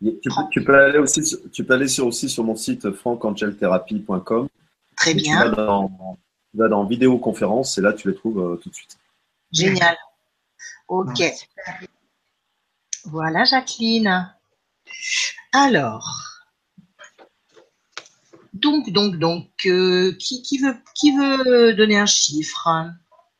[0.00, 1.22] Tu peux, aller aussi,
[1.52, 4.48] tu peux aller sur, aussi sur mon site francangeltherapie.com.
[4.96, 5.42] Très bien.
[5.42, 6.18] Tu vas, dans,
[6.52, 8.96] tu vas dans vidéoconférence et là tu les trouves euh, tout de suite.
[9.50, 9.96] Génial.
[10.86, 11.20] Ok.
[13.04, 14.32] Voilà Jacqueline.
[15.52, 16.24] Alors.
[18.52, 22.68] Donc, donc, donc, euh, qui, qui, veut, qui veut donner un chiffre?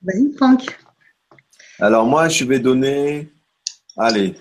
[0.03, 0.79] Vas-y, Franck.
[1.81, 3.33] Alors, moi, je vais donner.
[3.97, 4.37] Allez,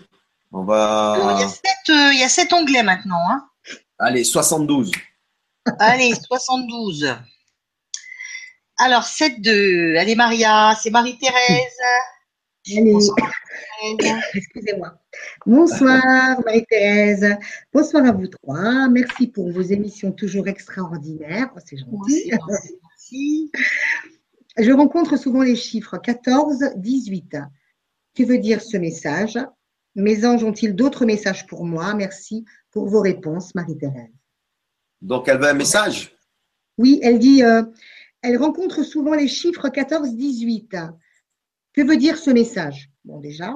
[0.51, 1.15] on va.
[1.15, 3.21] Euh, il y a sept, onglets maintenant.
[3.29, 3.49] Hein.
[3.99, 4.91] Allez, 72.
[5.79, 7.15] Allez, 72.
[8.77, 9.95] Alors, 7 2.
[9.97, 11.81] Allez, Maria, c'est Marie-Thérèse.
[12.75, 13.31] Bonsoir.
[14.33, 14.93] Excusez-moi.
[15.45, 17.37] Bonsoir Marie-Thérèse.
[17.73, 18.89] Bonsoir à vous trois.
[18.89, 21.49] Merci pour vos émissions toujours extraordinaires.
[21.55, 22.31] Oh, c'est gentil.
[22.31, 23.51] Merci.
[24.57, 27.37] Je rencontre souvent les chiffres 14, 18.
[28.15, 29.37] Que veut dire ce message?
[29.97, 31.93] Mes anges ont-ils d'autres messages pour moi?
[31.93, 34.13] Merci pour vos réponses, Marie-Thérèse.
[35.01, 36.15] Donc, elle veut un message?
[36.77, 37.63] Oui, elle dit euh,
[38.21, 40.93] elle rencontre souvent les chiffres 14-18.
[41.73, 42.91] Que veut dire ce message?
[43.03, 43.55] Bon, déjà.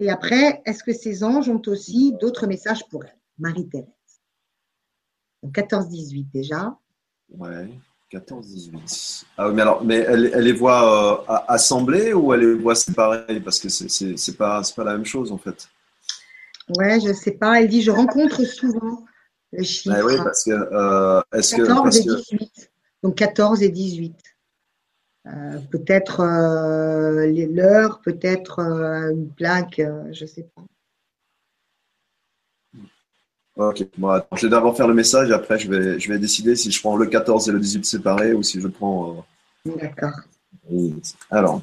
[0.00, 3.18] Et après, est-ce que ces anges ont aussi d'autres messages pour elle?
[3.38, 3.88] Marie-Thérèse.
[5.44, 6.78] 14-18 déjà.
[7.30, 7.68] Ouais,
[8.12, 9.24] 14-18.
[9.38, 13.40] Ah oui, mais alors, mais elle, les voit euh, assemblées ou elle les voit séparées?
[13.40, 15.68] Parce que c'est pas, pas la même chose en fait.
[16.76, 17.60] Ouais, je sais pas.
[17.60, 19.04] Elle dit je rencontre souvent
[19.52, 19.96] les chiffres.
[19.98, 20.50] Ah oui, parce que.
[20.50, 22.70] Euh, est-ce 14 et 18.
[23.02, 24.14] Donc 14 et 18.
[25.24, 29.80] Euh, peut-être euh, l'heure, peut-être une plaque,
[30.12, 30.62] je ne sais pas.
[33.70, 36.70] Ok, bon, je vais d'abord faire le message, après je vais, je vais décider si
[36.70, 39.24] je prends le 14 et le 18 séparés ou si je prends.
[39.64, 40.12] D'accord.
[41.30, 41.62] Alors.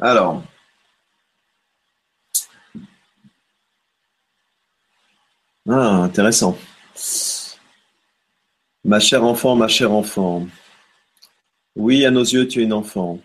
[0.00, 0.42] Alors.
[5.68, 6.56] Ah, intéressant.
[8.84, 10.46] Ma chère enfant, ma chère enfant.
[11.78, 13.18] Oui, à nos yeux, tu es une enfant.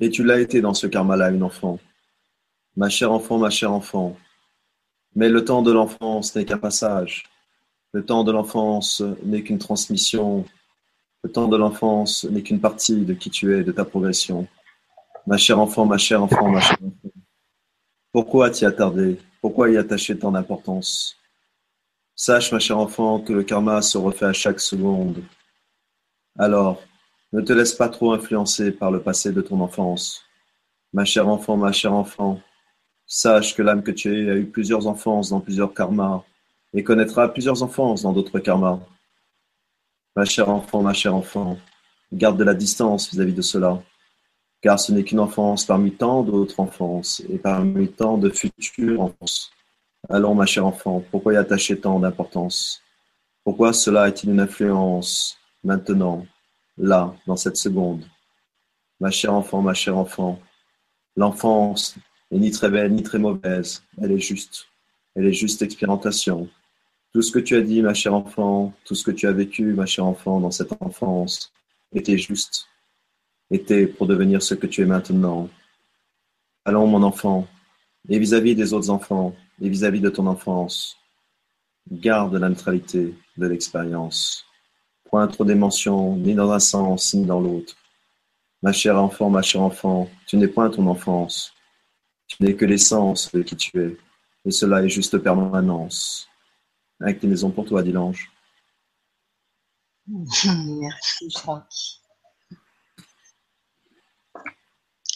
[0.00, 1.78] Et tu l'as été dans ce karma-là, une enfant.
[2.76, 4.16] Ma chère enfant, ma chère enfant.
[5.14, 7.24] Mais le temps de l'enfance n'est qu'un passage.
[7.92, 10.44] Le temps de l'enfance n'est qu'une transmission
[11.22, 14.48] le temps de l'enfance n'est qu'une partie de qui tu es, de ta progression.
[15.26, 17.14] Ma chère enfant, ma chère enfant, ma chère enfant.
[18.10, 19.18] Pourquoi t'y attarder?
[19.40, 21.16] Pourquoi y attacher tant d'importance?
[22.16, 25.22] Sache, ma chère enfant, que le karma se refait à chaque seconde.
[26.38, 26.82] Alors,
[27.32, 30.24] ne te laisse pas trop influencer par le passé de ton enfance.
[30.92, 32.40] Ma chère enfant, ma chère enfant,
[33.06, 36.22] sache que l'âme que tu es a eu plusieurs enfances dans plusieurs karmas
[36.74, 38.80] et connaîtra plusieurs enfances dans d'autres karmas.
[40.16, 41.56] Ma chère enfant, ma chère enfant,
[42.12, 43.80] garde de la distance vis-à-vis de cela,
[44.60, 49.52] car ce n'est qu'une enfance parmi tant d'autres enfances et parmi tant de futures enfances.
[50.08, 52.82] Allons, ma chère enfant, pourquoi y attacher tant d'importance?
[53.44, 56.26] Pourquoi cela est-il une influence maintenant,
[56.78, 58.04] là, dans cette seconde
[59.00, 60.38] Ma chère enfant, ma chère enfant,
[61.16, 61.96] l'enfance
[62.30, 64.66] n'est ni très belle ni très mauvaise, elle est juste.
[65.14, 66.48] Elle est juste expérimentation.
[67.12, 69.72] Tout ce que tu as dit, ma chère enfant, tout ce que tu as vécu,
[69.72, 71.50] ma chère enfant, dans cette enfance,
[71.94, 72.68] était juste,
[73.50, 75.48] était pour devenir ce que tu es maintenant.
[76.64, 77.48] Allons, mon enfant,
[78.08, 80.96] et vis-à-vis des autres enfants, et vis-à-vis de ton enfance,
[81.90, 84.46] garde la neutralité de l'expérience.
[85.10, 87.74] Point trop d'émotions, ni dans un sens, ni dans l'autre.
[88.62, 91.52] Ma chère enfant, ma chère enfant, tu n'es point ton enfance.
[92.28, 93.96] Tu n'es que l'essence de qui tu es.
[94.44, 96.28] Et cela est juste permanence.
[97.00, 98.30] Maisons pour toi, dit l'ange.
[100.06, 101.64] Merci, Franck.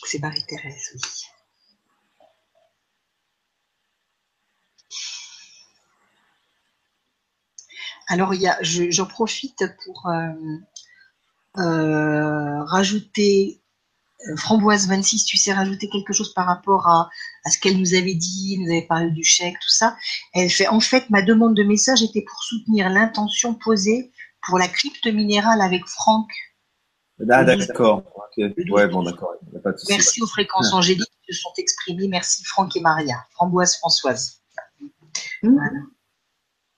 [0.07, 1.34] C'est Marie-Thérèse, oui.
[8.07, 10.29] Alors, il y a, j'en profite pour euh,
[11.59, 13.61] euh, rajouter
[14.29, 17.11] euh, Framboise 26, tu sais rajouter quelque chose par rapport à,
[17.45, 19.97] à ce qu'elle nous avait dit, nous avait parlé du chèque, tout ça.
[20.33, 24.13] Elle fait en fait ma demande de message était pour soutenir l'intention posée
[24.47, 26.31] pour la crypte minérale avec Franck.
[27.31, 28.03] Ah, d'accord.
[28.37, 29.35] Ouais, bon, d'accord.
[29.89, 32.09] Merci aux fréquences angéliques qui se sont exprimées.
[32.09, 33.25] Merci Franck et Maria.
[33.33, 34.41] Framboise Françoise.
[35.43, 35.59] Mmh.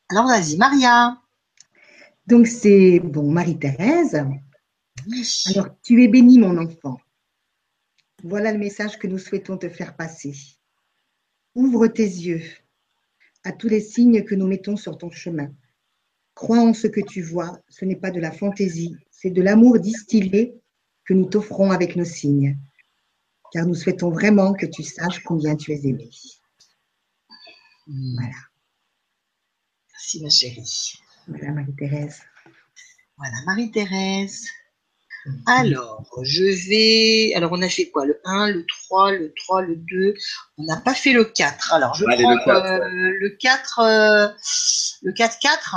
[0.08, 1.20] Alors vas-y, Maria.
[2.26, 4.24] Donc c'est bon, Marie-Thérèse.
[5.46, 7.00] Alors tu es bénie, mon enfant.
[8.22, 10.34] Voilà le message que nous souhaitons te faire passer.
[11.54, 12.42] Ouvre tes yeux
[13.44, 15.52] à tous les signes que nous mettons sur ton chemin.
[16.34, 19.78] Crois en ce que tu vois, ce n'est pas de la fantaisie, c'est de l'amour
[19.78, 20.60] distillé
[21.04, 22.58] que nous t'offrons avec nos signes,
[23.52, 26.10] car nous souhaitons vraiment que tu saches combien tu es aimé.
[27.86, 28.36] Voilà.
[29.96, 30.92] Merci ma chérie.
[31.26, 32.20] Voilà Marie-Thérèse.
[33.16, 34.46] Voilà Marie-Thérèse.
[35.46, 37.34] Alors, je vais.
[37.34, 38.04] Alors, on a fait quoi?
[38.04, 40.14] Le 1, le 3, le 3, le 2.
[40.58, 41.72] On n'a pas fait le 4.
[41.72, 42.80] Alors, je prends le 4.
[42.84, 44.36] le 4,
[45.02, 45.76] le 4, 4.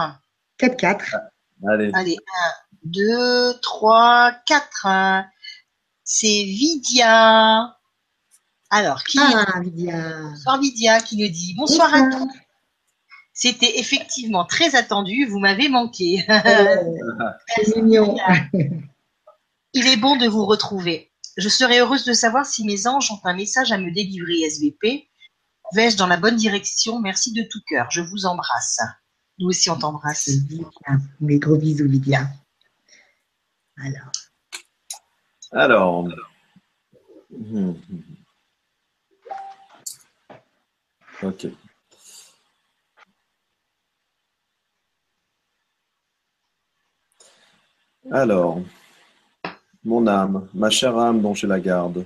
[0.58, 1.16] 4, 4.
[1.68, 1.92] Allez.
[1.96, 2.52] Allez, 1,
[2.84, 5.24] 2, 3, 4.
[6.04, 7.76] C'est Vidia.
[8.70, 10.22] Alors, qui Ah, Vidia.
[10.22, 12.04] Bonsoir Vidia qui nous dit bonsoir, bonsoir.
[12.04, 12.32] à tous.
[13.42, 15.26] C'était effectivement très attendu.
[15.26, 16.26] Vous m'avez manqué.
[17.56, 18.18] C'est mignon.
[19.74, 21.10] Il est bon de vous retrouver.
[21.38, 25.08] Je serais heureuse de savoir si mes anges ont un message à me délivrer, SVP.
[25.72, 27.00] Vais-je dans la bonne direction?
[27.00, 27.90] Merci de tout cœur.
[27.92, 28.82] Je vous embrasse.
[29.38, 30.32] Nous aussi, on t'embrasse.
[31.22, 32.28] Mes gros bisous, Lydia.
[33.78, 34.12] Alors.
[35.54, 36.10] Alors.
[41.24, 41.48] Ok.
[48.12, 48.60] Alors,
[49.84, 52.06] mon âme, ma chère âme dont j'ai la garde,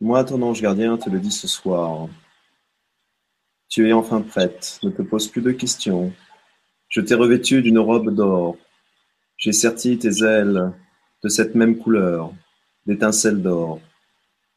[0.00, 2.08] moi, ton ange gardien, te le dis ce soir.
[3.68, 6.12] Tu es enfin prête, ne te pose plus de questions.
[6.88, 8.56] Je t'ai revêtue d'une robe d'or.
[9.36, 10.72] J'ai serti tes ailes
[11.22, 12.32] de cette même couleur,
[12.86, 13.80] d'étincelles d'or.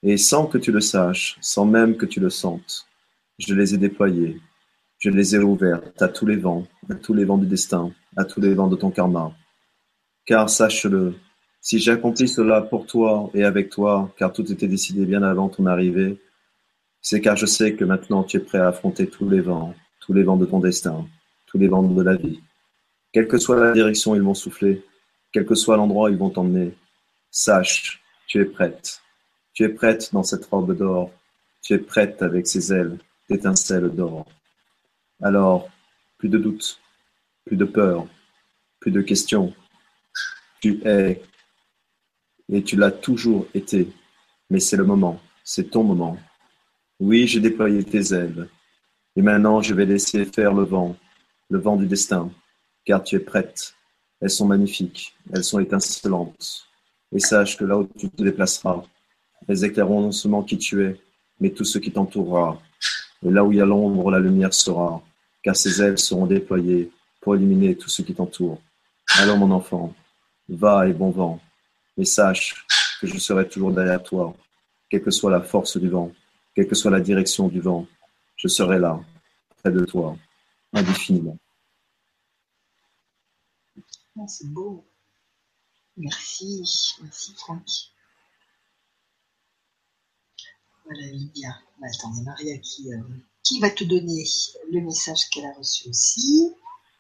[0.01, 2.87] Et sans que tu le saches, sans même que tu le sentes,
[3.37, 4.39] je les ai déployées.
[4.97, 8.25] Je les ai ouvertes à tous les vents, à tous les vents du destin, à
[8.25, 9.33] tous les vents de ton karma.
[10.25, 11.15] Car sache-le,
[11.61, 15.65] si j'accomplis cela pour toi et avec toi, car tout était décidé bien avant ton
[15.65, 16.19] arrivée,
[17.01, 20.13] c'est car je sais que maintenant tu es prêt à affronter tous les vents, tous
[20.13, 21.07] les vents de ton destin,
[21.47, 22.39] tous les vents de la vie.
[23.11, 24.83] Quelle que soit la direction ils vont souffler,
[25.31, 26.73] quel que soit l'endroit ils vont t'emmener,
[27.29, 29.01] sache, tu es prête.
[29.53, 31.11] Tu es prête dans cette robe d'or,
[31.61, 32.97] tu es prête avec ces ailes
[33.29, 34.25] d'étincelles d'or.
[35.21, 35.69] Alors,
[36.17, 36.79] plus de doute,
[37.45, 38.07] plus de peur,
[38.79, 39.53] plus de questions,
[40.61, 41.21] tu es,
[42.49, 43.89] et tu l'as toujours été,
[44.49, 46.17] mais c'est le moment, c'est ton moment.
[46.99, 48.47] Oui, j'ai déployé tes ailes,
[49.15, 50.95] et maintenant je vais laisser faire le vent,
[51.49, 52.31] le vent du destin,
[52.85, 53.73] car tu es prête.
[54.21, 56.67] Elles sont magnifiques, elles sont étincelantes,
[57.11, 58.83] et sache que là où tu te déplaceras,
[59.47, 60.95] elles éclaireront non seulement qui tu es,
[61.39, 62.61] mais tout ce qui t'entourera.
[63.25, 65.01] Et là où il y a l'ombre, la lumière sera,
[65.41, 68.61] car ces ailes seront déployées pour éliminer tout ce qui t'entoure.
[69.17, 69.93] Alors mon enfant,
[70.51, 71.39] Va et bon vent,
[71.95, 72.65] mais sache
[72.99, 74.35] que je serai toujours derrière toi,
[74.89, 76.11] quelle que soit la force du vent,
[76.53, 77.87] quelle que soit la direction du vent,
[78.35, 78.99] je serai là,
[79.63, 80.17] près de toi,
[80.73, 81.37] indéfiniment.
[84.19, 84.85] Ah, c'est beau.
[85.95, 86.61] Merci,
[87.01, 87.65] merci Franck.
[90.83, 91.49] Voilà Lydia.
[91.79, 93.01] Bah, attendez, Maria qui, euh,
[93.43, 94.25] qui va te donner
[94.69, 96.53] le message qu'elle a reçu aussi.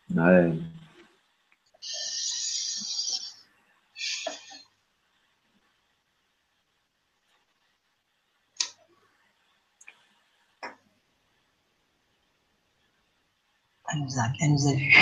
[0.09, 0.53] Ouais.
[13.93, 14.95] Elle nous a, elle nous a vus.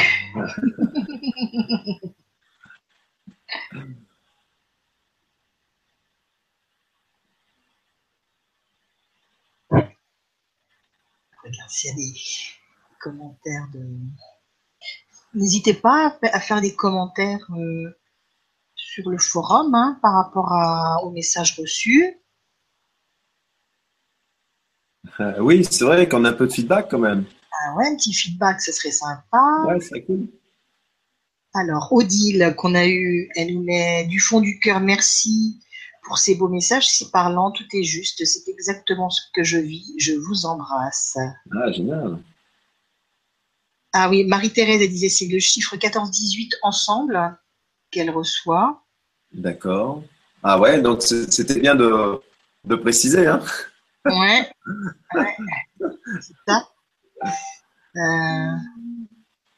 [11.43, 12.19] Regarde s'il y a des
[12.99, 13.85] commentaires de.
[15.33, 17.97] N'hésitez pas à faire des commentaires euh,
[18.75, 22.19] sur le forum hein, par rapport à- au message reçu.
[25.19, 27.25] Euh, oui, c'est vrai qu'on a un peu de feedback quand même.
[27.61, 29.65] Ah ouais, un petit feedback, ce serait sympa.
[29.67, 30.27] Ouais, c'est cool.
[31.53, 35.59] Alors, Odile, qu'on a eu, elle nous met du fond du cœur, merci
[36.03, 36.87] pour ces beaux messages.
[36.87, 38.23] C'est parlant, tout est juste.
[38.25, 39.93] C'est exactement ce que je vis.
[39.97, 41.17] Je vous embrasse.
[41.51, 42.19] Ah, génial.
[43.91, 47.37] Ah oui, Marie-Thérèse, elle disait c'est le chiffre 14-18 ensemble
[47.89, 48.83] qu'elle reçoit.
[49.33, 50.03] D'accord.
[50.43, 52.19] Ah ouais, donc c'était bien de,
[52.65, 53.25] de préciser.
[53.25, 53.43] Hein.
[54.05, 54.49] Ouais.
[55.15, 55.35] ouais.
[56.21, 56.69] C'est ça.
[57.23, 58.55] Euh,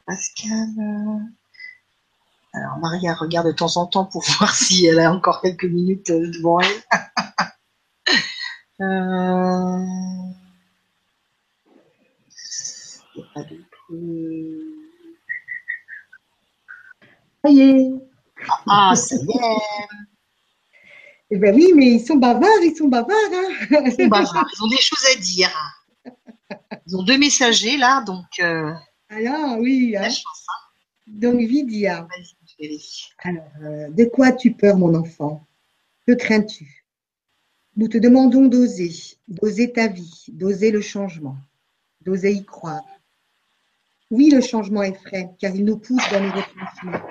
[0.05, 0.69] Pascal.
[0.79, 1.19] euh,
[2.53, 6.09] Alors, Maria regarde de temps en temps pour voir si elle a encore quelques minutes
[6.09, 6.81] euh, devant elle.
[8.83, 9.77] Euh,
[13.15, 13.65] il a pas d'autres-
[17.43, 17.91] Ça y est.
[18.67, 19.57] Ah, ça y est.
[21.29, 23.15] Eh ben oui, mais ils sont bavards, ils sont bavards.
[23.31, 23.83] Hein.
[23.85, 25.51] Ils sont bavards, ils ont des choses à dire.
[26.87, 28.73] Ils ont deux messagers là, donc euh,
[29.09, 29.91] Alors, oui.
[29.91, 30.09] la hein.
[30.09, 30.45] chance.
[31.07, 32.07] Donc, Vidia.
[33.19, 35.45] Alors, euh, de quoi as-tu peur, mon enfant?
[36.07, 36.85] Que crains-tu?
[37.75, 38.91] Nous te demandons d'oser,
[39.27, 41.37] d'oser ta vie, d'oser le changement,
[42.01, 42.83] d'oser y croire.
[44.09, 47.07] Oui, le changement effraie, car il nous pousse dans nos retranchements,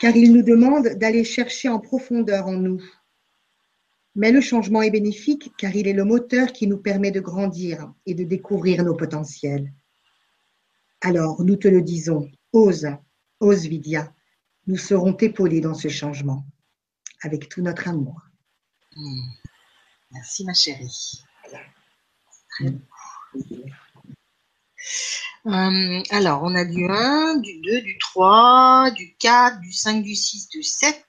[0.00, 2.82] car il nous demande d'aller chercher en profondeur en nous.
[4.14, 7.92] Mais le changement est bénéfique, car il est le moteur qui nous permet de grandir
[8.04, 9.72] et de découvrir nos potentiels.
[11.00, 12.88] Alors, nous te le disons, ose,
[13.40, 14.14] ose Vidya,
[14.66, 16.46] nous serons épaulés dans ce changement,
[17.22, 18.20] avec tout notre amour.
[18.94, 19.30] Hmm.
[20.12, 21.24] Merci ma chérie.
[25.44, 30.14] Hum, alors, on a du 1, du 2, du 3, du 4, du 5, du
[30.14, 31.04] 6, du 7.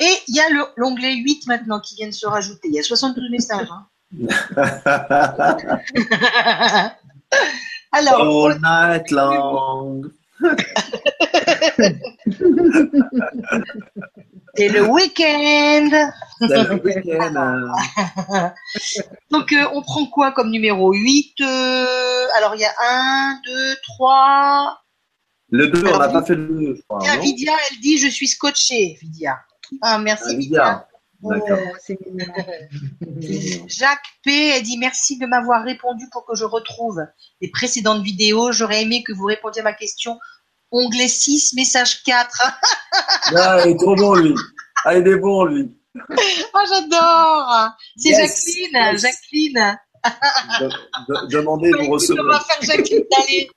[0.00, 2.68] Et il y a le- l'onglet 8 maintenant qui vient de se rajouter.
[2.68, 3.68] Il y a 72 messages.
[3.70, 3.86] hein.
[7.92, 10.02] Alors, All night long.
[14.56, 16.10] c'est le week-end.
[16.40, 17.34] C'est le week-end.
[17.36, 18.52] hein.
[19.30, 20.92] Donc, euh, on prend quoi comme numéro?
[20.92, 24.78] 8 euh, Alors, il y a 1, 2, 3.
[25.50, 27.00] Le 2, on n'a pas fait le 2, je crois.
[27.18, 29.38] Vidia, elle dit Je suis scotchée, Vidia.
[29.82, 30.48] Ah, merci.
[30.48, 30.82] D'accord.
[31.22, 31.32] Oh,
[31.84, 31.98] c'est.
[33.68, 34.48] Jacques P.
[34.56, 37.00] Elle dit Merci de m'avoir répondu pour que je retrouve
[37.40, 38.52] les précédentes vidéos.
[38.52, 40.18] J'aurais aimé que vous répondiez à ma question.
[40.70, 42.42] Onglet 6, message 4.
[43.36, 44.34] Ah, il est trop bon, lui.
[44.84, 45.70] Ah, il est bon, lui.
[46.54, 49.00] Ah, j'adore C'est Yes, Jacqueline, yes.
[49.02, 49.78] Jacqueline.
[50.60, 52.28] De- de- demandez, vous Écoute, on recevrez.
[52.28, 53.50] va faire Jacqueline, allez.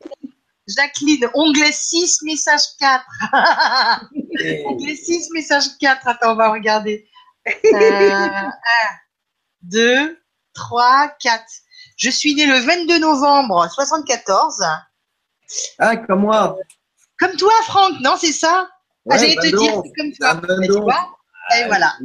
[0.67, 3.03] Jacqueline, onglet 6, message 4.
[4.65, 6.07] onglet 6, message 4.
[6.07, 7.07] Attends, on va regarder.
[7.73, 8.51] Euh, 1,
[9.63, 10.17] 2,
[10.53, 11.43] 3, 4.
[11.97, 14.63] Je suis née le 22 novembre 74.
[15.79, 16.57] Ah, comme moi.
[17.19, 18.69] Comme toi, Franck, non, c'est ça?
[19.05, 19.57] Ouais, ah, J'allais te 22.
[19.57, 20.27] dire, c'est comme toi.
[20.29, 20.79] Ah, tu 22.
[20.79, 21.17] vois
[21.57, 21.97] Et voilà.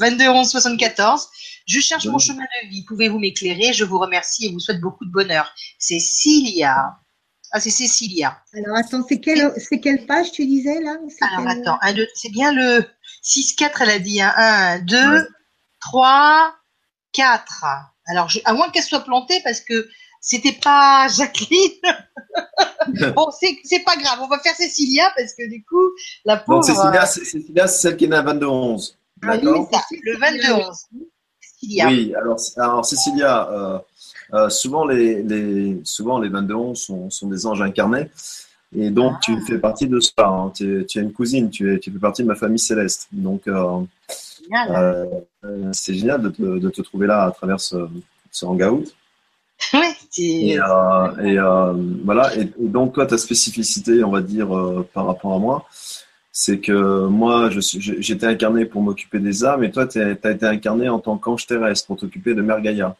[0.00, 1.28] 22 11 74.
[1.66, 2.84] Je cherche mon chemin de vie.
[2.84, 3.72] Pouvez-vous m'éclairer?
[3.72, 5.52] Je vous remercie et vous souhaite beaucoup de bonheur.
[5.78, 6.98] C'est Cilia.
[7.52, 8.36] Ah, c'est Cécilia.
[8.54, 11.78] Alors, attends, c'est quelle, c'est quelle page tu disais là C'est Alors, quelle- attends.
[11.80, 12.84] Un, deux, c'est bien le
[13.22, 14.20] 6, 4, elle a dit.
[14.20, 15.22] 1, 2, Ouais.
[15.80, 16.54] 3,
[17.12, 17.64] 4.
[18.06, 19.88] Alors, je- à moins qu'elle soit plantée parce que
[20.20, 21.72] c'était pas Jacqueline.
[23.16, 24.18] bon, c'est c'est pas grave.
[24.22, 25.76] On va faire Cécilia parce que du coup,
[26.24, 26.58] la pauvre.
[26.66, 28.94] Donc, Cécilia, c'est Cécilia, c'est celle qui est née à 22-11.
[29.22, 29.40] Ah oui,
[30.02, 30.76] le 22 11.
[31.40, 31.86] Cécilia.
[31.88, 33.78] Oui, alors, alors Cécilia, euh,
[34.34, 38.10] euh, souvent, les, les, souvent les 22-11 sont, sont des anges incarnés.
[38.76, 39.20] Et donc, Ah.
[39.22, 40.12] tu fais partie de ça.
[40.26, 40.52] hein.
[40.54, 43.08] Tu, es- tu es une cousine, tu, es, tu fais partie de ma famille céleste.
[43.12, 43.80] Donc, euh,
[44.70, 45.04] euh,
[45.72, 47.76] c'est génial de te, de te trouver là à travers ce,
[48.30, 48.84] ce hangout.
[50.10, 51.72] C'est- Et, euh, et euh,
[52.04, 52.34] voilà.
[52.36, 54.48] Et, et donc, toi, ta spécificité, on va dire,
[54.94, 55.66] par rapport à moi,
[56.32, 60.00] c'est que moi, je suis, j'ai- j'étais incarné pour m'occuper des âmes, et toi, tu
[60.00, 62.96] as été incarné en tant qu'ange terrestre pour t'occuper de Mère Gaïa.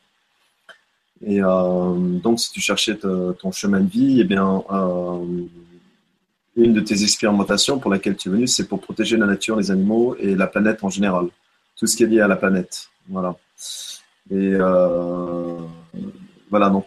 [1.24, 4.62] Et euh, donc, si tu cherchais ton chemin de vie, eh bien,
[6.56, 9.70] une de tes expérimentations pour laquelle tu es venu, c'est pour protéger la nature, les
[9.70, 11.26] animaux et la planète en général.
[11.76, 12.88] Tout ce qui est lié à la planète.
[13.08, 13.36] Voilà.
[14.30, 14.54] Et
[16.50, 16.86] voilà, donc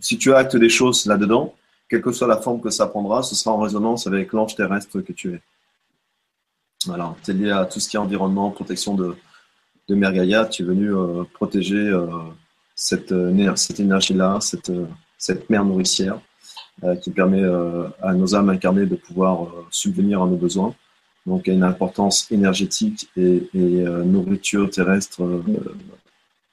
[0.00, 1.54] si tu actes des choses là-dedans,
[1.88, 5.00] quelle que soit la forme que ça prendra, ce sera en résonance avec l'ange terrestre
[5.00, 5.42] que tu es.
[6.86, 9.14] Voilà, c'est lié à tout ce qui est environnement, protection de,
[9.88, 10.46] de Mère Gaïa.
[10.46, 12.06] Tu es venu euh, protéger euh,
[12.80, 14.72] cette, euh, cette énergie-là, cette,
[15.18, 16.18] cette mère nourricière
[17.02, 17.44] qui permet
[18.00, 20.74] à nos âmes incarnées de pouvoir subvenir à nos besoins.
[21.26, 25.20] Donc, il y a une importance énergétique et, nourriture terrestre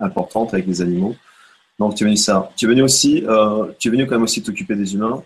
[0.02, 1.16] importante avec les animaux.
[1.80, 2.52] Donc, tu es venu ça.
[2.56, 5.24] Tu es venu aussi, euh, tu es venu aussi t'occuper des humains,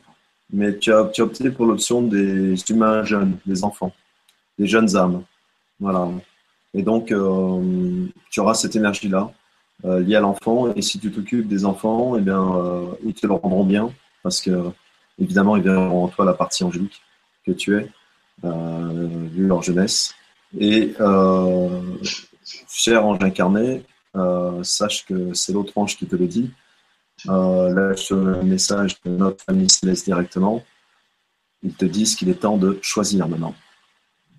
[0.51, 3.93] mais tu as, tu as opté pour l'option des humains jeunes, des enfants,
[4.59, 5.23] des jeunes âmes.
[5.79, 6.09] Voilà.
[6.73, 9.31] Et donc, euh, tu auras cette énergie-là
[9.85, 10.73] euh, liée à l'enfant.
[10.73, 13.91] Et si tu t'occupes des enfants, eh bien, euh, ils te le rendront bien,
[14.23, 14.71] parce que
[15.19, 17.01] évidemment, ils verront en toi la partie angélique
[17.45, 17.89] que tu es,
[18.43, 20.13] euh, vu leur jeunesse.
[20.59, 20.93] Et
[22.67, 23.83] cher ange incarné,
[24.63, 26.51] sache que c'est l'autre ange qui te le dit.
[27.29, 30.63] Euh, lâche le message de notre famille céleste directement.
[31.61, 33.53] Ils te disent qu'il est temps de choisir maintenant.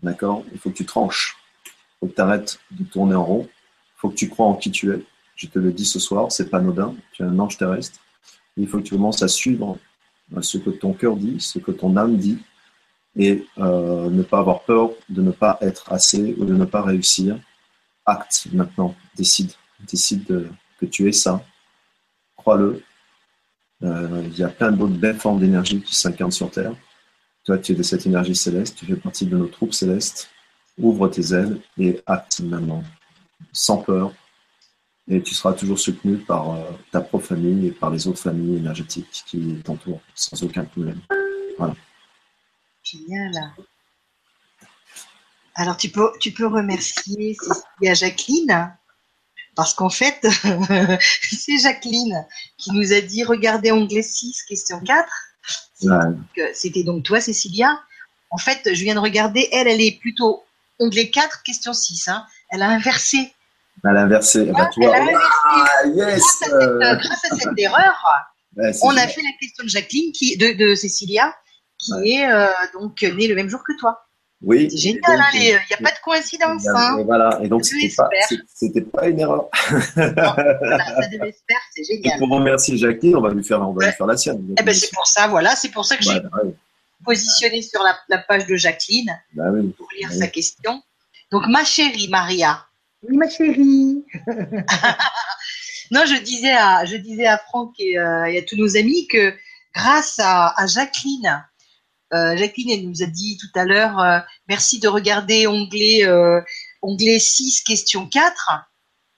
[0.02, 0.42] D'accord?
[0.52, 1.36] Il faut que tu tranches.
[1.64, 1.70] Il
[2.00, 3.48] faut que tu arrêtes de tourner en rond.
[3.48, 5.04] Il faut que tu crois en qui tu es.
[5.42, 6.94] Je te le dis ce soir, c'est pas anodin.
[7.12, 7.98] Tu es un ange terrestre.
[8.56, 9.76] Il faut que tu commences à suivre
[10.36, 12.38] euh, ce que ton cœur dit, ce que ton âme dit,
[13.16, 16.82] et euh, ne pas avoir peur de ne pas être assez ou de ne pas
[16.82, 17.40] réussir.
[18.06, 19.50] Acte maintenant, décide
[19.90, 20.48] décide
[20.78, 21.44] que tu es ça.
[22.36, 22.80] Crois-le.
[23.82, 26.76] Euh, il y a plein d'autres belles formes d'énergie qui s'incarnent sur Terre.
[27.44, 30.30] Toi, tu es de cette énergie céleste, tu fais partie de nos troupes célestes.
[30.78, 32.84] Ouvre tes ailes et acte maintenant,
[33.52, 34.12] sans peur.
[35.12, 38.56] Et tu seras toujours soutenu par euh, ta propre famille et par les autres familles
[38.56, 41.00] énergétiques qui t'entourent, sans aucun problème.
[41.58, 41.74] Voilà.
[42.82, 43.52] Génial.
[45.54, 48.74] Alors, tu peux, tu peux remercier Cécilia Jacqueline
[49.54, 50.26] parce qu'en fait,
[51.30, 52.26] c'est Jacqueline
[52.56, 55.06] qui nous a dit regardez onglet 6, question 4.
[56.54, 57.78] C'était donc toi, Cécilia.
[58.30, 60.42] En fait, je viens de regarder, elle, elle est plutôt
[60.78, 62.08] onglet 4, question 6.
[62.08, 62.24] Hein.
[62.48, 63.34] Elle a inversé.
[63.84, 64.50] Elle a inversé.
[64.54, 65.26] Ah, elle a inversé.
[65.44, 66.22] Ah, yes.
[66.50, 67.94] grâce, à cette, erreur,
[68.82, 71.34] on a fait la question de Jacqueline, qui, de, de Cécilia,
[71.78, 74.06] qui est euh, donc née le même jour que toi.
[74.44, 74.68] Oui.
[74.70, 76.66] C'est génial, hein, il n'y a pas de coïncidence.
[76.66, 76.98] Hein.
[76.98, 78.08] Et voilà, et donc c'était pas,
[78.92, 79.48] pas, une erreur.
[79.96, 82.16] non, ça devait se faire, c'est génial.
[82.16, 84.54] Et pour remercier Jacqueline, on va lui faire, on va lui faire la sienne.
[84.58, 86.20] Eh ben, c'est pour ça, voilà, c'est pour ça que j'ai
[87.04, 90.82] positionné sur la, la, page de Jacqueline bah oui, pour lire bah sa question.
[91.30, 92.66] Donc, ma chérie Maria.
[93.02, 94.04] Oui, ma chérie.
[95.90, 99.06] non, je disais à, je disais à Franck et, euh, et à tous nos amis
[99.08, 99.34] que
[99.74, 101.42] grâce à, à Jacqueline,
[102.12, 104.18] euh, Jacqueline, elle nous a dit tout à l'heure, euh,
[104.48, 106.40] merci de regarder onglet, euh,
[106.82, 108.66] onglet 6, question 4.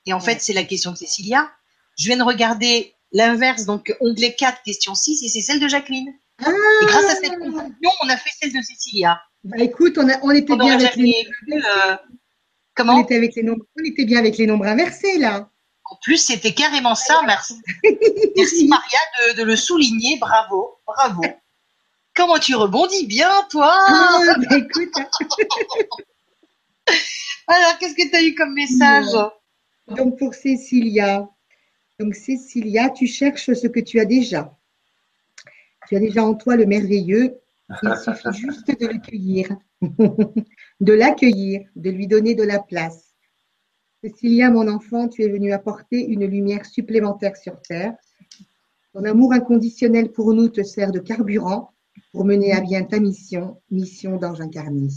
[0.07, 1.51] Et en fait, c'est la question de Cécilia.
[1.99, 6.13] Je viens de regarder l'inverse, donc onglet 4, question 6, et c'est celle de Jacqueline.
[6.45, 6.51] Ah
[6.83, 9.21] et grâce à cette conclusion, on a fait celle de Cécilia.
[9.45, 11.29] Bah écoute, on, a, on était bien avec les
[12.75, 15.49] comment on était, avec les nombres, on était bien avec les nombres inversés là.
[15.91, 17.21] En plus, c'était carrément ça.
[17.27, 17.61] Merci,
[18.37, 18.99] merci Maria
[19.29, 20.19] de, de le souligner.
[20.19, 21.23] Bravo, bravo.
[22.15, 24.21] Comment tu rebondis bien, toi ah,
[24.51, 24.95] bah, Écoute.
[27.47, 29.13] Alors, qu'est-ce que tu as eu comme message?
[29.89, 31.29] Donc, pour Cécilia.
[31.99, 34.57] Donc, Cécilia, tu cherches ce que tu as déjà.
[35.89, 37.39] Tu as déjà en toi le merveilleux.
[37.83, 39.49] Il suffit juste de l'accueillir.
[40.81, 43.15] De l'accueillir, de lui donner de la place.
[44.03, 47.95] Cécilia, mon enfant, tu es venue apporter une lumière supplémentaire sur Terre.
[48.93, 51.73] Ton amour inconditionnel pour nous te sert de carburant
[52.13, 54.89] pour mener à bien ta mission, mission d'ange incarné.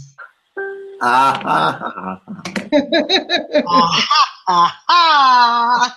[1.00, 2.22] Ah, ah,
[4.46, 5.96] ah, ah.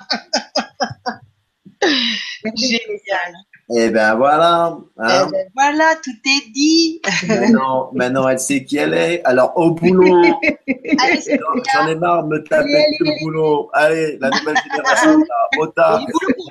[2.55, 3.33] Génial.
[3.73, 4.77] Et eh ben voilà.
[4.97, 5.25] Hein.
[5.27, 7.01] Eh ben voilà, tout est dit.
[7.25, 9.23] Maintenant, maintenant, elle sait qui elle est.
[9.23, 10.21] Alors, au boulot.
[10.67, 13.69] J'en ai marre de me taper le boulot.
[13.71, 16.01] Allez, la nouvelle génération, là, au tard.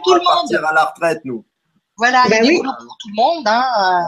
[0.07, 1.45] On va partir à la retraite, nous.
[1.99, 3.45] Voilà, il y a ben des boulot pour tout le monde.
[3.47, 4.07] Hein.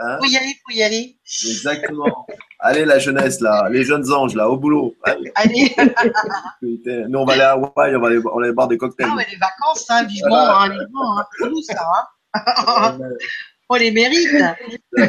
[0.00, 0.18] hein.
[0.20, 1.16] Faut y aller, faut y aller.
[1.46, 2.26] Exactement.
[2.58, 4.96] Allez, la jeunesse, là, les jeunes anges, là, au boulot.
[5.04, 5.32] Allez.
[5.36, 5.76] Allez.
[7.08, 9.08] nous, on va aller à Hawaï, on va aller, on va aller boire des cocktails.
[9.08, 10.58] Ah, ouais, les vacances, hein, vivement, voilà.
[10.62, 11.74] hein, vivement, hein, nous, ça.
[11.74, 12.06] Hein.
[13.68, 14.28] on les mérite.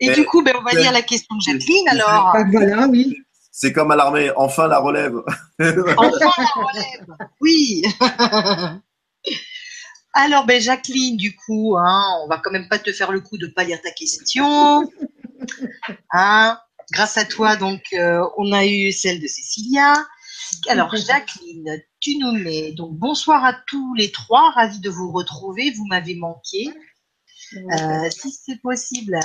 [0.00, 2.36] Et du coup, ben, on va lire la question de Jacqueline, alors.
[2.50, 3.16] Voilà, oui.
[3.50, 5.14] C'est comme à l'armée, enfin la relève.
[5.16, 7.06] enfin la relève,
[7.40, 7.84] oui.
[10.12, 13.36] Alors, ben, Jacqueline, du coup, hein, on va quand même pas te faire le coup
[13.36, 14.88] de pas lire ta question.
[16.12, 16.58] Hein,
[16.92, 19.94] grâce à toi, donc, euh, on a eu celle de Cécilia.
[20.68, 22.72] Alors, Jacqueline, tu nous mets.
[22.72, 24.50] Donc, bonsoir à tous les trois.
[24.52, 25.70] Ravi de vous retrouver.
[25.72, 26.72] Vous m'avez manqué.
[27.54, 29.18] Euh, si c'est possible,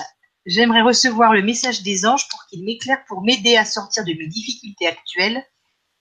[0.46, 4.28] j'aimerais recevoir le message des anges pour qu'ils m'éclairent pour m'aider à sortir de mes
[4.28, 5.44] difficultés actuelles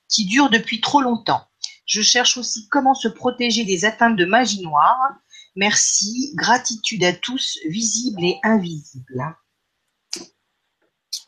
[0.09, 1.43] qui durent depuis trop longtemps.
[1.87, 5.15] Je cherche aussi comment se protéger des atteintes de magie noire.
[5.57, 6.33] Merci.
[6.35, 9.37] Gratitude à tous, visibles et invisibles.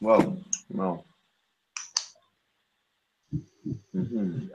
[0.01, 0.37] Wow.
[0.71, 1.05] wow.
[3.95, 4.51] Mhm.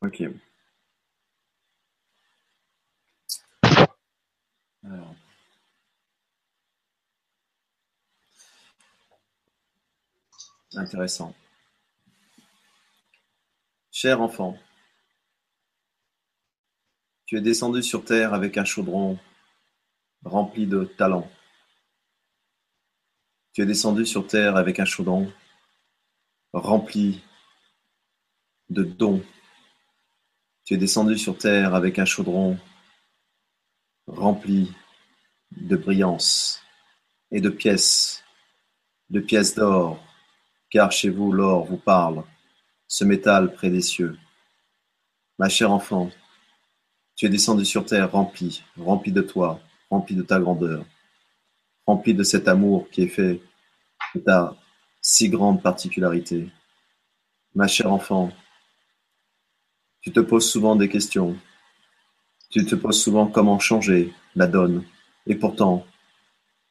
[0.00, 0.22] Ok.
[10.74, 11.34] Intéressant.
[13.90, 14.56] Cher enfant,
[17.26, 19.18] tu es descendu sur terre avec un chaudron
[20.24, 21.30] rempli de talents.
[23.52, 25.30] Tu es descendu sur terre avec un chaudron
[26.52, 27.22] rempli
[28.68, 29.22] de dons.
[30.64, 32.58] Tu es descendu sur terre avec un chaudron
[34.06, 34.72] rempli
[35.52, 36.62] de brillance
[37.30, 38.24] et de pièces,
[39.10, 40.02] de pièces d'or,
[40.70, 42.24] car chez vous l'or vous parle
[42.86, 44.18] ce métal près des cieux.
[45.38, 46.10] Ma chère enfant,
[47.16, 49.60] tu es descendu sur terre rempli, rempli de toi,
[49.90, 50.84] rempli de ta grandeur,
[51.86, 53.40] rempli de cet amour qui est fait
[54.14, 54.56] de ta
[55.02, 56.48] si grande particularité.
[57.56, 58.32] Ma chère enfant,
[60.00, 61.36] tu te poses souvent des questions.
[62.50, 64.84] Tu te poses souvent comment changer la donne.
[65.26, 65.84] Et pourtant,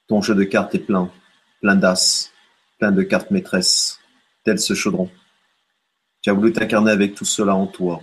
[0.07, 1.11] ton jeu de cartes est plein,
[1.61, 2.31] plein d'as,
[2.79, 3.99] plein de cartes maîtresses,
[4.43, 5.09] tel ce chaudron.
[6.21, 8.01] Tu as voulu t'incarner avec tout cela en toi,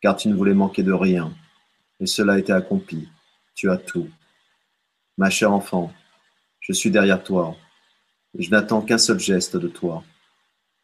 [0.00, 1.34] car tu ne voulais manquer de rien,
[1.98, 3.08] et cela a été accompli.
[3.54, 4.08] Tu as tout.
[5.18, 5.92] Ma chère enfant,
[6.60, 7.56] je suis derrière toi,
[8.38, 10.04] je n'attends qu'un seul geste de toi.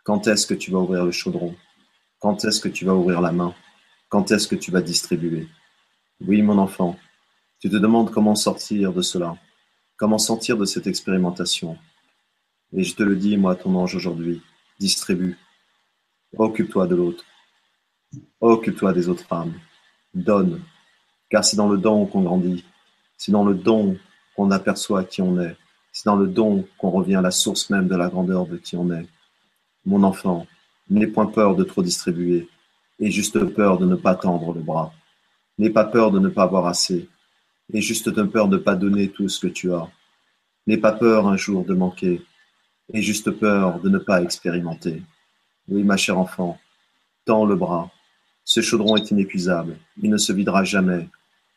[0.04, 1.54] Quand est-ce que tu vas ouvrir le chaudron?
[2.18, 3.54] Quand est-ce que tu vas ouvrir la main?
[4.08, 5.48] Quand est-ce que tu vas distribuer?
[6.20, 6.98] Oui, mon enfant,
[7.60, 9.36] tu te demandes comment sortir de cela,
[9.96, 11.76] comment sortir de cette expérimentation.
[12.72, 14.42] Et je te le dis, moi, ton ange aujourd'hui,
[14.78, 15.36] distribue,
[16.38, 17.24] Occupe-toi de l'autre.
[18.40, 19.54] Occupe-toi des autres femmes.
[20.12, 20.62] Donne.
[21.30, 22.64] Car c'est dans le don qu'on grandit.
[23.16, 23.96] C'est dans le don
[24.34, 25.56] qu'on aperçoit qui on est.
[25.96, 28.76] C'est dans le don qu'on revient à la source même de la grandeur de qui
[28.76, 29.06] on est.
[29.86, 30.46] Mon enfant,
[30.90, 32.50] n'aie point peur de trop distribuer.
[33.00, 34.92] Et juste peur de ne pas tendre le bras.
[35.56, 37.08] N'aie pas peur de ne pas avoir assez.
[37.72, 39.88] Et juste peur de ne pas donner tout ce que tu as.
[40.66, 42.20] N'aie pas peur un jour de manquer.
[42.92, 45.02] Et juste peur de ne pas expérimenter.
[45.66, 46.58] Oui, ma chère enfant,
[47.24, 47.90] tends le bras.
[48.44, 51.08] Ce chaudron est inépuisable, il ne se videra jamais,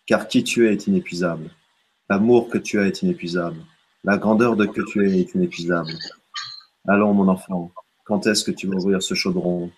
[0.05, 1.51] car qui tu es est inépuisable.
[2.09, 3.59] L'amour que tu as est inépuisable.
[4.03, 5.91] La grandeur de que tu es est inépuisable.
[6.87, 7.71] Allons, mon enfant,
[8.05, 9.71] quand est-ce que tu vas ouvrir ce chaudron?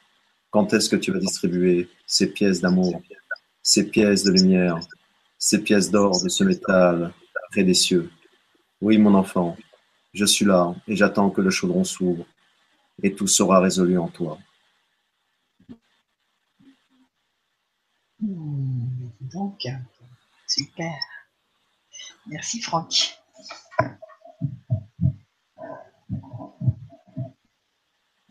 [0.51, 3.01] Quand est-ce que tu vas distribuer ces pièces d'amour,
[3.63, 4.77] ces pièces de lumière,
[5.39, 7.13] ces pièces d'or de ce métal
[7.51, 8.11] près des cieux
[8.79, 9.57] Oui, mon enfant,
[10.13, 12.25] je suis là et j'attends que le chaudron s'ouvre
[13.01, 14.37] et tout sera résolu en toi.
[18.19, 19.67] Hmm, donc,
[20.47, 20.93] super.
[22.27, 23.17] Merci Franck.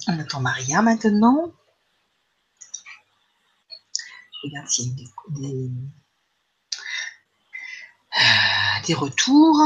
[0.09, 1.53] On attend Maria maintenant.
[4.33, 5.07] Je regarde s'il y a
[8.87, 9.63] des, euh, retours.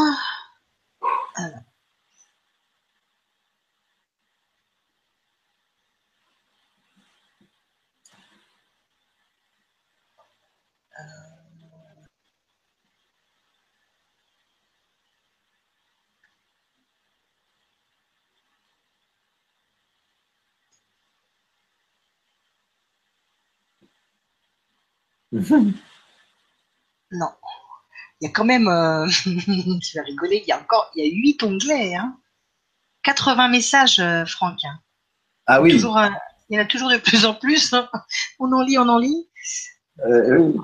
[27.10, 27.28] Non.
[28.20, 29.06] Il y a quand même, euh,
[29.82, 32.18] tu vas rigoler, il y a encore, il y a 8 onglets, hein.
[33.02, 34.58] 80 messages, euh, Franck.
[34.64, 34.80] Hein.
[35.46, 35.70] Ah oui.
[35.72, 36.08] Toujours, euh,
[36.48, 37.72] il y en a toujours de plus en plus.
[37.74, 37.88] hein.
[38.38, 39.28] On en lit, on en lit.
[40.00, 40.56] Euh, oui.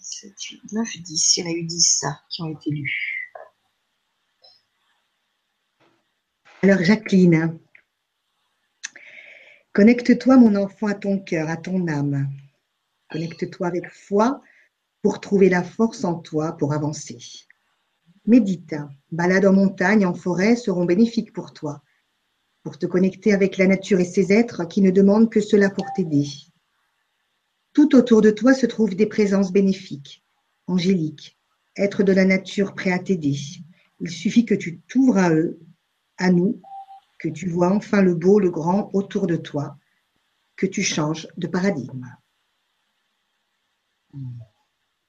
[0.00, 1.36] 7, 8, 9, 10.
[1.36, 3.32] Il y en a eu 10 qui ont été lus.
[6.62, 7.58] Alors, Jacqueline,
[9.72, 12.30] connecte-toi, mon enfant, à ton cœur, à ton âme.
[13.12, 14.40] Connecte-toi avec foi
[15.02, 17.18] pour trouver la force en toi pour avancer.
[18.26, 18.74] Médite.
[19.10, 21.82] Balade en montagne, en forêt seront bénéfiques pour toi.
[22.62, 25.84] pour te connecter avec la nature et ses êtres qui ne demandent que cela pour
[25.94, 26.26] t'aider.
[27.72, 30.24] Tout autour de toi se trouvent des présences bénéfiques,
[30.66, 31.38] angéliques,
[31.74, 33.36] êtres de la nature prêts à t'aider.
[34.00, 35.58] Il suffit que tu t'ouvres à eux,
[36.18, 36.60] à nous,
[37.18, 39.76] que tu vois enfin le beau, le grand autour de toi,
[40.56, 42.06] que tu changes de paradigme.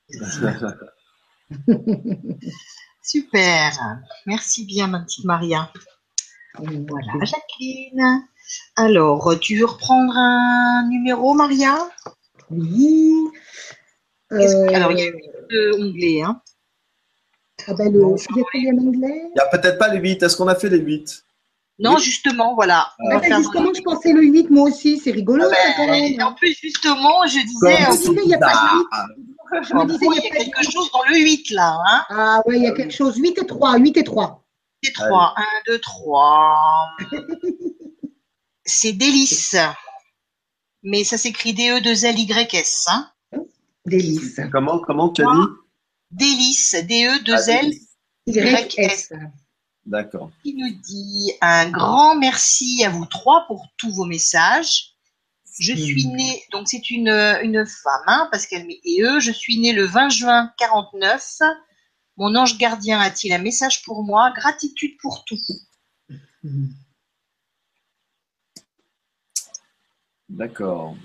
[3.02, 3.72] Super.
[4.26, 5.72] Merci bien, ma petite Maria.
[6.58, 8.24] Voilà, Jacqueline.
[8.76, 11.90] Alors, tu veux reprendre un numéro, Maria?
[12.50, 13.16] Oui.
[14.30, 15.12] Alors, il y a
[15.50, 16.22] deux onglets.
[16.22, 16.42] Hein.
[17.68, 19.30] Ah ben, le anglais?
[19.30, 20.24] Il n'y a peut-être pas les 8.
[20.24, 21.26] Est-ce qu'on a fait les 8
[21.84, 22.94] non, justement, voilà.
[23.12, 24.98] Ah, ben, justement, je pensais le 8, moi aussi.
[25.00, 26.22] C'est rigolo, ah ça, quand même.
[26.22, 27.76] En plus, justement, je disais.
[28.24, 28.88] il n'y a pas de 8.
[29.68, 31.78] Je me disais, il y a, quelque chose dans le 8, là.
[31.90, 33.18] Hein ah, oui, il y a quelque chose.
[33.18, 33.78] 8 et 3.
[33.78, 34.46] 8 et 3.
[34.84, 35.34] 8 et 3.
[35.38, 36.88] 1, 2, 3.
[38.66, 39.58] C'est délice.
[40.84, 42.86] Mais ça s'écrit D-E-2-L-Y-S.
[42.88, 43.12] Hein
[43.86, 44.40] délice.
[44.54, 45.48] Comment, comment tu as dit?
[46.12, 46.76] Délice.
[46.76, 49.12] D-E-2-L-Y-S.
[49.86, 50.32] D'accord.
[50.46, 54.94] Il nous dit un grand merci à vous trois pour tous vos messages.
[55.60, 59.20] Je suis née, donc c'est une, une femme, hein, parce qu'elle met et eux.
[59.20, 61.40] Je suis née le 20 juin 49.
[62.18, 64.32] Mon ange gardien a-t-il un message pour moi?
[64.36, 65.38] Gratitude pour tout.
[70.30, 70.96] D'accord.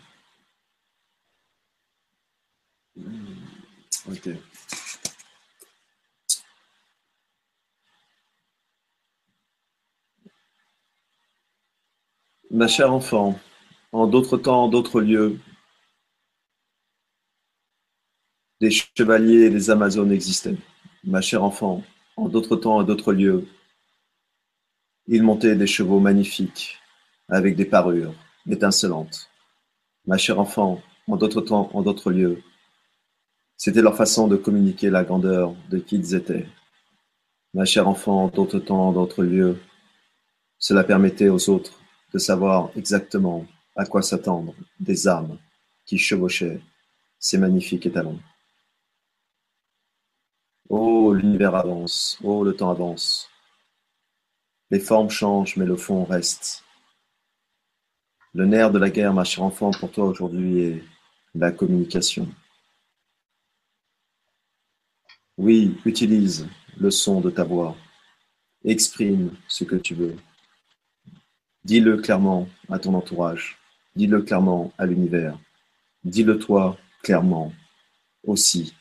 [4.07, 4.29] Ok.
[12.51, 13.39] Ma chère enfant,
[13.93, 15.39] en d'autres temps, en d'autres lieux,
[18.59, 20.57] des chevaliers et des amazones existaient.
[21.05, 21.83] Ma chère enfant,
[22.17, 23.47] en d'autres temps, en d'autres lieux,
[25.09, 26.79] ils montaient des chevaux magnifiques,
[27.29, 28.15] avec des parures
[28.49, 29.29] étincelantes.
[30.07, 32.43] Ma chère enfant, en d'autres temps, en d'autres lieux,
[33.59, 36.49] c'était leur façon de communiquer la grandeur de qui ils étaient.
[37.53, 39.61] Ma chère enfant, en d'autres temps, en d'autres lieux,
[40.59, 41.78] cela permettait aux autres
[42.13, 45.39] de savoir exactement à quoi s'attendre des âmes
[45.85, 46.61] qui chevauchaient
[47.19, 48.21] ces magnifiques étalons.
[50.69, 53.31] Oh, l'univers avance, oh, le temps avance.
[54.71, 56.65] Les formes changent, mais le fond reste.
[58.35, 60.85] Le nerf de la guerre, ma chère enfant, pour toi aujourd'hui est
[61.35, 62.29] la communication.
[65.39, 67.77] Oui, utilise le son de ta voix.
[68.65, 70.17] Exprime ce que tu veux.
[71.65, 73.59] Dis-le clairement à ton entourage.
[73.97, 75.39] Dis-le clairement à l'univers.
[76.05, 77.53] Dis-le toi clairement
[78.25, 78.75] aussi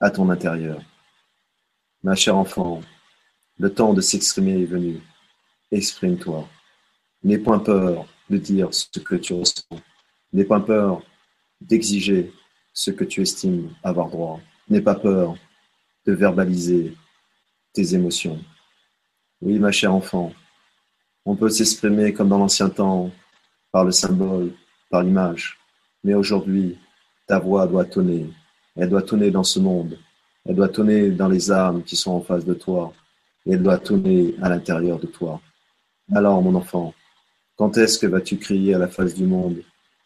[0.00, 0.82] à ton intérieur.
[2.02, 2.80] Ma chère enfant,
[3.58, 5.00] le temps de s'exprimer est venu.
[5.70, 6.48] Exprime-toi.
[7.24, 9.80] N'aie point peur de dire ce que tu ressens.
[10.32, 11.02] N'aie pas peur
[11.60, 12.32] d'exiger
[12.72, 14.40] ce que tu estimes avoir droit.
[14.68, 15.36] N'aie pas peur
[16.06, 16.96] de verbaliser
[17.72, 18.42] tes émotions.
[19.40, 20.32] Oui, ma chère enfant,
[21.28, 23.10] on peut s'exprimer comme dans l'ancien temps,
[23.70, 24.50] par le symbole,
[24.88, 25.58] par l'image.
[26.02, 26.78] Mais aujourd'hui,
[27.26, 28.30] ta voix doit tonner.
[28.74, 29.98] Elle doit tonner dans ce monde.
[30.46, 32.94] Elle doit tonner dans les âmes qui sont en face de toi.
[33.46, 35.38] Elle doit tonner à l'intérieur de toi.
[36.14, 36.94] Alors, mon enfant,
[37.56, 39.62] quand est-ce que vas-tu crier à la face du monde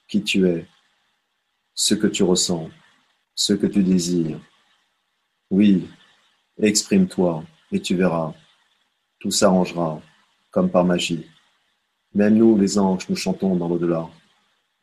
[0.08, 0.66] qui tu es,
[1.72, 2.68] ce que tu ressens,
[3.36, 4.40] ce que tu désires
[5.52, 5.86] Oui,
[6.60, 8.34] exprime-toi et tu verras.
[9.20, 10.02] Tout s'arrangera
[10.52, 11.26] comme par magie.
[12.14, 14.08] Même nous, les anges, nous chantons dans l'au-delà.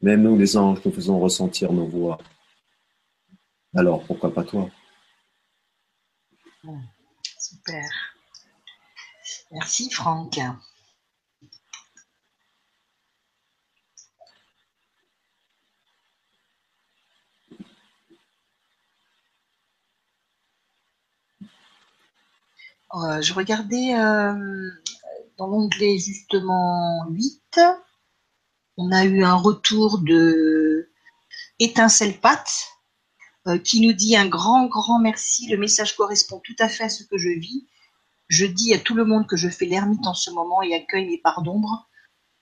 [0.01, 2.17] Même nous, les anges, nous faisons ressentir nos voix.
[3.75, 4.69] Alors, pourquoi pas toi?
[7.37, 7.89] Super.
[9.51, 10.39] Merci, Franck.
[22.95, 24.71] Euh, je regardais euh,
[25.39, 27.61] dans l'onglet justement 8,
[28.77, 30.89] on a eu un retour de
[31.59, 32.47] Étincelle Pat
[33.47, 35.49] euh, qui nous dit un grand, grand merci.
[35.49, 37.67] Le message correspond tout à fait à ce que je vis.
[38.27, 41.07] Je dis à tout le monde que je fais l'ermite en ce moment et accueille
[41.07, 41.89] mes parts d'ombre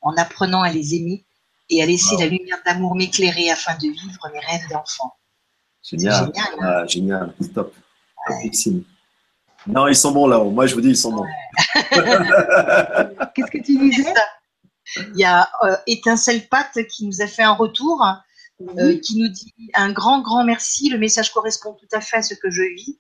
[0.02, 1.26] en apprenant à les aimer
[1.70, 5.14] et à laisser la lumière d'amour m'éclairer afin de vivre mes rêves d'enfant.
[5.84, 6.26] Génial.
[6.26, 6.58] Génial, hein.
[6.62, 7.36] ah, génial.
[7.54, 7.74] Top.
[9.68, 10.52] Non, ils sont bons là-haut.
[10.52, 11.26] Moi, je vous dis, ils sont bons.
[13.36, 14.14] Qu'est-ce que tu disais?
[14.96, 18.06] Il y a euh, Étincelle Pat qui nous a fait un retour,
[18.62, 20.90] euh, qui nous dit un grand, grand merci.
[20.90, 23.00] Le message correspond tout à fait à ce que je vis.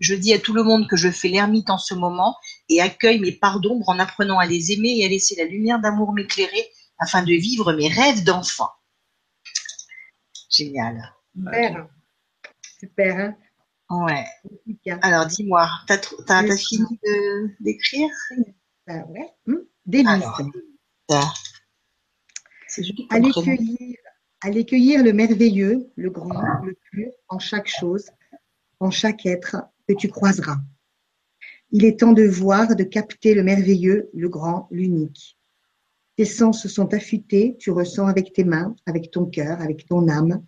[0.00, 2.36] Je dis à tout le monde que je fais l'ermite en ce moment
[2.68, 5.80] et accueille mes parts d'ombre en apprenant à les aimer et à laisser la lumière
[5.80, 8.70] d'amour m'éclairer afin de vivre mes rêves d'enfant.
[10.50, 11.14] Génial.
[11.34, 11.88] Super.
[12.80, 13.16] Super.
[13.18, 13.36] Hein
[13.90, 14.24] ouais.
[15.02, 16.98] Alors, dis-moi, t'as as, fini
[17.60, 18.10] d'écrire?
[18.86, 19.30] Bah, Ouais.
[19.46, 19.64] Hum.
[23.10, 23.96] Allez cueillir,
[24.42, 28.10] allez cueillir le merveilleux, le grand, le pur en chaque chose,
[28.80, 29.56] en chaque être
[29.88, 30.58] que tu croiseras.
[31.70, 35.38] Il est temps de voir, de capter le merveilleux, le grand, l'unique.
[36.16, 40.42] Tes sens sont affûtés, tu ressens avec tes mains, avec ton cœur, avec ton âme.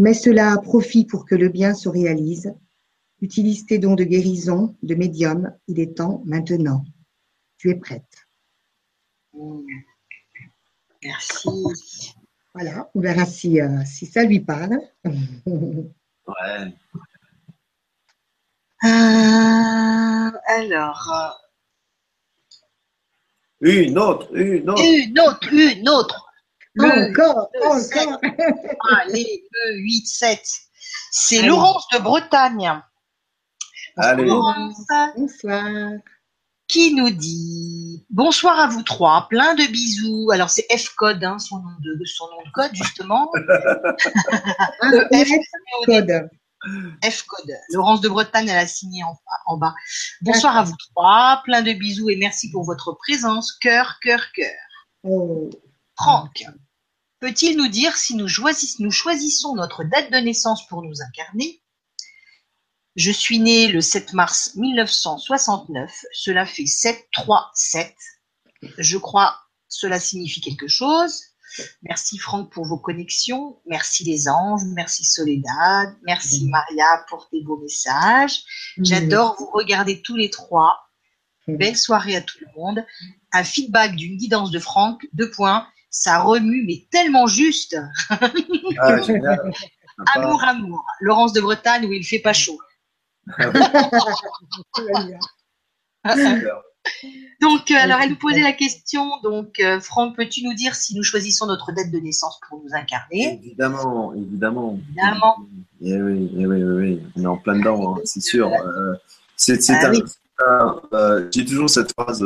[0.00, 2.54] Mets cela à profit pour que le bien se réalise.
[3.20, 5.54] Utilise tes dons de guérison, de médium.
[5.68, 6.86] Il est temps maintenant.
[7.58, 8.26] Tu es prête.
[11.04, 12.14] Merci.
[12.54, 14.78] Voilà, on verra si, euh, si ça lui parle.
[15.04, 16.74] ouais.
[18.82, 21.42] Euh, alors.
[23.60, 24.82] Une autre, une autre.
[24.82, 26.29] Une autre, une autre.
[26.78, 28.20] Encore, encore.
[29.00, 30.40] Allez, le 8, 7.
[31.10, 32.80] C'est Laurence de Bretagne.
[33.96, 34.24] Allez.
[34.24, 35.90] Bonsoir.
[36.68, 40.30] Qui nous dit Bonsoir à vous trois, plein de bisous.
[40.30, 43.28] Alors c'est F-Code, hein, son, nom de, son nom de code justement.
[45.12, 46.28] F-Code.
[47.04, 47.52] F-Code.
[47.72, 49.02] Laurence de Bretagne, elle a signé
[49.46, 49.74] en, bas.
[50.20, 53.52] Bonsoir à vous trois, plein de bisous et merci pour votre présence.
[53.60, 54.54] Cœur, cœur, cœur.
[55.02, 55.50] Oh.
[56.02, 56.44] Franck,
[57.20, 61.62] peut-il nous dire si nous, choisissons notre date de naissance pour nous incarner?
[62.96, 66.04] Je suis né le 7 mars 1969.
[66.12, 67.94] Cela fait 7, 3, 7.
[68.78, 69.36] Je crois
[69.68, 71.22] cela signifie quelque chose.
[71.82, 73.60] Merci Franck pour vos connexions.
[73.66, 74.62] Merci les anges.
[74.74, 75.96] Merci Soledad.
[76.02, 78.42] Merci Maria pour tes beaux messages.
[78.78, 80.78] J'adore vous regarder tous les trois.
[81.48, 82.84] Belle soirée à tout le monde.
[83.32, 85.06] Un feedback d'une guidance de Franck.
[85.12, 85.66] Deux points.
[85.90, 87.76] Ça remue, mais tellement juste.
[88.08, 88.30] Ah,
[90.14, 90.84] amour, amour.
[91.00, 92.58] Laurence de Bretagne où il fait pas chaud.
[97.40, 99.10] Donc, euh, alors, elle nous posait la question.
[99.22, 102.70] Donc, euh, Franck, peux-tu nous dire si nous choisissons notre date de naissance pour nous
[102.72, 103.40] incarner?
[103.42, 104.78] Évidemment, évidemment.
[104.88, 105.36] Évidemment.
[105.82, 108.50] Eh oui, eh oui, oui, on est en plein dedans, hein, c'est sûr.
[108.60, 108.94] Euh,
[109.36, 109.58] c'est
[110.46, 112.24] ah J'ai toujours cette phrase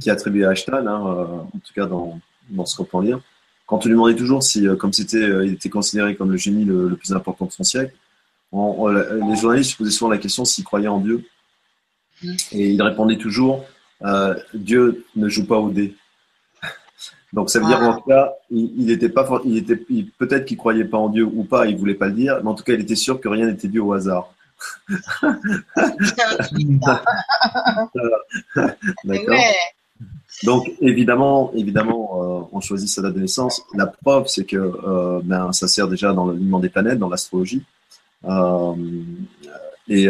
[0.00, 2.18] qui est attribuée à Ashton, hein, en tout cas dans,
[2.50, 3.20] dans ce qu'on lire.
[3.66, 6.96] Quand on lui demandait toujours si, comme c'était, il était considéré comme le génie le,
[6.96, 7.94] plus important de son siècle,
[8.52, 11.24] les journalistes se posaient souvent la question s'il croyait en Dieu.
[12.52, 13.64] Et il répondait toujours
[14.04, 15.96] euh, Dieu ne joue pas au dé.
[17.32, 17.88] Donc ça veut dire ah.
[17.88, 19.76] en tout cas, il, était pas, il était
[20.18, 22.54] peut-être qu'il croyait pas en Dieu ou pas, il voulait pas le dire, mais en
[22.54, 24.32] tout cas, il était sûr que rien n'était dû au hasard.
[29.04, 29.40] D'accord.
[30.44, 33.62] Donc évidemment, évidemment, euh, on choisit sa date de naissance.
[33.74, 37.62] La preuve, c'est que euh, ben, ça sert déjà dans l'alignement des planètes, dans l'astrologie.
[39.88, 40.08] et,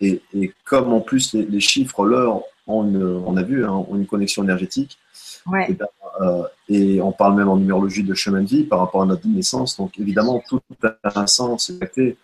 [0.00, 4.06] et, et, comme en plus les, les chiffres, l'heure, on a vu, hein, ont une
[4.06, 4.98] connexion énergétique.
[5.46, 5.66] Ouais.
[5.70, 5.86] Et, ben,
[6.20, 9.26] euh, et, on parle même en numérologie de chemin de vie par rapport à notre
[9.26, 9.76] naissance.
[9.76, 11.72] Donc évidemment, tout a un sens.
[11.94, 12.16] Tu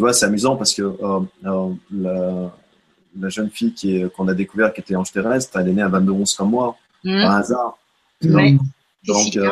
[0.00, 2.50] vois, c'est amusant parce que euh, euh, la,
[3.18, 5.88] la, jeune fille qui qu'on a découvert qui était ange terrestre, elle est née à
[5.88, 7.22] 22 11 comme moi, mmh.
[7.22, 7.78] par hasard.
[8.24, 8.56] Ouais.
[9.06, 9.50] Donc, euh,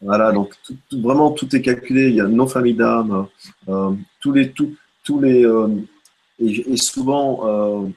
[0.00, 2.08] voilà, donc tout, tout, vraiment tout est calculé.
[2.08, 3.26] Il y a nos familles d'âmes,
[3.68, 4.74] euh, tous les, tous,
[5.04, 5.46] tous les,
[6.40, 7.92] et, et, souvent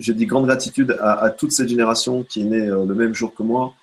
[0.00, 3.34] j'ai dit grande gratitude à, toute cette génération qui est née euh, le même jour
[3.34, 3.74] que moi,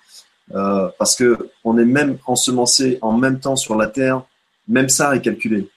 [0.54, 4.22] euh, parce que on est même ensemencé en même temps sur la terre,
[4.66, 5.68] même ça est calculé.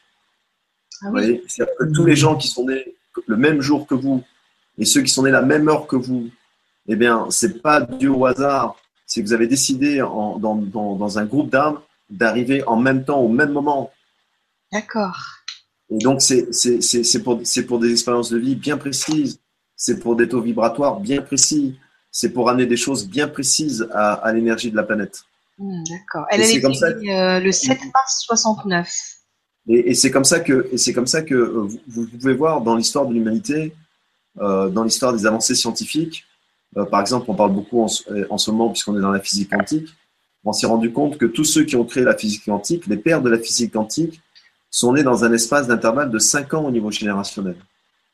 [1.01, 2.95] Ah Vous voyez, c'est-à-dire que tous les gens qui sont nés
[3.25, 4.23] le même jour que vous
[4.77, 6.29] et ceux qui sont nés la même heure que vous,
[6.87, 8.75] eh bien, c'est pas dû au hasard.
[9.05, 11.79] C'est que vous avez décidé en, dans, dans, dans un groupe d'âmes
[12.09, 13.91] d'arriver en même temps, au même moment.
[14.71, 15.17] D'accord.
[15.89, 19.41] Et donc, c'est pour, pour des expériences de vie bien précises
[19.81, 21.79] c'est pour des taux vibratoires bien précis,
[22.11, 25.23] c'est pour amener des choses bien précises à, l'énergie de la planète.
[25.57, 26.27] Hmm, d'accord.
[26.29, 28.87] Elle est comme ça, euh, le 7 mars 69.
[29.67, 32.75] Et, c'est comme ça que, et c'est comme ça que euh, vous, pouvez voir dans
[32.75, 33.73] l'histoire de l'humanité,
[34.39, 36.25] euh, dans l'histoire des avancées scientifiques.
[36.89, 37.87] par exemple, on parle beaucoup en,
[38.29, 39.89] en ce moment puisqu'on est dans la physique quantique.
[40.43, 43.21] On s'est rendu compte que tous ceux qui ont créé la physique quantique, les pères
[43.21, 44.21] de la physique quantique,
[44.71, 47.57] sont nés dans un espace d'intervalle de 5 ans au niveau générationnel.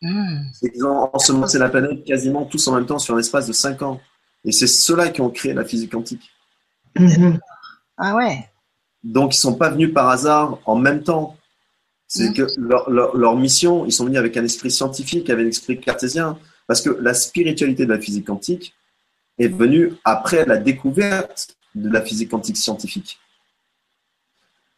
[0.02, 0.38] Mmh.
[0.62, 3.82] Ils ont ensemencé la planète quasiment tous en même temps sur un espace de 5
[3.84, 4.02] ans.
[4.44, 6.30] Et c'est ceux-là qui ont créé la physique quantique.
[7.00, 7.38] Mmh.
[7.98, 8.50] Ah ouais.
[9.08, 11.38] Donc ils ne sont pas venus par hasard en même temps.
[12.10, 15.80] C'est que leur, leur, mission, ils sont venus avec un esprit scientifique, avec un esprit
[15.80, 18.74] cartésien, parce que la spiritualité de la physique quantique
[19.38, 23.20] est venue après la découverte de la physique quantique scientifique.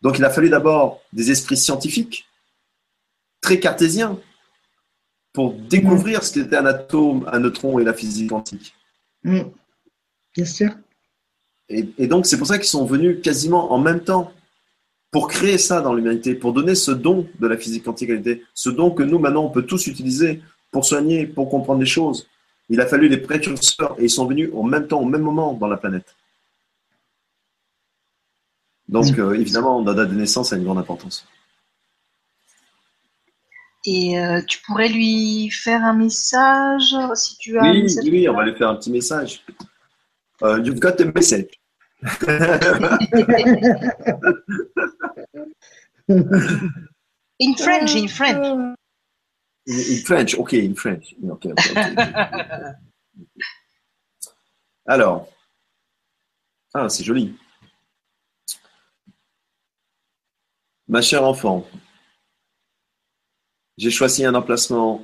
[0.01, 2.27] Donc il a fallu d'abord des esprits scientifiques,
[3.41, 4.19] très cartésiens,
[5.33, 8.73] pour découvrir ce qu'était un atome, un neutron et la physique quantique.
[9.23, 9.41] Mm.
[10.35, 10.71] Bien sûr.
[11.69, 14.31] Et, et donc c'est pour ça qu'ils sont venus quasiment en même temps
[15.11, 18.11] pour créer ça dans l'humanité, pour donner ce don de la physique quantique
[18.53, 20.41] ce don que nous, maintenant, on peut tous utiliser
[20.71, 22.27] pour soigner, pour comprendre les choses.
[22.69, 25.53] Il a fallu des précurseurs et ils sont venus en même temps, au même moment
[25.53, 26.15] dans la planète.
[28.87, 31.27] Donc, euh, évidemment, la date de naissance a une grande importance.
[33.85, 37.71] Et euh, tu pourrais lui faire un message si tu as.
[37.71, 39.43] Oui, oui, on va lui faire un petit message.
[40.41, 41.58] Uh, you've got a message.
[47.39, 48.75] in French, in French.
[49.67, 51.13] In, French, ok, in French.
[51.29, 51.53] Okay.
[54.87, 55.27] Alors,
[56.73, 57.37] ah, c'est joli.
[60.87, 61.67] Ma chère enfant,
[63.77, 65.03] j'ai choisi un emplacement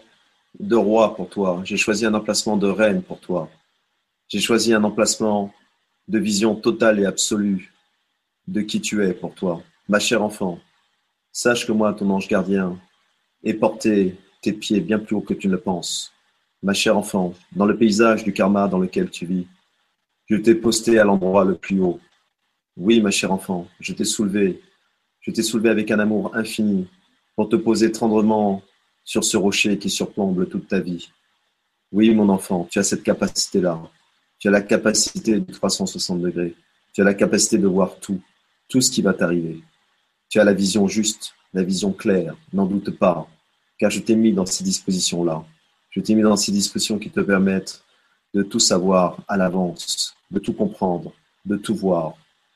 [0.59, 1.61] de roi pour toi.
[1.65, 3.49] J'ai choisi un emplacement de reine pour toi.
[4.30, 5.53] J'ai choisi un emplacement
[6.07, 7.73] de vision totale et absolue
[8.48, 9.64] de qui tu es pour toi.
[9.90, 10.60] Ma chère enfant,
[11.32, 12.80] sache que moi, ton ange gardien,
[13.44, 16.14] ai porté tes pieds bien plus haut que tu ne le penses.
[16.64, 19.48] Ma chère enfant, dans le paysage du karma dans lequel tu vis,
[20.27, 21.99] je t'ai posté à l'endroit le plus haut.
[22.77, 24.61] Oui, ma chère enfant, je t'ai soulevé.
[25.22, 26.88] Je t'ai soulevé avec un amour infini
[27.36, 28.61] pour te poser tendrement
[29.03, 31.10] sur ce rocher qui surplombe toute ta vie.
[31.91, 33.82] Oui, mon enfant, tu as cette capacité-là.
[34.45, 36.53] Tu as la capacité de 360 degrés.
[36.93, 38.22] Tu as la capacité de voir tout,
[38.69, 39.63] tout ce qui va t'arriver.
[40.30, 43.27] Tu as la vision juste, la vision claire, n'en doute pas,
[43.80, 45.43] car je t'ai mis dans ces dispositions-là.
[45.89, 47.81] Je t'ai mis dans ces dispositions qui te permettent
[48.35, 51.11] de tout savoir à l'avance, de tout comprendre,
[51.43, 52.13] de tout voir.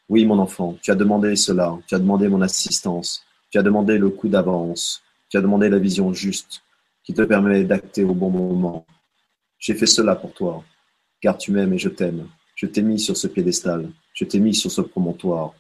[0.10, 3.98] Oui, mon enfant, tu as demandé cela, tu as demandé mon assistance, tu as demandé
[3.98, 6.62] le coup d'avance, tu as demandé la vision juste
[7.04, 8.86] qui te permet d'acter au bon moment.
[9.58, 10.64] J'ai fait cela pour toi
[11.22, 12.28] car tu m'aimes et je t'aime.
[12.56, 15.54] Je t'ai mis sur ce piédestal, je t'ai mis sur ce promontoire.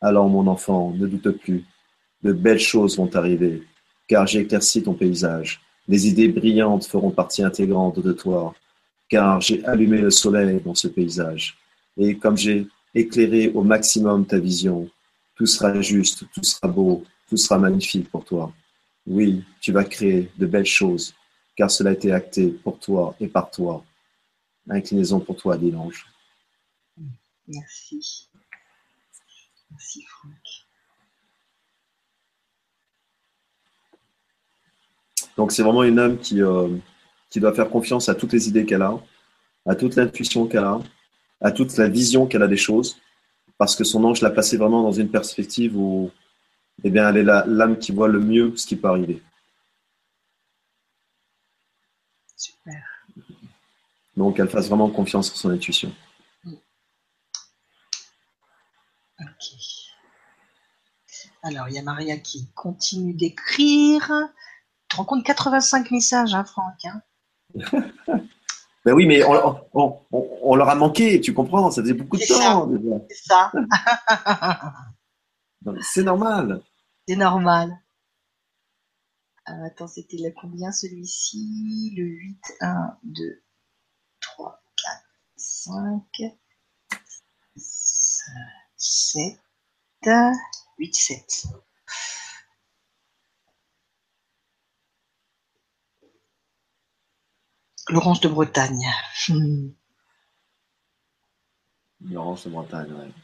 [0.00, 1.64] Alors, mon enfant, ne doute plus,
[2.22, 3.62] de belles choses vont arriver,
[4.06, 5.60] car j'ai éclairci ton paysage.
[5.86, 8.54] Des idées brillantes feront partie intégrante de toi,
[9.08, 11.56] car j'ai allumé le soleil dans ce paysage.
[11.96, 14.88] Et comme j'ai éclairé au maximum ta vision,
[15.34, 18.52] tout sera juste, tout sera beau, tout sera magnifique pour toi.
[19.06, 21.14] Oui, tu vas créer de belles choses,
[21.56, 23.84] car cela a été acté pour toi et par toi.
[24.68, 26.06] Inclinaison pour toi, dit l'ange.
[27.46, 28.28] Merci.
[29.70, 30.34] Merci, Franck.
[35.36, 36.76] Donc, c'est vraiment une âme qui, euh,
[37.30, 38.98] qui doit faire confiance à toutes les idées qu'elle a,
[39.66, 40.80] à toute l'intuition qu'elle a,
[41.40, 43.00] à toute la vision qu'elle a des choses,
[43.56, 46.10] parce que son ange l'a placée vraiment dans une perspective où
[46.84, 49.22] eh bien, elle est l'âme qui voit le mieux ce qui peut arriver.
[52.36, 52.97] Super.
[54.18, 55.94] Donc, elle fasse vraiment confiance en son intuition.
[59.20, 59.46] Ok.
[61.44, 64.10] Alors, il y a Maria qui continue d'écrire.
[64.88, 67.00] Tu te rends compte 85 messages, hein, Franck hein
[68.84, 72.68] Ben oui, mais on, leur a manqué, tu comprends, ça faisait beaucoup de temps.
[73.08, 73.52] C'est ça.
[75.80, 76.60] C'est normal.
[77.06, 77.78] C'est normal.
[79.48, 81.94] Euh, attends, c'était le combien celui-ci?
[81.96, 83.42] Le 8, 1, 2,
[84.36, 85.02] 3, 4,
[85.36, 86.04] 5,
[88.76, 89.40] 7,
[90.78, 91.46] 8, 7.
[97.90, 98.86] Laurence de Bretagne.
[99.28, 99.70] Hmm.
[102.00, 103.14] Laurence de Bretagne, oui.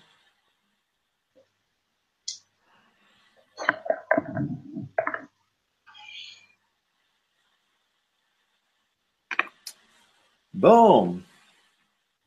[10.54, 11.20] Bon.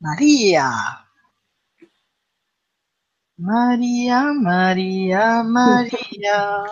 [0.02, 0.70] Maria.
[3.38, 6.66] Maria, Maria, Maria.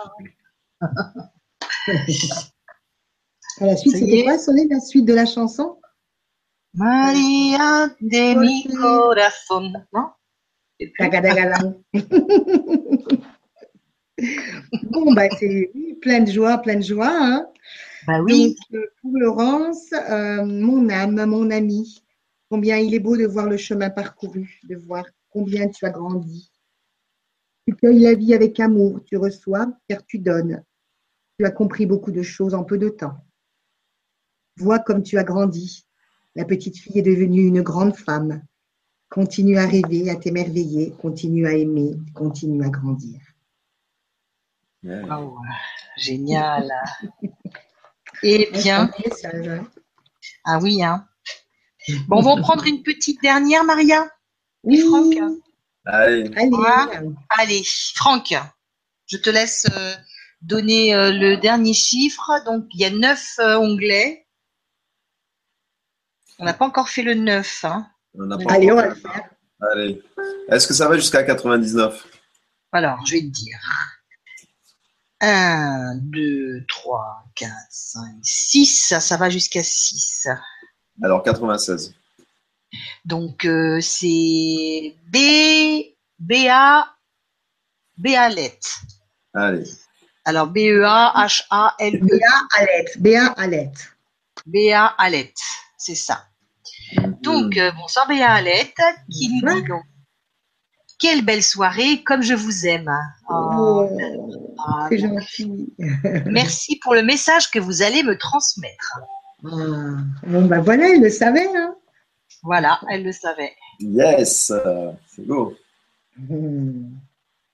[3.58, 5.78] À la suite, c'était quoi, sonner la suite de la chanson?
[6.74, 10.10] Maria de mi corazón, non
[14.90, 15.70] Bon, bah, c'est
[16.02, 17.08] plein de joie, plein de joie.
[17.10, 17.48] Hein
[18.06, 18.56] bah oui.
[18.70, 22.02] Donc, euh, pour Laurence, euh, mon âme, mon ami,
[22.50, 26.50] combien il est beau de voir le chemin parcouru, de voir combien tu as grandi.
[27.66, 30.62] Tu cueilles la vie avec amour, tu reçois car tu donnes.
[31.38, 33.18] Tu as compris beaucoup de choses en peu de temps.
[34.56, 35.86] Vois comme tu as grandi.
[36.34, 38.42] La petite fille est devenue une grande femme.
[39.10, 43.20] Continue à rêver, à t'émerveiller, continue à aimer, continue à grandir.
[44.82, 45.38] Wow,
[45.96, 46.70] génial.
[48.22, 48.90] Eh bien.
[50.44, 51.06] Ah oui, hein.
[52.08, 54.08] Bon, on va prendre une petite dernière, Maria?
[54.64, 55.14] Oui, Franck?
[55.84, 56.30] Allez.
[56.36, 57.08] Allez.
[57.30, 57.62] Allez,
[57.94, 58.34] Franck,
[59.06, 59.94] je te laisse euh,
[60.42, 62.30] donner euh, le dernier chiffre.
[62.44, 64.26] Donc, il y a neuf euh, onglets.
[66.38, 67.64] On n'a pas encore fait le 9.
[67.64, 67.86] Hein.
[68.14, 69.30] On n'a pas Allez, on encore- va le faire.
[69.72, 70.02] Allez.
[70.48, 72.06] Est-ce que ça va jusqu'à 99
[72.72, 73.58] Alors, je vais te dire.
[75.20, 78.86] 1, 2, 3, 4, 5, 6.
[78.88, 80.28] Ça, ça va jusqu'à 6.
[81.02, 81.94] Alors 96.
[83.04, 85.16] Donc, euh, c'est B,
[86.18, 86.86] BA,
[87.96, 88.68] Béalette.
[89.34, 89.64] Allez.
[90.24, 92.00] Alors, B-E-A-H-A-L-E.
[92.04, 92.28] Béa
[92.58, 93.00] Alette.
[93.00, 93.92] Béa Alette.
[94.44, 95.38] Béa Alette.
[95.78, 96.26] C'est ça.
[97.22, 98.74] Donc, euh, bonsoir Béa Alette,
[99.10, 99.84] qui nous dit donc
[100.98, 102.90] Quelle belle soirée, comme je vous aime.
[103.28, 103.98] Oh, Oh,
[104.58, 105.74] ah, c'est donc, gentil.
[106.26, 108.98] merci pour le message que vous allez me transmettre.
[109.44, 109.48] Ah,
[110.26, 111.46] Bon, ben voilà, elle le savait.
[111.54, 111.74] Hein.
[112.42, 113.52] Voilà, elle le savait.
[113.80, 114.52] Yes,
[115.08, 115.54] c'est beau.
[116.16, 116.98] Mhm,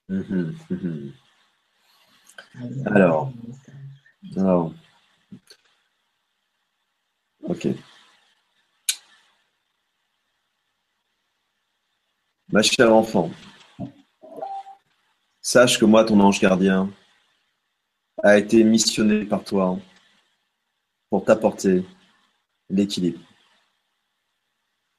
[0.08, 1.12] mhm.
[2.54, 3.32] Allez, Alors.
[3.46, 4.36] message.
[4.36, 4.72] Alors.
[7.42, 7.66] Ok.
[12.52, 13.30] Ma chère enfant,
[15.40, 16.92] sache que moi, ton ange gardien,
[18.22, 19.78] a été missionné par toi
[21.08, 21.82] pour t'apporter
[22.68, 23.20] l'équilibre.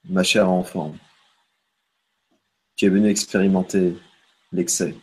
[0.02, 0.96] Ma chère enfant,
[2.74, 3.96] tu es venu expérimenter
[4.50, 4.96] l'excès.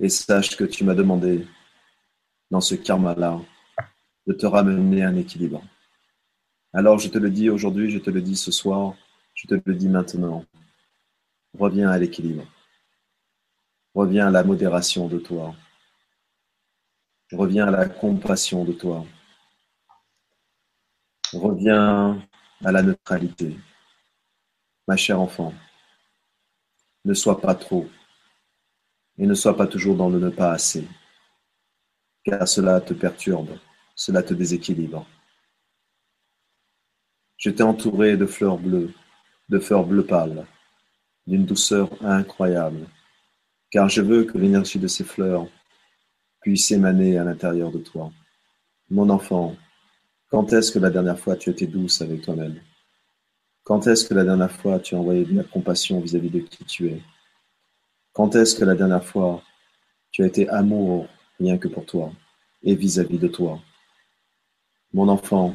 [0.00, 1.48] Et sache que tu m'as demandé,
[2.48, 3.40] dans ce karma-là,
[4.28, 5.64] de te ramener un équilibre.
[6.72, 8.94] Alors je te le dis aujourd'hui, je te le dis ce soir,
[9.42, 10.44] je te le dis maintenant.
[11.58, 12.46] Reviens à l'équilibre.
[13.92, 15.54] Reviens à la modération de toi.
[17.32, 19.04] Reviens à la compassion de toi.
[21.32, 22.22] Reviens
[22.64, 23.58] à la neutralité.
[24.86, 25.52] Ma chère enfant,
[27.04, 27.88] ne sois pas trop
[29.18, 30.86] et ne sois pas toujours dans le ne pas assez,
[32.24, 33.58] car cela te perturbe,
[33.94, 35.06] cela te déséquilibre.
[37.36, 38.92] Je t'ai entouré de fleurs bleues,
[39.48, 40.46] de fleurs bleu pâle,
[41.26, 42.86] d'une douceur incroyable,
[43.70, 45.46] car je veux que l'énergie de ces fleurs
[46.40, 48.12] puisse émaner à l'intérieur de toi.
[48.90, 49.56] Mon enfant,
[50.28, 52.60] quand est-ce que la dernière fois tu étais douce avec toi-même?
[53.64, 56.64] Quand est-ce que la dernière fois tu as envoyé de la compassion vis-à-vis de qui
[56.64, 57.02] tu es?
[58.12, 59.42] Quand est-ce que la dernière fois
[60.10, 61.06] tu as été amour
[61.38, 62.12] rien que pour toi
[62.62, 63.60] et vis-à-vis de toi?
[64.92, 65.54] Mon enfant,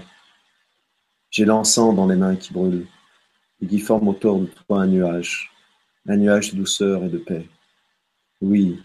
[1.30, 2.88] j'ai l'encens dans les mains qui brûle
[3.62, 5.52] et qui forme autour de toi un nuage,
[6.08, 7.48] un nuage de douceur et de paix.
[8.42, 8.80] Oui,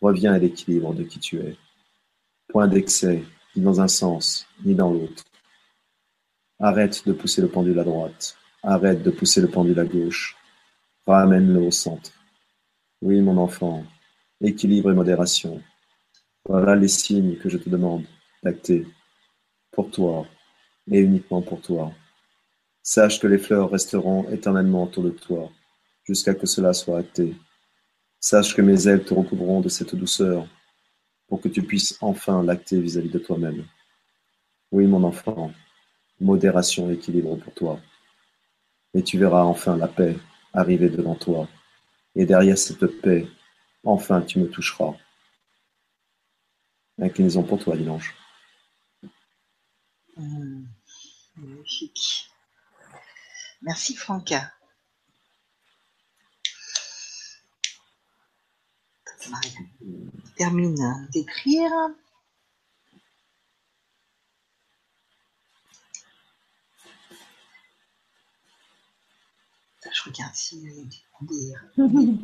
[0.00, 1.56] reviens à l'équilibre de qui tu es.
[2.48, 3.22] Point d'excès,
[3.54, 5.24] ni dans un sens, ni dans l'autre.
[6.58, 8.36] Arrête de pousser le pendule à droite.
[8.62, 10.36] Arrête de pousser le pendule à gauche.
[11.06, 12.12] Ramène-le au centre.
[13.02, 13.84] Oui, mon enfant,
[14.40, 15.62] équilibre et modération.
[16.48, 18.04] Voilà les signes que je te demande
[18.42, 18.86] d'acter
[19.72, 20.26] pour toi
[20.90, 21.92] et uniquement pour toi.
[22.88, 25.50] Sache que les fleurs resteront éternellement autour de toi
[26.04, 27.34] jusqu'à que cela soit acté.
[28.20, 30.46] Sache que mes ailes te recouvriront de cette douceur
[31.26, 33.66] pour que tu puisses enfin l'acter vis-à-vis de toi-même.
[34.70, 35.52] Oui, mon enfant,
[36.20, 37.80] modération et équilibre pour toi.
[38.94, 40.16] Et tu verras enfin la paix
[40.52, 41.48] arriver devant toi.
[42.14, 43.26] Et derrière cette paix,
[43.82, 44.94] enfin tu me toucheras.
[46.98, 47.74] Inclinaison pour toi,
[51.36, 52.30] magnifique.
[53.62, 54.32] Merci Franck.
[59.30, 59.50] Maria
[60.36, 61.70] termine d'écrire.
[69.92, 70.72] Je regarde s'il y a
[71.22, 71.54] des,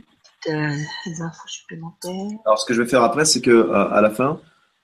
[0.46, 0.76] des, euh,
[1.06, 2.38] des infos supplémentaires.
[2.44, 4.40] Alors, ce que je vais faire après, c'est que euh, à la fin,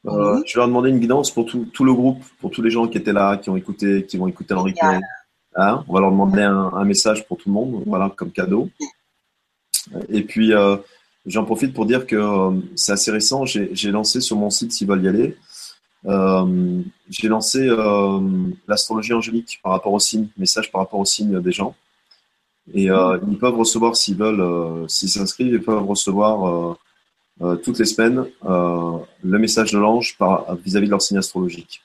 [0.06, 2.70] euh, je vais leur demander une guidance pour tout, tout le groupe, pour tous les
[2.70, 5.00] gens qui étaient là, qui ont écouté, qui vont écouter en replay.
[5.60, 8.70] Hein on va leur demander un, message pour tout le monde, voilà, comme cadeau.
[10.08, 10.76] Et puis, euh,
[11.26, 13.44] j'en profite pour dire que euh, c'est assez récent.
[13.44, 15.36] J'ai lancé sur mon site, s'ils veulent y aller,
[16.06, 16.80] euh,
[17.10, 17.68] j'ai lancé
[18.68, 21.74] l'astrologie angélique par rapport aux signes, message par rapport aux signes des gens.
[22.72, 26.76] Et ils peuvent recevoir, s'ils veulent, s'ils s'inscrivent, ils peuvent recevoir
[27.64, 30.16] toutes les semaines le message de l'ange
[30.64, 31.82] vis-à-vis de leur signe astrologique.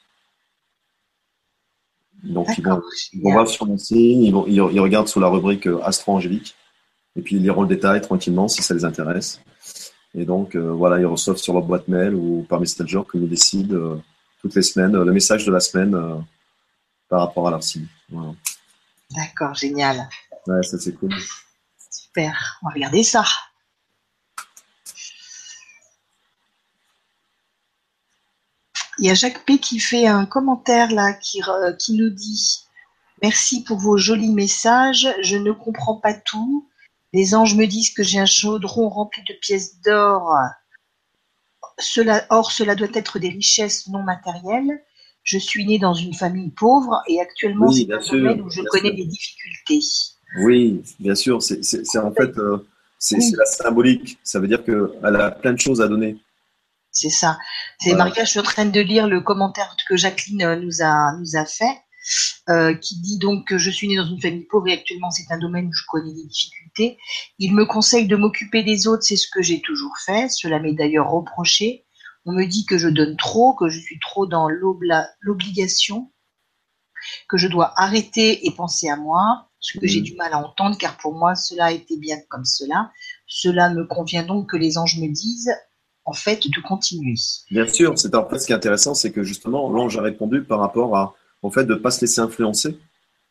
[2.24, 2.82] Donc ils vont,
[3.22, 6.56] voir sur mon signe, ils, vont, ils, regardent sous la rubrique astro-angélique,
[7.18, 9.41] et puis ils liront le détail tranquillement si ça les intéresse.
[10.16, 14.00] Et donc voilà, ils reçoivent sur leur boîte mail ou par Messenger, comme ils décident,
[14.41, 15.98] toutes les semaines, le message de la semaine
[17.10, 17.88] par rapport à leur signe.
[19.16, 20.08] D'accord, génial.
[20.48, 21.14] Ouais, ça c'est cool.
[21.91, 23.24] Super, on va regarder ça.
[29.04, 31.42] Il y a Jacques P qui fait un commentaire là qui,
[31.78, 32.62] qui nous dit
[33.22, 35.14] Merci pour vos jolis messages.
[35.22, 36.70] Je ne comprends pas tout.
[37.12, 40.34] Les anges me disent que j'ai un chaudron rempli de pièces d'or.
[41.80, 44.82] Cela, or, cela doit être des richesses non matérielles.
[45.24, 48.94] Je suis né dans une famille pauvre et actuellement c'est un domaine où je connais
[48.94, 49.82] des difficultés.
[50.46, 51.42] Oui, bien sûr.
[51.42, 52.66] C'est en fait euh,
[53.00, 54.18] c'est la symbolique.
[54.24, 56.16] Ça veut dire qu'elle a plein de choses à donner.
[56.94, 57.40] C'est ça.
[57.80, 61.18] C'est Maria, je suis en train de lire le commentaire que Jacqueline euh, nous a,
[61.20, 61.82] nous a fait,
[62.49, 65.26] euh, qui dit donc que je suis née dans une famille pauvre et actuellement c'est
[65.32, 66.99] un domaine où je connais des difficultés.
[67.40, 70.30] Il me conseille de m'occuper des autres, c'est ce que j'ai toujours fait.
[70.30, 71.84] Cela m'est d'ailleurs reproché.
[72.26, 76.11] On me dit que je donne trop, que je suis trop dans l'obligation,
[77.28, 80.03] que je dois arrêter et penser à moi, ce que j'ai mm.
[80.03, 82.91] du mal à entendre car pour moi cela a été bien comme cela.
[83.26, 85.52] Cela me convient donc que les anges me disent
[86.06, 87.16] en fait de continuer.
[87.52, 90.44] Bien sûr, c'est en fait ce qui est intéressant, c'est que justement l'ange a répondu
[90.44, 92.78] par rapport à en fait de pas se laisser influencer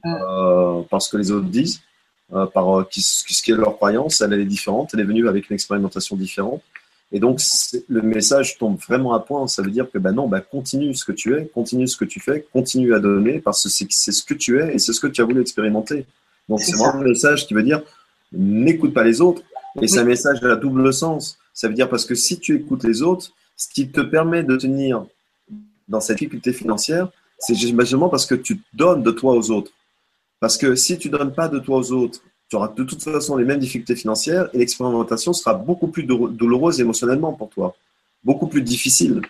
[0.05, 0.15] mm.
[0.15, 1.81] euh, par ce que les autres disent,
[2.32, 4.20] euh, par euh, ce qui est leur croyance.
[4.20, 6.62] Elle, elle est différente, elle est venue avec une expérimentation différente.
[7.15, 7.40] Et donc,
[7.89, 9.47] le message tombe vraiment à point.
[9.47, 12.07] Ça veut dire que ben non, ben continue ce que tu es, continue ce que
[12.07, 15.01] tu fais, continue à donner parce que c'est ce que tu es et c'est ce
[15.01, 16.07] que tu as voulu expérimenter.
[16.49, 17.82] Donc, c'est vraiment un message qui veut dire
[18.32, 19.43] n'écoute pas les autres.
[19.81, 21.39] Et c'est un message à double sens.
[21.52, 24.56] Ça veut dire parce que si tu écoutes les autres, ce qui te permet de
[24.56, 25.04] tenir
[25.88, 27.08] dans cette difficulté financière,
[27.38, 29.72] c'est justement parce que tu donnes de toi aux autres.
[30.40, 33.36] Parce que si tu donnes pas de toi aux autres, tu auras de toute façon
[33.36, 37.74] les mêmes difficultés financières et l'expérimentation sera beaucoup plus douloureuse émotionnellement pour toi,
[38.24, 39.22] beaucoup plus difficile.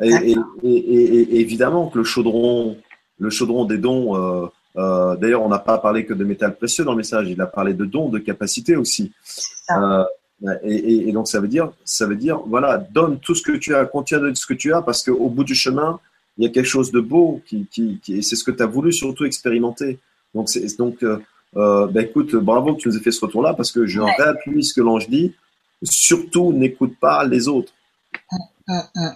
[0.00, 2.78] Et, évidemment que le chaudron,
[3.18, 4.46] le chaudron des dons, euh,
[4.76, 7.46] euh, d'ailleurs, on n'a pas parlé que de métal précieux dans le message, il a
[7.46, 9.12] parlé de dons, de capacités aussi.
[9.70, 10.04] Euh,
[10.64, 13.84] et, donc ça veut dire, ça veut dire, voilà, donne tout ce que tu as,
[13.84, 16.00] continue de ce que tu as, parce qu'au bout du chemin,
[16.36, 18.66] il y a quelque chose de beau qui, qui, et c'est ce que tu as
[18.66, 19.98] voulu surtout expérimenter.
[20.34, 21.04] Donc, c'est donc
[21.56, 24.64] euh, ben écoute, bravo que tu nous aies fait ce retour-là parce que je réappuie
[24.64, 25.34] ce que l'ange dit.
[25.82, 27.72] Surtout, n'écoute pas les autres.
[28.30, 29.14] Hum, hum, hum.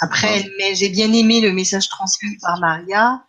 [0.00, 3.24] Après, mais j'ai bien aimé le message transmis par Maria.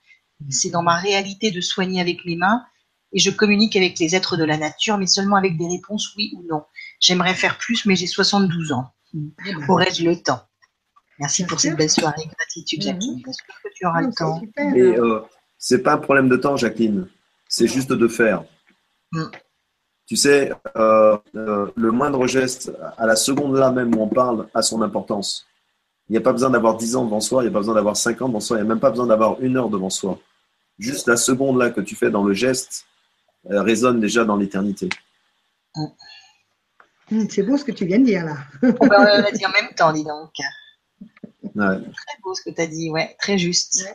[0.50, 2.64] C'est dans ma réalité de soigner avec mes mains
[3.12, 6.32] et je communique avec les êtres de la nature, mais seulement avec des réponses oui
[6.38, 6.64] ou non.
[7.00, 8.92] J'aimerais faire plus, mais j'ai 72 ans.
[9.68, 10.42] Aurais-je le temps
[11.20, 12.30] Merci pour cette belle soirée.
[12.38, 13.22] Gratitude, Jacqueline.
[13.28, 14.42] Est-ce que tu auras le temps
[14.76, 15.22] Et euh,
[15.58, 17.08] c'est pas un problème de temps, Jacqueline
[17.50, 18.46] c'est juste de faire.
[19.12, 19.24] Mm.
[20.08, 24.48] Tu sais, euh, euh, le moindre geste, à la seconde là même où on parle,
[24.54, 25.46] a son importance.
[26.08, 27.76] Il n'y a pas besoin d'avoir 10 ans devant soi, il n'y a pas besoin
[27.76, 29.90] d'avoir 5 ans devant soi, il n'y a même pas besoin d'avoir une heure devant
[29.90, 30.18] soi.
[30.80, 32.86] Juste la seconde là que tu fais dans le geste
[33.46, 34.90] résonne déjà dans l'éternité.
[35.76, 35.86] Mm.
[37.12, 38.38] Mm, c'est beau ce que tu viens de dire là.
[38.80, 40.32] on va le dire en même temps, dis donc.
[41.56, 43.86] Très beau ce que tu as dit, ouais, très juste.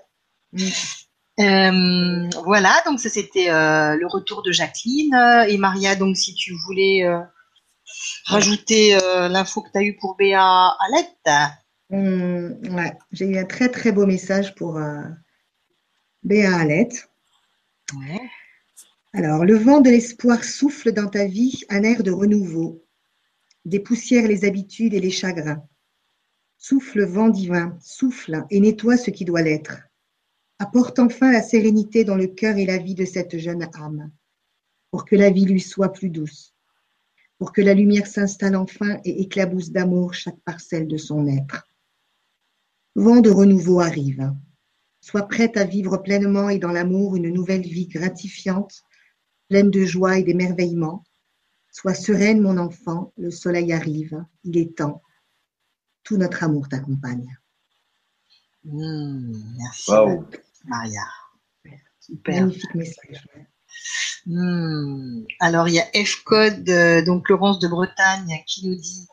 [1.41, 5.15] Euh, voilà, donc ça c'était euh, le retour de Jacqueline.
[5.49, 7.21] Et Maria, donc si tu voulais euh,
[8.27, 11.53] rajouter l'info que tu as eu pour Béa Alette.
[11.91, 14.81] Mmh, ouais, j'ai eu un très très beau message pour
[16.23, 17.09] Béa Alette.
[17.97, 18.31] Ouais.
[19.13, 22.84] Alors, le vent de l'espoir souffle dans ta vie un air de renouveau,
[23.65, 25.67] dépoussière les habitudes et les chagrins.
[26.59, 29.83] Souffle, vent divin, souffle et nettoie ce qui doit l'être.
[30.59, 34.11] Apporte enfin la sérénité dans le cœur et la vie de cette jeune âme,
[34.91, 36.55] pour que la vie lui soit plus douce,
[37.39, 41.69] pour que la lumière s'installe enfin et éclabousse d'amour chaque parcelle de son être.
[42.95, 44.33] Vent de renouveau arrive.
[45.01, 48.85] Sois prête à vivre pleinement et dans l'amour une nouvelle vie gratifiante,
[49.49, 51.05] pleine de joie et d'émerveillement.
[51.75, 55.03] Sois sereine, mon enfant, le soleil arrive, il est temps.
[56.05, 57.37] Tout notre amour t'accompagne.
[58.63, 59.91] Mmh, merci,
[60.67, 61.03] Maria.
[61.99, 62.43] Super.
[62.43, 63.27] Magnifique message.
[64.27, 65.25] Mmh.
[65.41, 69.09] Alors, il y a F-Code, euh, donc Laurence de Bretagne, qui nous dit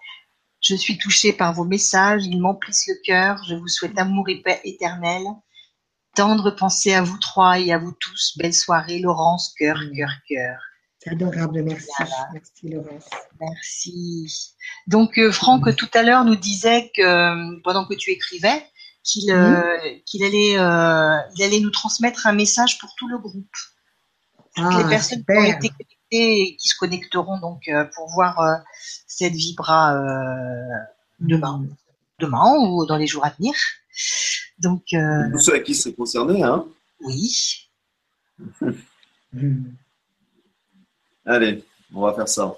[0.62, 3.44] Je suis touchée par vos messages, ils m'emplissent le cœur.
[3.50, 5.26] Je vous souhaite amour et paix éternelle.
[6.14, 8.38] Tendre pensée à vous trois et à vous tous.
[8.38, 10.60] Belle soirée, Laurence, cœur, cœur, cœur.
[11.04, 11.90] C'est adorable, merci.
[12.32, 13.10] Merci Laurence.
[13.40, 14.54] Merci.
[14.86, 18.64] Donc euh, Franck tout à l'heure nous disait que euh, pendant que tu écrivais,
[19.04, 23.50] qu'il euh, qu'il allait il allait nous transmettre un message pour tout le groupe.
[24.56, 28.62] Toutes les ah, personnes qui ont été connectées et qui se connecteront donc pour voir
[29.08, 29.96] cette vibra
[31.20, 31.76] demain, mm.
[32.20, 33.56] demain ou dans les jours à venir.
[34.60, 36.64] Donc ceux à qui c'est concerné, hein
[37.00, 37.72] Oui.
[41.26, 42.56] Allez, on va faire ça.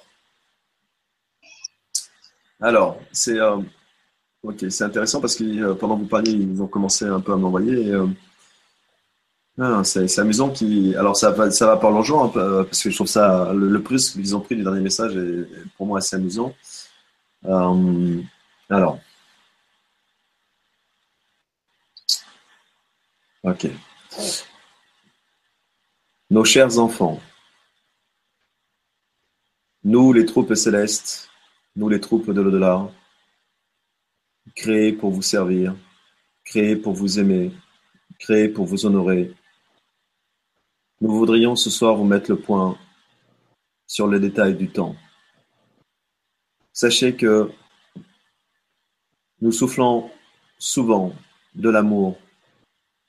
[2.62, 3.58] Alors, c'est euh,
[4.82, 7.92] intéressant parce que euh, pendant que vous parliez, ils ont commencé un peu à m'envoyer.
[7.92, 8.08] Euh,
[9.60, 10.96] ah, c'est amusant qui.
[10.96, 14.12] Alors ça va, ça va par l'argent parce que je trouve ça le, le plus
[14.12, 16.56] qu'ils ont pris du dernier message est, pour moi assez amusant.
[18.70, 19.00] alors.
[23.44, 23.68] Ok.
[26.30, 27.20] Nos chers enfants.
[29.86, 31.30] Nous, les troupes célestes,
[31.76, 32.90] nous, les troupes de l'au-delà,
[34.56, 35.76] créés pour vous servir,
[36.46, 37.52] créés pour vous aimer,
[38.20, 39.34] créés pour vous honorer,
[41.02, 42.78] nous voudrions ce soir vous mettre le point
[43.86, 44.96] sur les détails du temps.
[46.72, 47.52] Sachez que
[49.42, 50.10] nous soufflons
[50.58, 51.14] souvent
[51.56, 52.18] de l'amour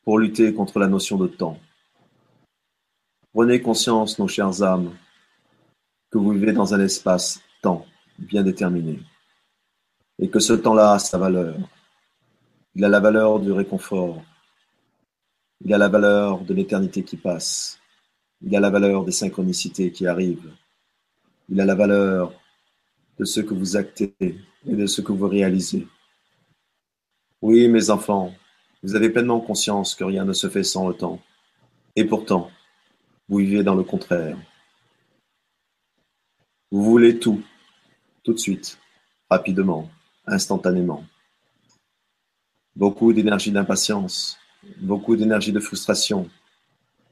[0.02, 1.56] pour lutter contre la notion de temps.
[3.32, 4.92] Prenez conscience, nos chères âmes,
[6.14, 7.84] que vous vivez dans un espace-temps
[8.20, 9.00] bien déterminé,
[10.20, 11.56] et que ce temps-là a sa valeur.
[12.76, 14.22] Il a la valeur du réconfort,
[15.64, 17.80] il a la valeur de l'éternité qui passe,
[18.40, 20.52] il a la valeur des synchronicités qui arrivent,
[21.48, 22.32] il a la valeur
[23.18, 24.36] de ce que vous actez et
[24.76, 25.88] de ce que vous réalisez.
[27.42, 28.32] Oui, mes enfants,
[28.84, 31.20] vous avez pleinement conscience que rien ne se fait sans le temps.
[31.96, 32.52] Et pourtant,
[33.28, 34.38] vous vivez dans le contraire.
[36.70, 37.42] Vous voulez tout,
[38.22, 38.78] tout de suite,
[39.30, 39.90] rapidement,
[40.26, 41.04] instantanément.
[42.74, 44.38] Beaucoup d'énergie d'impatience,
[44.78, 46.28] beaucoup d'énergie de frustration,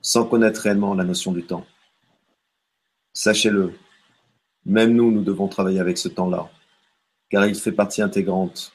[0.00, 1.66] sans connaître réellement la notion du temps.
[3.12, 3.78] Sachez-le,
[4.64, 6.50] même nous, nous devons travailler avec ce temps-là,
[7.30, 8.72] car il fait partie intégrante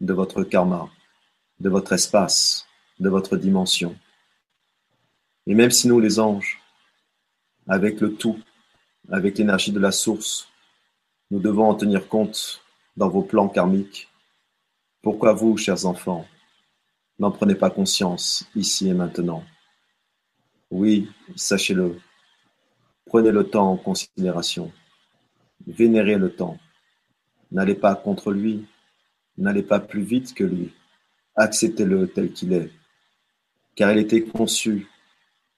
[0.00, 0.88] de votre karma,
[1.60, 2.66] de votre espace,
[3.00, 3.96] de votre dimension.
[5.46, 6.60] Et même si nous, les anges,
[7.68, 8.38] avec le tout,
[9.10, 10.48] avec l'énergie de la source.
[11.30, 12.62] Nous devons en tenir compte
[12.96, 14.08] dans vos plans karmiques.
[15.02, 16.26] Pourquoi vous, chers enfants,
[17.18, 19.44] n'en prenez pas conscience ici et maintenant?
[20.70, 22.00] Oui, sachez-le,
[23.06, 24.72] prenez le temps en considération.
[25.66, 26.58] Vénérez le temps.
[27.52, 28.66] N'allez pas contre lui,
[29.38, 30.72] n'allez pas plus vite que lui.
[31.36, 32.70] Acceptez-le tel qu'il est,
[33.74, 34.88] car il était conçu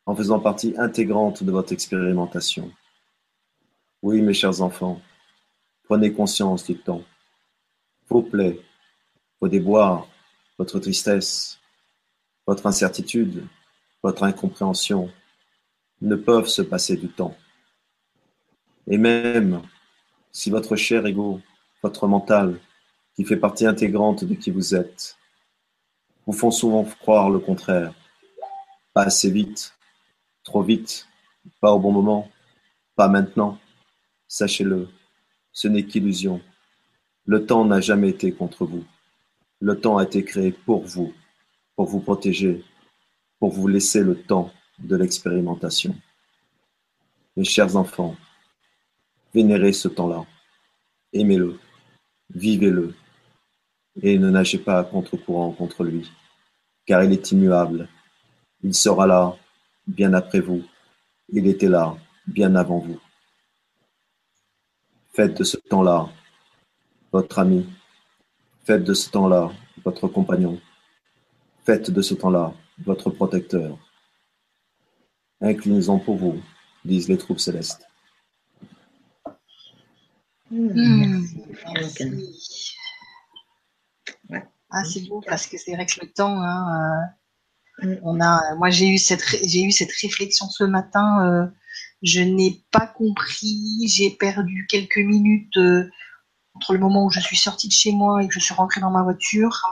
[0.05, 2.71] en faisant partie intégrante de votre expérimentation.
[4.01, 5.01] Oui, mes chers enfants,
[5.83, 7.03] prenez conscience du temps.
[8.09, 8.61] Vos plaies,
[9.41, 10.07] vos déboires,
[10.57, 11.59] votre tristesse,
[12.47, 13.45] votre incertitude,
[14.01, 15.11] votre incompréhension
[16.01, 17.37] ne peuvent se passer du temps.
[18.87, 19.63] Et même
[20.31, 21.41] si votre cher ego,
[21.83, 22.61] votre mental,
[23.17, 25.17] qui fait partie intégrante de qui vous êtes,
[26.25, 27.93] vous font souvent croire le contraire,
[28.95, 29.75] pas assez vite,
[30.45, 31.09] trop vite,
[31.61, 32.31] pas au bon moment,
[32.95, 33.59] pas maintenant,
[34.29, 34.89] Sachez-le,
[35.53, 36.43] ce n'est qu'illusion.
[37.25, 38.85] Le temps n'a jamais été contre vous.
[39.61, 41.15] Le temps a été créé pour vous,
[41.75, 42.63] pour vous protéger,
[43.39, 45.97] pour vous laisser le temps de l'expérimentation.
[47.37, 48.17] Mes chers enfants,
[49.35, 50.27] vénérez ce temps-là,
[51.13, 51.59] aimez-le,
[52.35, 52.95] vivez-le,
[54.03, 56.11] et ne nagez pas à contre-courant contre lui,
[56.85, 57.89] car il est immuable.
[58.63, 59.37] Il sera là
[59.87, 60.63] bien après vous.
[61.31, 61.97] Il était là
[62.27, 63.01] bien avant vous.
[65.19, 66.09] Faites de ce temps-là
[67.11, 67.69] votre ami.
[68.65, 69.51] Faites de ce temps-là
[69.85, 70.61] votre compagnon.
[71.67, 72.55] Faites de ce temps-là
[72.85, 73.77] votre protecteur.
[75.41, 76.41] Inclinez-en pour vous,
[76.85, 77.85] disent les troupes célestes.
[80.53, 81.25] Hmm.
[84.71, 87.11] Ah, c'est beau parce que c'est vrai que le temps, hein,
[87.83, 91.27] euh, on a, moi j'ai eu cette, j'ai eu cette réflexion ce matin.
[91.27, 91.47] Euh,
[92.03, 93.89] je n'ai pas compris.
[93.89, 95.91] J'ai perdu quelques minutes euh,
[96.55, 98.81] entre le moment où je suis sortie de chez moi et que je suis rentrée
[98.81, 99.63] dans ma voiture.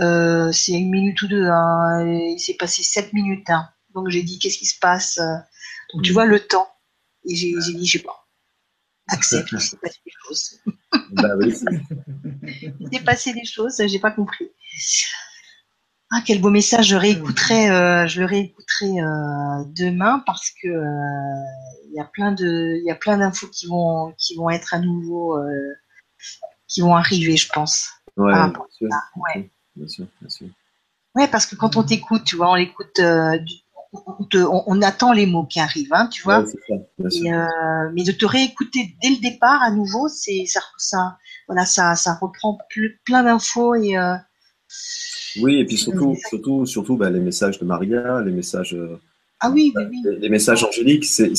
[0.00, 1.46] Euh, c'est une minute ou deux.
[1.46, 3.48] Hein, il s'est passé sept minutes.
[3.50, 3.68] Hein.
[3.94, 5.18] Donc j'ai dit qu'est-ce qui se passe.
[5.92, 6.14] Donc tu mm.
[6.14, 6.68] vois le temps.
[7.24, 8.26] Et j'ai dit je sais pas.
[9.08, 10.60] Accepte, il s'est passé des choses.
[11.10, 11.54] bah oui.
[12.80, 14.50] il s'est passé des choses, j'ai pas compris.
[16.14, 21.44] Ah, quel beau message, je réécouterai, euh, je le réécouterai euh, demain parce que euh,
[21.88, 24.74] il y a plein de, il y a plein d'infos qui vont, qui vont être
[24.74, 25.38] à nouveau,
[26.68, 27.88] qui vont arriver, je pense.
[28.18, 28.88] Ouais, Ah, bien sûr,
[29.34, 29.50] ouais.
[29.74, 30.46] bien sûr, bien sûr.
[31.14, 35.12] Ouais, parce que quand on t'écoute, tu vois, on l'écoute, on, te- on- on attend
[35.12, 36.40] les mots qui arrivent, hein, tu vois.
[36.40, 37.08] Ouais, ça.
[37.10, 37.30] Et,
[37.94, 41.16] mais de te réécouter dès le départ à nouveau, c'est ça, ça,
[41.48, 43.96] voilà, ça, ça reprend plus- plein d'infos et
[45.40, 48.76] Oui, et puis surtout, surtout, surtout, bah, les messages de Maria, les messages,
[49.40, 50.02] ah oui, oui, oui.
[50.04, 51.32] les les messages angéliques, c'est,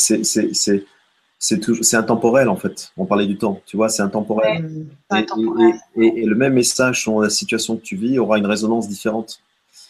[1.94, 2.92] intemporel en fait.
[2.98, 4.66] On parlait du temps, tu vois, c'est intemporel.
[5.12, 5.76] Et, intemporel.
[5.96, 8.88] et- et- et le même message selon la situation que tu vis aura une résonance
[8.88, 9.40] différente.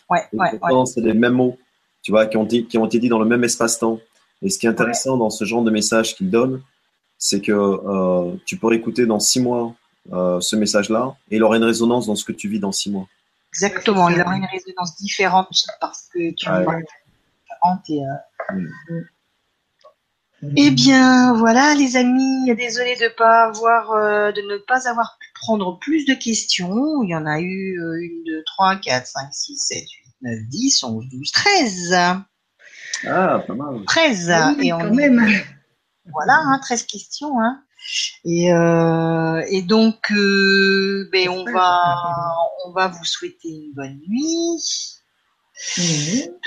[0.10, 1.58] Ouais, ouais, c'est les mêmes mots,
[2.02, 4.00] tu vois, qui ont, été- qui ont été dits dans le même espace-temps.
[4.42, 6.62] Et ce qui est intéressant dans ce genre de message qu'il donne,
[7.18, 9.74] c'est que euh, tu pourrais écouter dans six mois
[10.12, 12.92] euh, ce message-là, et il aura une résonance dans ce que tu vis dans six
[12.92, 13.08] mois.
[13.54, 14.10] Exactement.
[14.10, 14.24] Il ça.
[14.24, 15.48] aura une résonance différente
[15.80, 16.64] parce que tu Ouais.
[16.64, 16.80] vois
[17.88, 19.02] et, euh,
[20.44, 20.54] Mm.
[20.58, 22.54] Eh bien, voilà, les amis.
[22.56, 27.02] Désolée de pas avoir, euh, de ne pas avoir pu prendre plus de questions.
[27.04, 30.40] Il y en a eu euh, une, deux, trois, quatre, cinq, six, sept, huit, neuf,
[30.50, 31.94] dix, onze, douze, treize.
[31.94, 33.86] Ah, pas mal.
[33.86, 34.32] 13.
[34.32, 35.26] Ah oui, et on même.
[36.12, 37.40] Voilà, hein, 13 questions.
[37.40, 37.64] Hein.
[38.26, 41.96] Et, euh, et donc, euh, ben, on, va,
[42.66, 44.60] on va vous souhaiter une bonne nuit,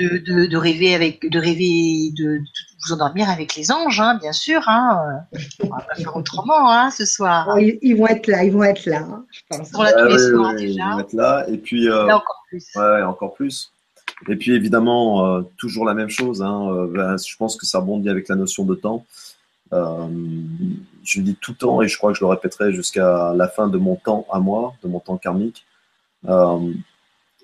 [0.00, 2.44] de, de, de rêver avec, de rêver, de, de
[2.86, 4.62] vous endormir avec les anges, hein, bien sûr.
[4.68, 5.20] Hein.
[5.62, 7.48] On va pas faire autrement hein, ce soir.
[7.54, 9.68] Oh, ils, ils vont être là, ils vont être là, hein, je pense.
[9.68, 10.82] Ils sont là tous Ah, les oui, soirs oui, déjà.
[10.84, 11.44] ils vont être là.
[11.48, 12.66] Et puis, euh, Là encore plus.
[12.74, 13.72] ouais, encore plus.
[14.28, 16.42] Et puis, évidemment, euh, toujours la même chose.
[16.42, 19.04] Hein, euh, ben, je pense que ça rebondit avec la notion de temps.
[19.72, 20.06] Euh,
[21.04, 23.48] je le dis tout le temps et je crois que je le répéterai jusqu'à la
[23.48, 25.64] fin de mon temps à moi, de mon temps karmique.
[26.28, 26.72] Euh,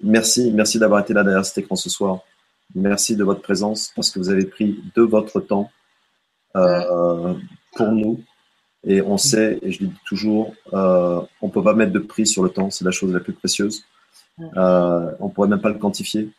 [0.03, 2.21] merci, merci d'avoir été là derrière cet écran ce soir.
[2.75, 5.71] Merci de votre présence parce que vous avez pris de votre temps
[6.57, 7.35] euh,
[7.77, 8.21] pour nous.
[8.85, 12.27] Et on sait, et je le dis toujours, euh, on peut pas mettre de prix
[12.27, 13.85] sur le temps, c'est la chose la plus précieuse.
[14.57, 16.31] Euh, on pourrait même pas le quantifier.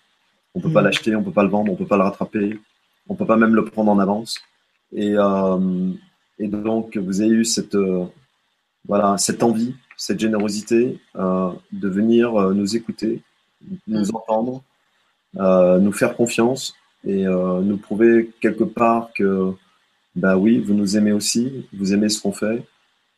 [0.54, 0.86] On peut pas Mm.
[0.86, 2.60] l'acheter, on peut pas le vendre, on peut pas le rattraper,
[3.08, 4.40] on peut pas même le prendre en avance.
[4.92, 5.92] Et, euh,
[6.38, 8.06] et donc vous avez eu cette euh,
[8.88, 9.74] voilà cette envie,
[10.04, 13.22] cette générosité euh, de venir euh, nous écouter,
[13.88, 14.62] nous entendre,
[15.38, 16.76] euh, nous faire confiance
[17.06, 19.54] et euh, nous prouver quelque part que
[20.18, 22.68] ben oui, vous nous aimez aussi, vous aimez ce qu'on fait,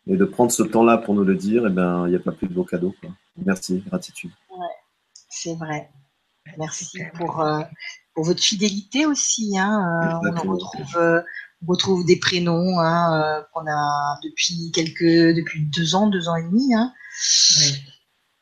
[0.05, 2.31] et de prendre ce temps-là pour nous le dire, et ben il n'y a pas
[2.31, 2.93] plus de beau cadeau.
[3.01, 3.09] Quoi.
[3.43, 4.31] Merci, gratitude.
[5.27, 5.89] C'est vrai.
[6.59, 7.61] Merci pour, euh,
[8.13, 9.57] pour votre fidélité aussi.
[9.57, 10.21] Hein.
[10.23, 11.21] Euh, on retrouve, euh,
[11.67, 16.43] retrouve des prénoms hein, euh, qu'on a depuis quelques, depuis deux ans, deux ans et
[16.43, 16.73] demi.
[16.73, 16.93] Hein.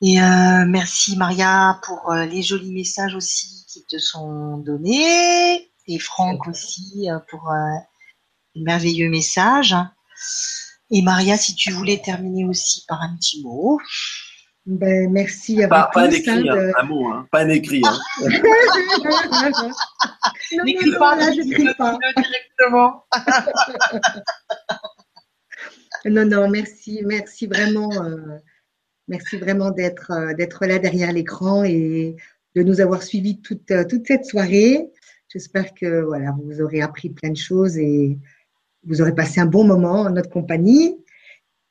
[0.05, 5.99] Et euh, merci Maria pour euh, les jolis messages aussi qui te sont donnés et
[5.99, 7.49] Franck aussi euh, pour
[8.53, 9.75] les merveilleux messages.
[10.91, 13.79] Et Maria, si tu voulais terminer aussi par un petit mot.
[14.65, 17.41] Ben, merci à Pas, vous pas un écrit, hein, hein, de- un mot, hein, pas
[17.43, 17.81] un écrit.
[17.85, 17.97] Hein.
[20.53, 21.97] non, N'écris non, pas, non, là, dis-le, j'écris pas.
[21.97, 23.03] dis-le directement.
[26.05, 28.37] Non, non, merci, merci vraiment, euh,
[29.07, 32.17] merci vraiment d'être euh, d'être là derrière l'écran et
[32.55, 34.89] de nous avoir suivis toute, euh, toute cette soirée.
[35.29, 38.19] J'espère que voilà, vous aurez appris plein de choses et
[38.85, 40.97] vous aurez passé un bon moment en notre compagnie.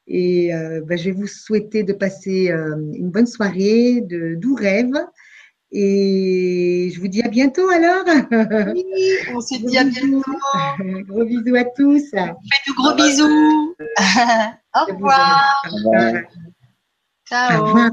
[0.07, 4.55] Et euh, ben, je vais vous souhaiter de passer euh, une bonne soirée, de doux
[4.55, 4.99] rêves.
[5.71, 8.05] Et je vous dis à bientôt alors.
[8.75, 8.85] Oui,
[9.35, 10.23] on se dit à bientôt.
[11.09, 12.11] Gros bisous à tous.
[12.11, 12.27] Fais
[12.67, 13.75] de gros bisous.
[14.75, 15.63] Au revoir.
[15.71, 16.23] Au revoir.
[17.27, 17.61] Ciao.
[17.61, 17.91] Au revoir.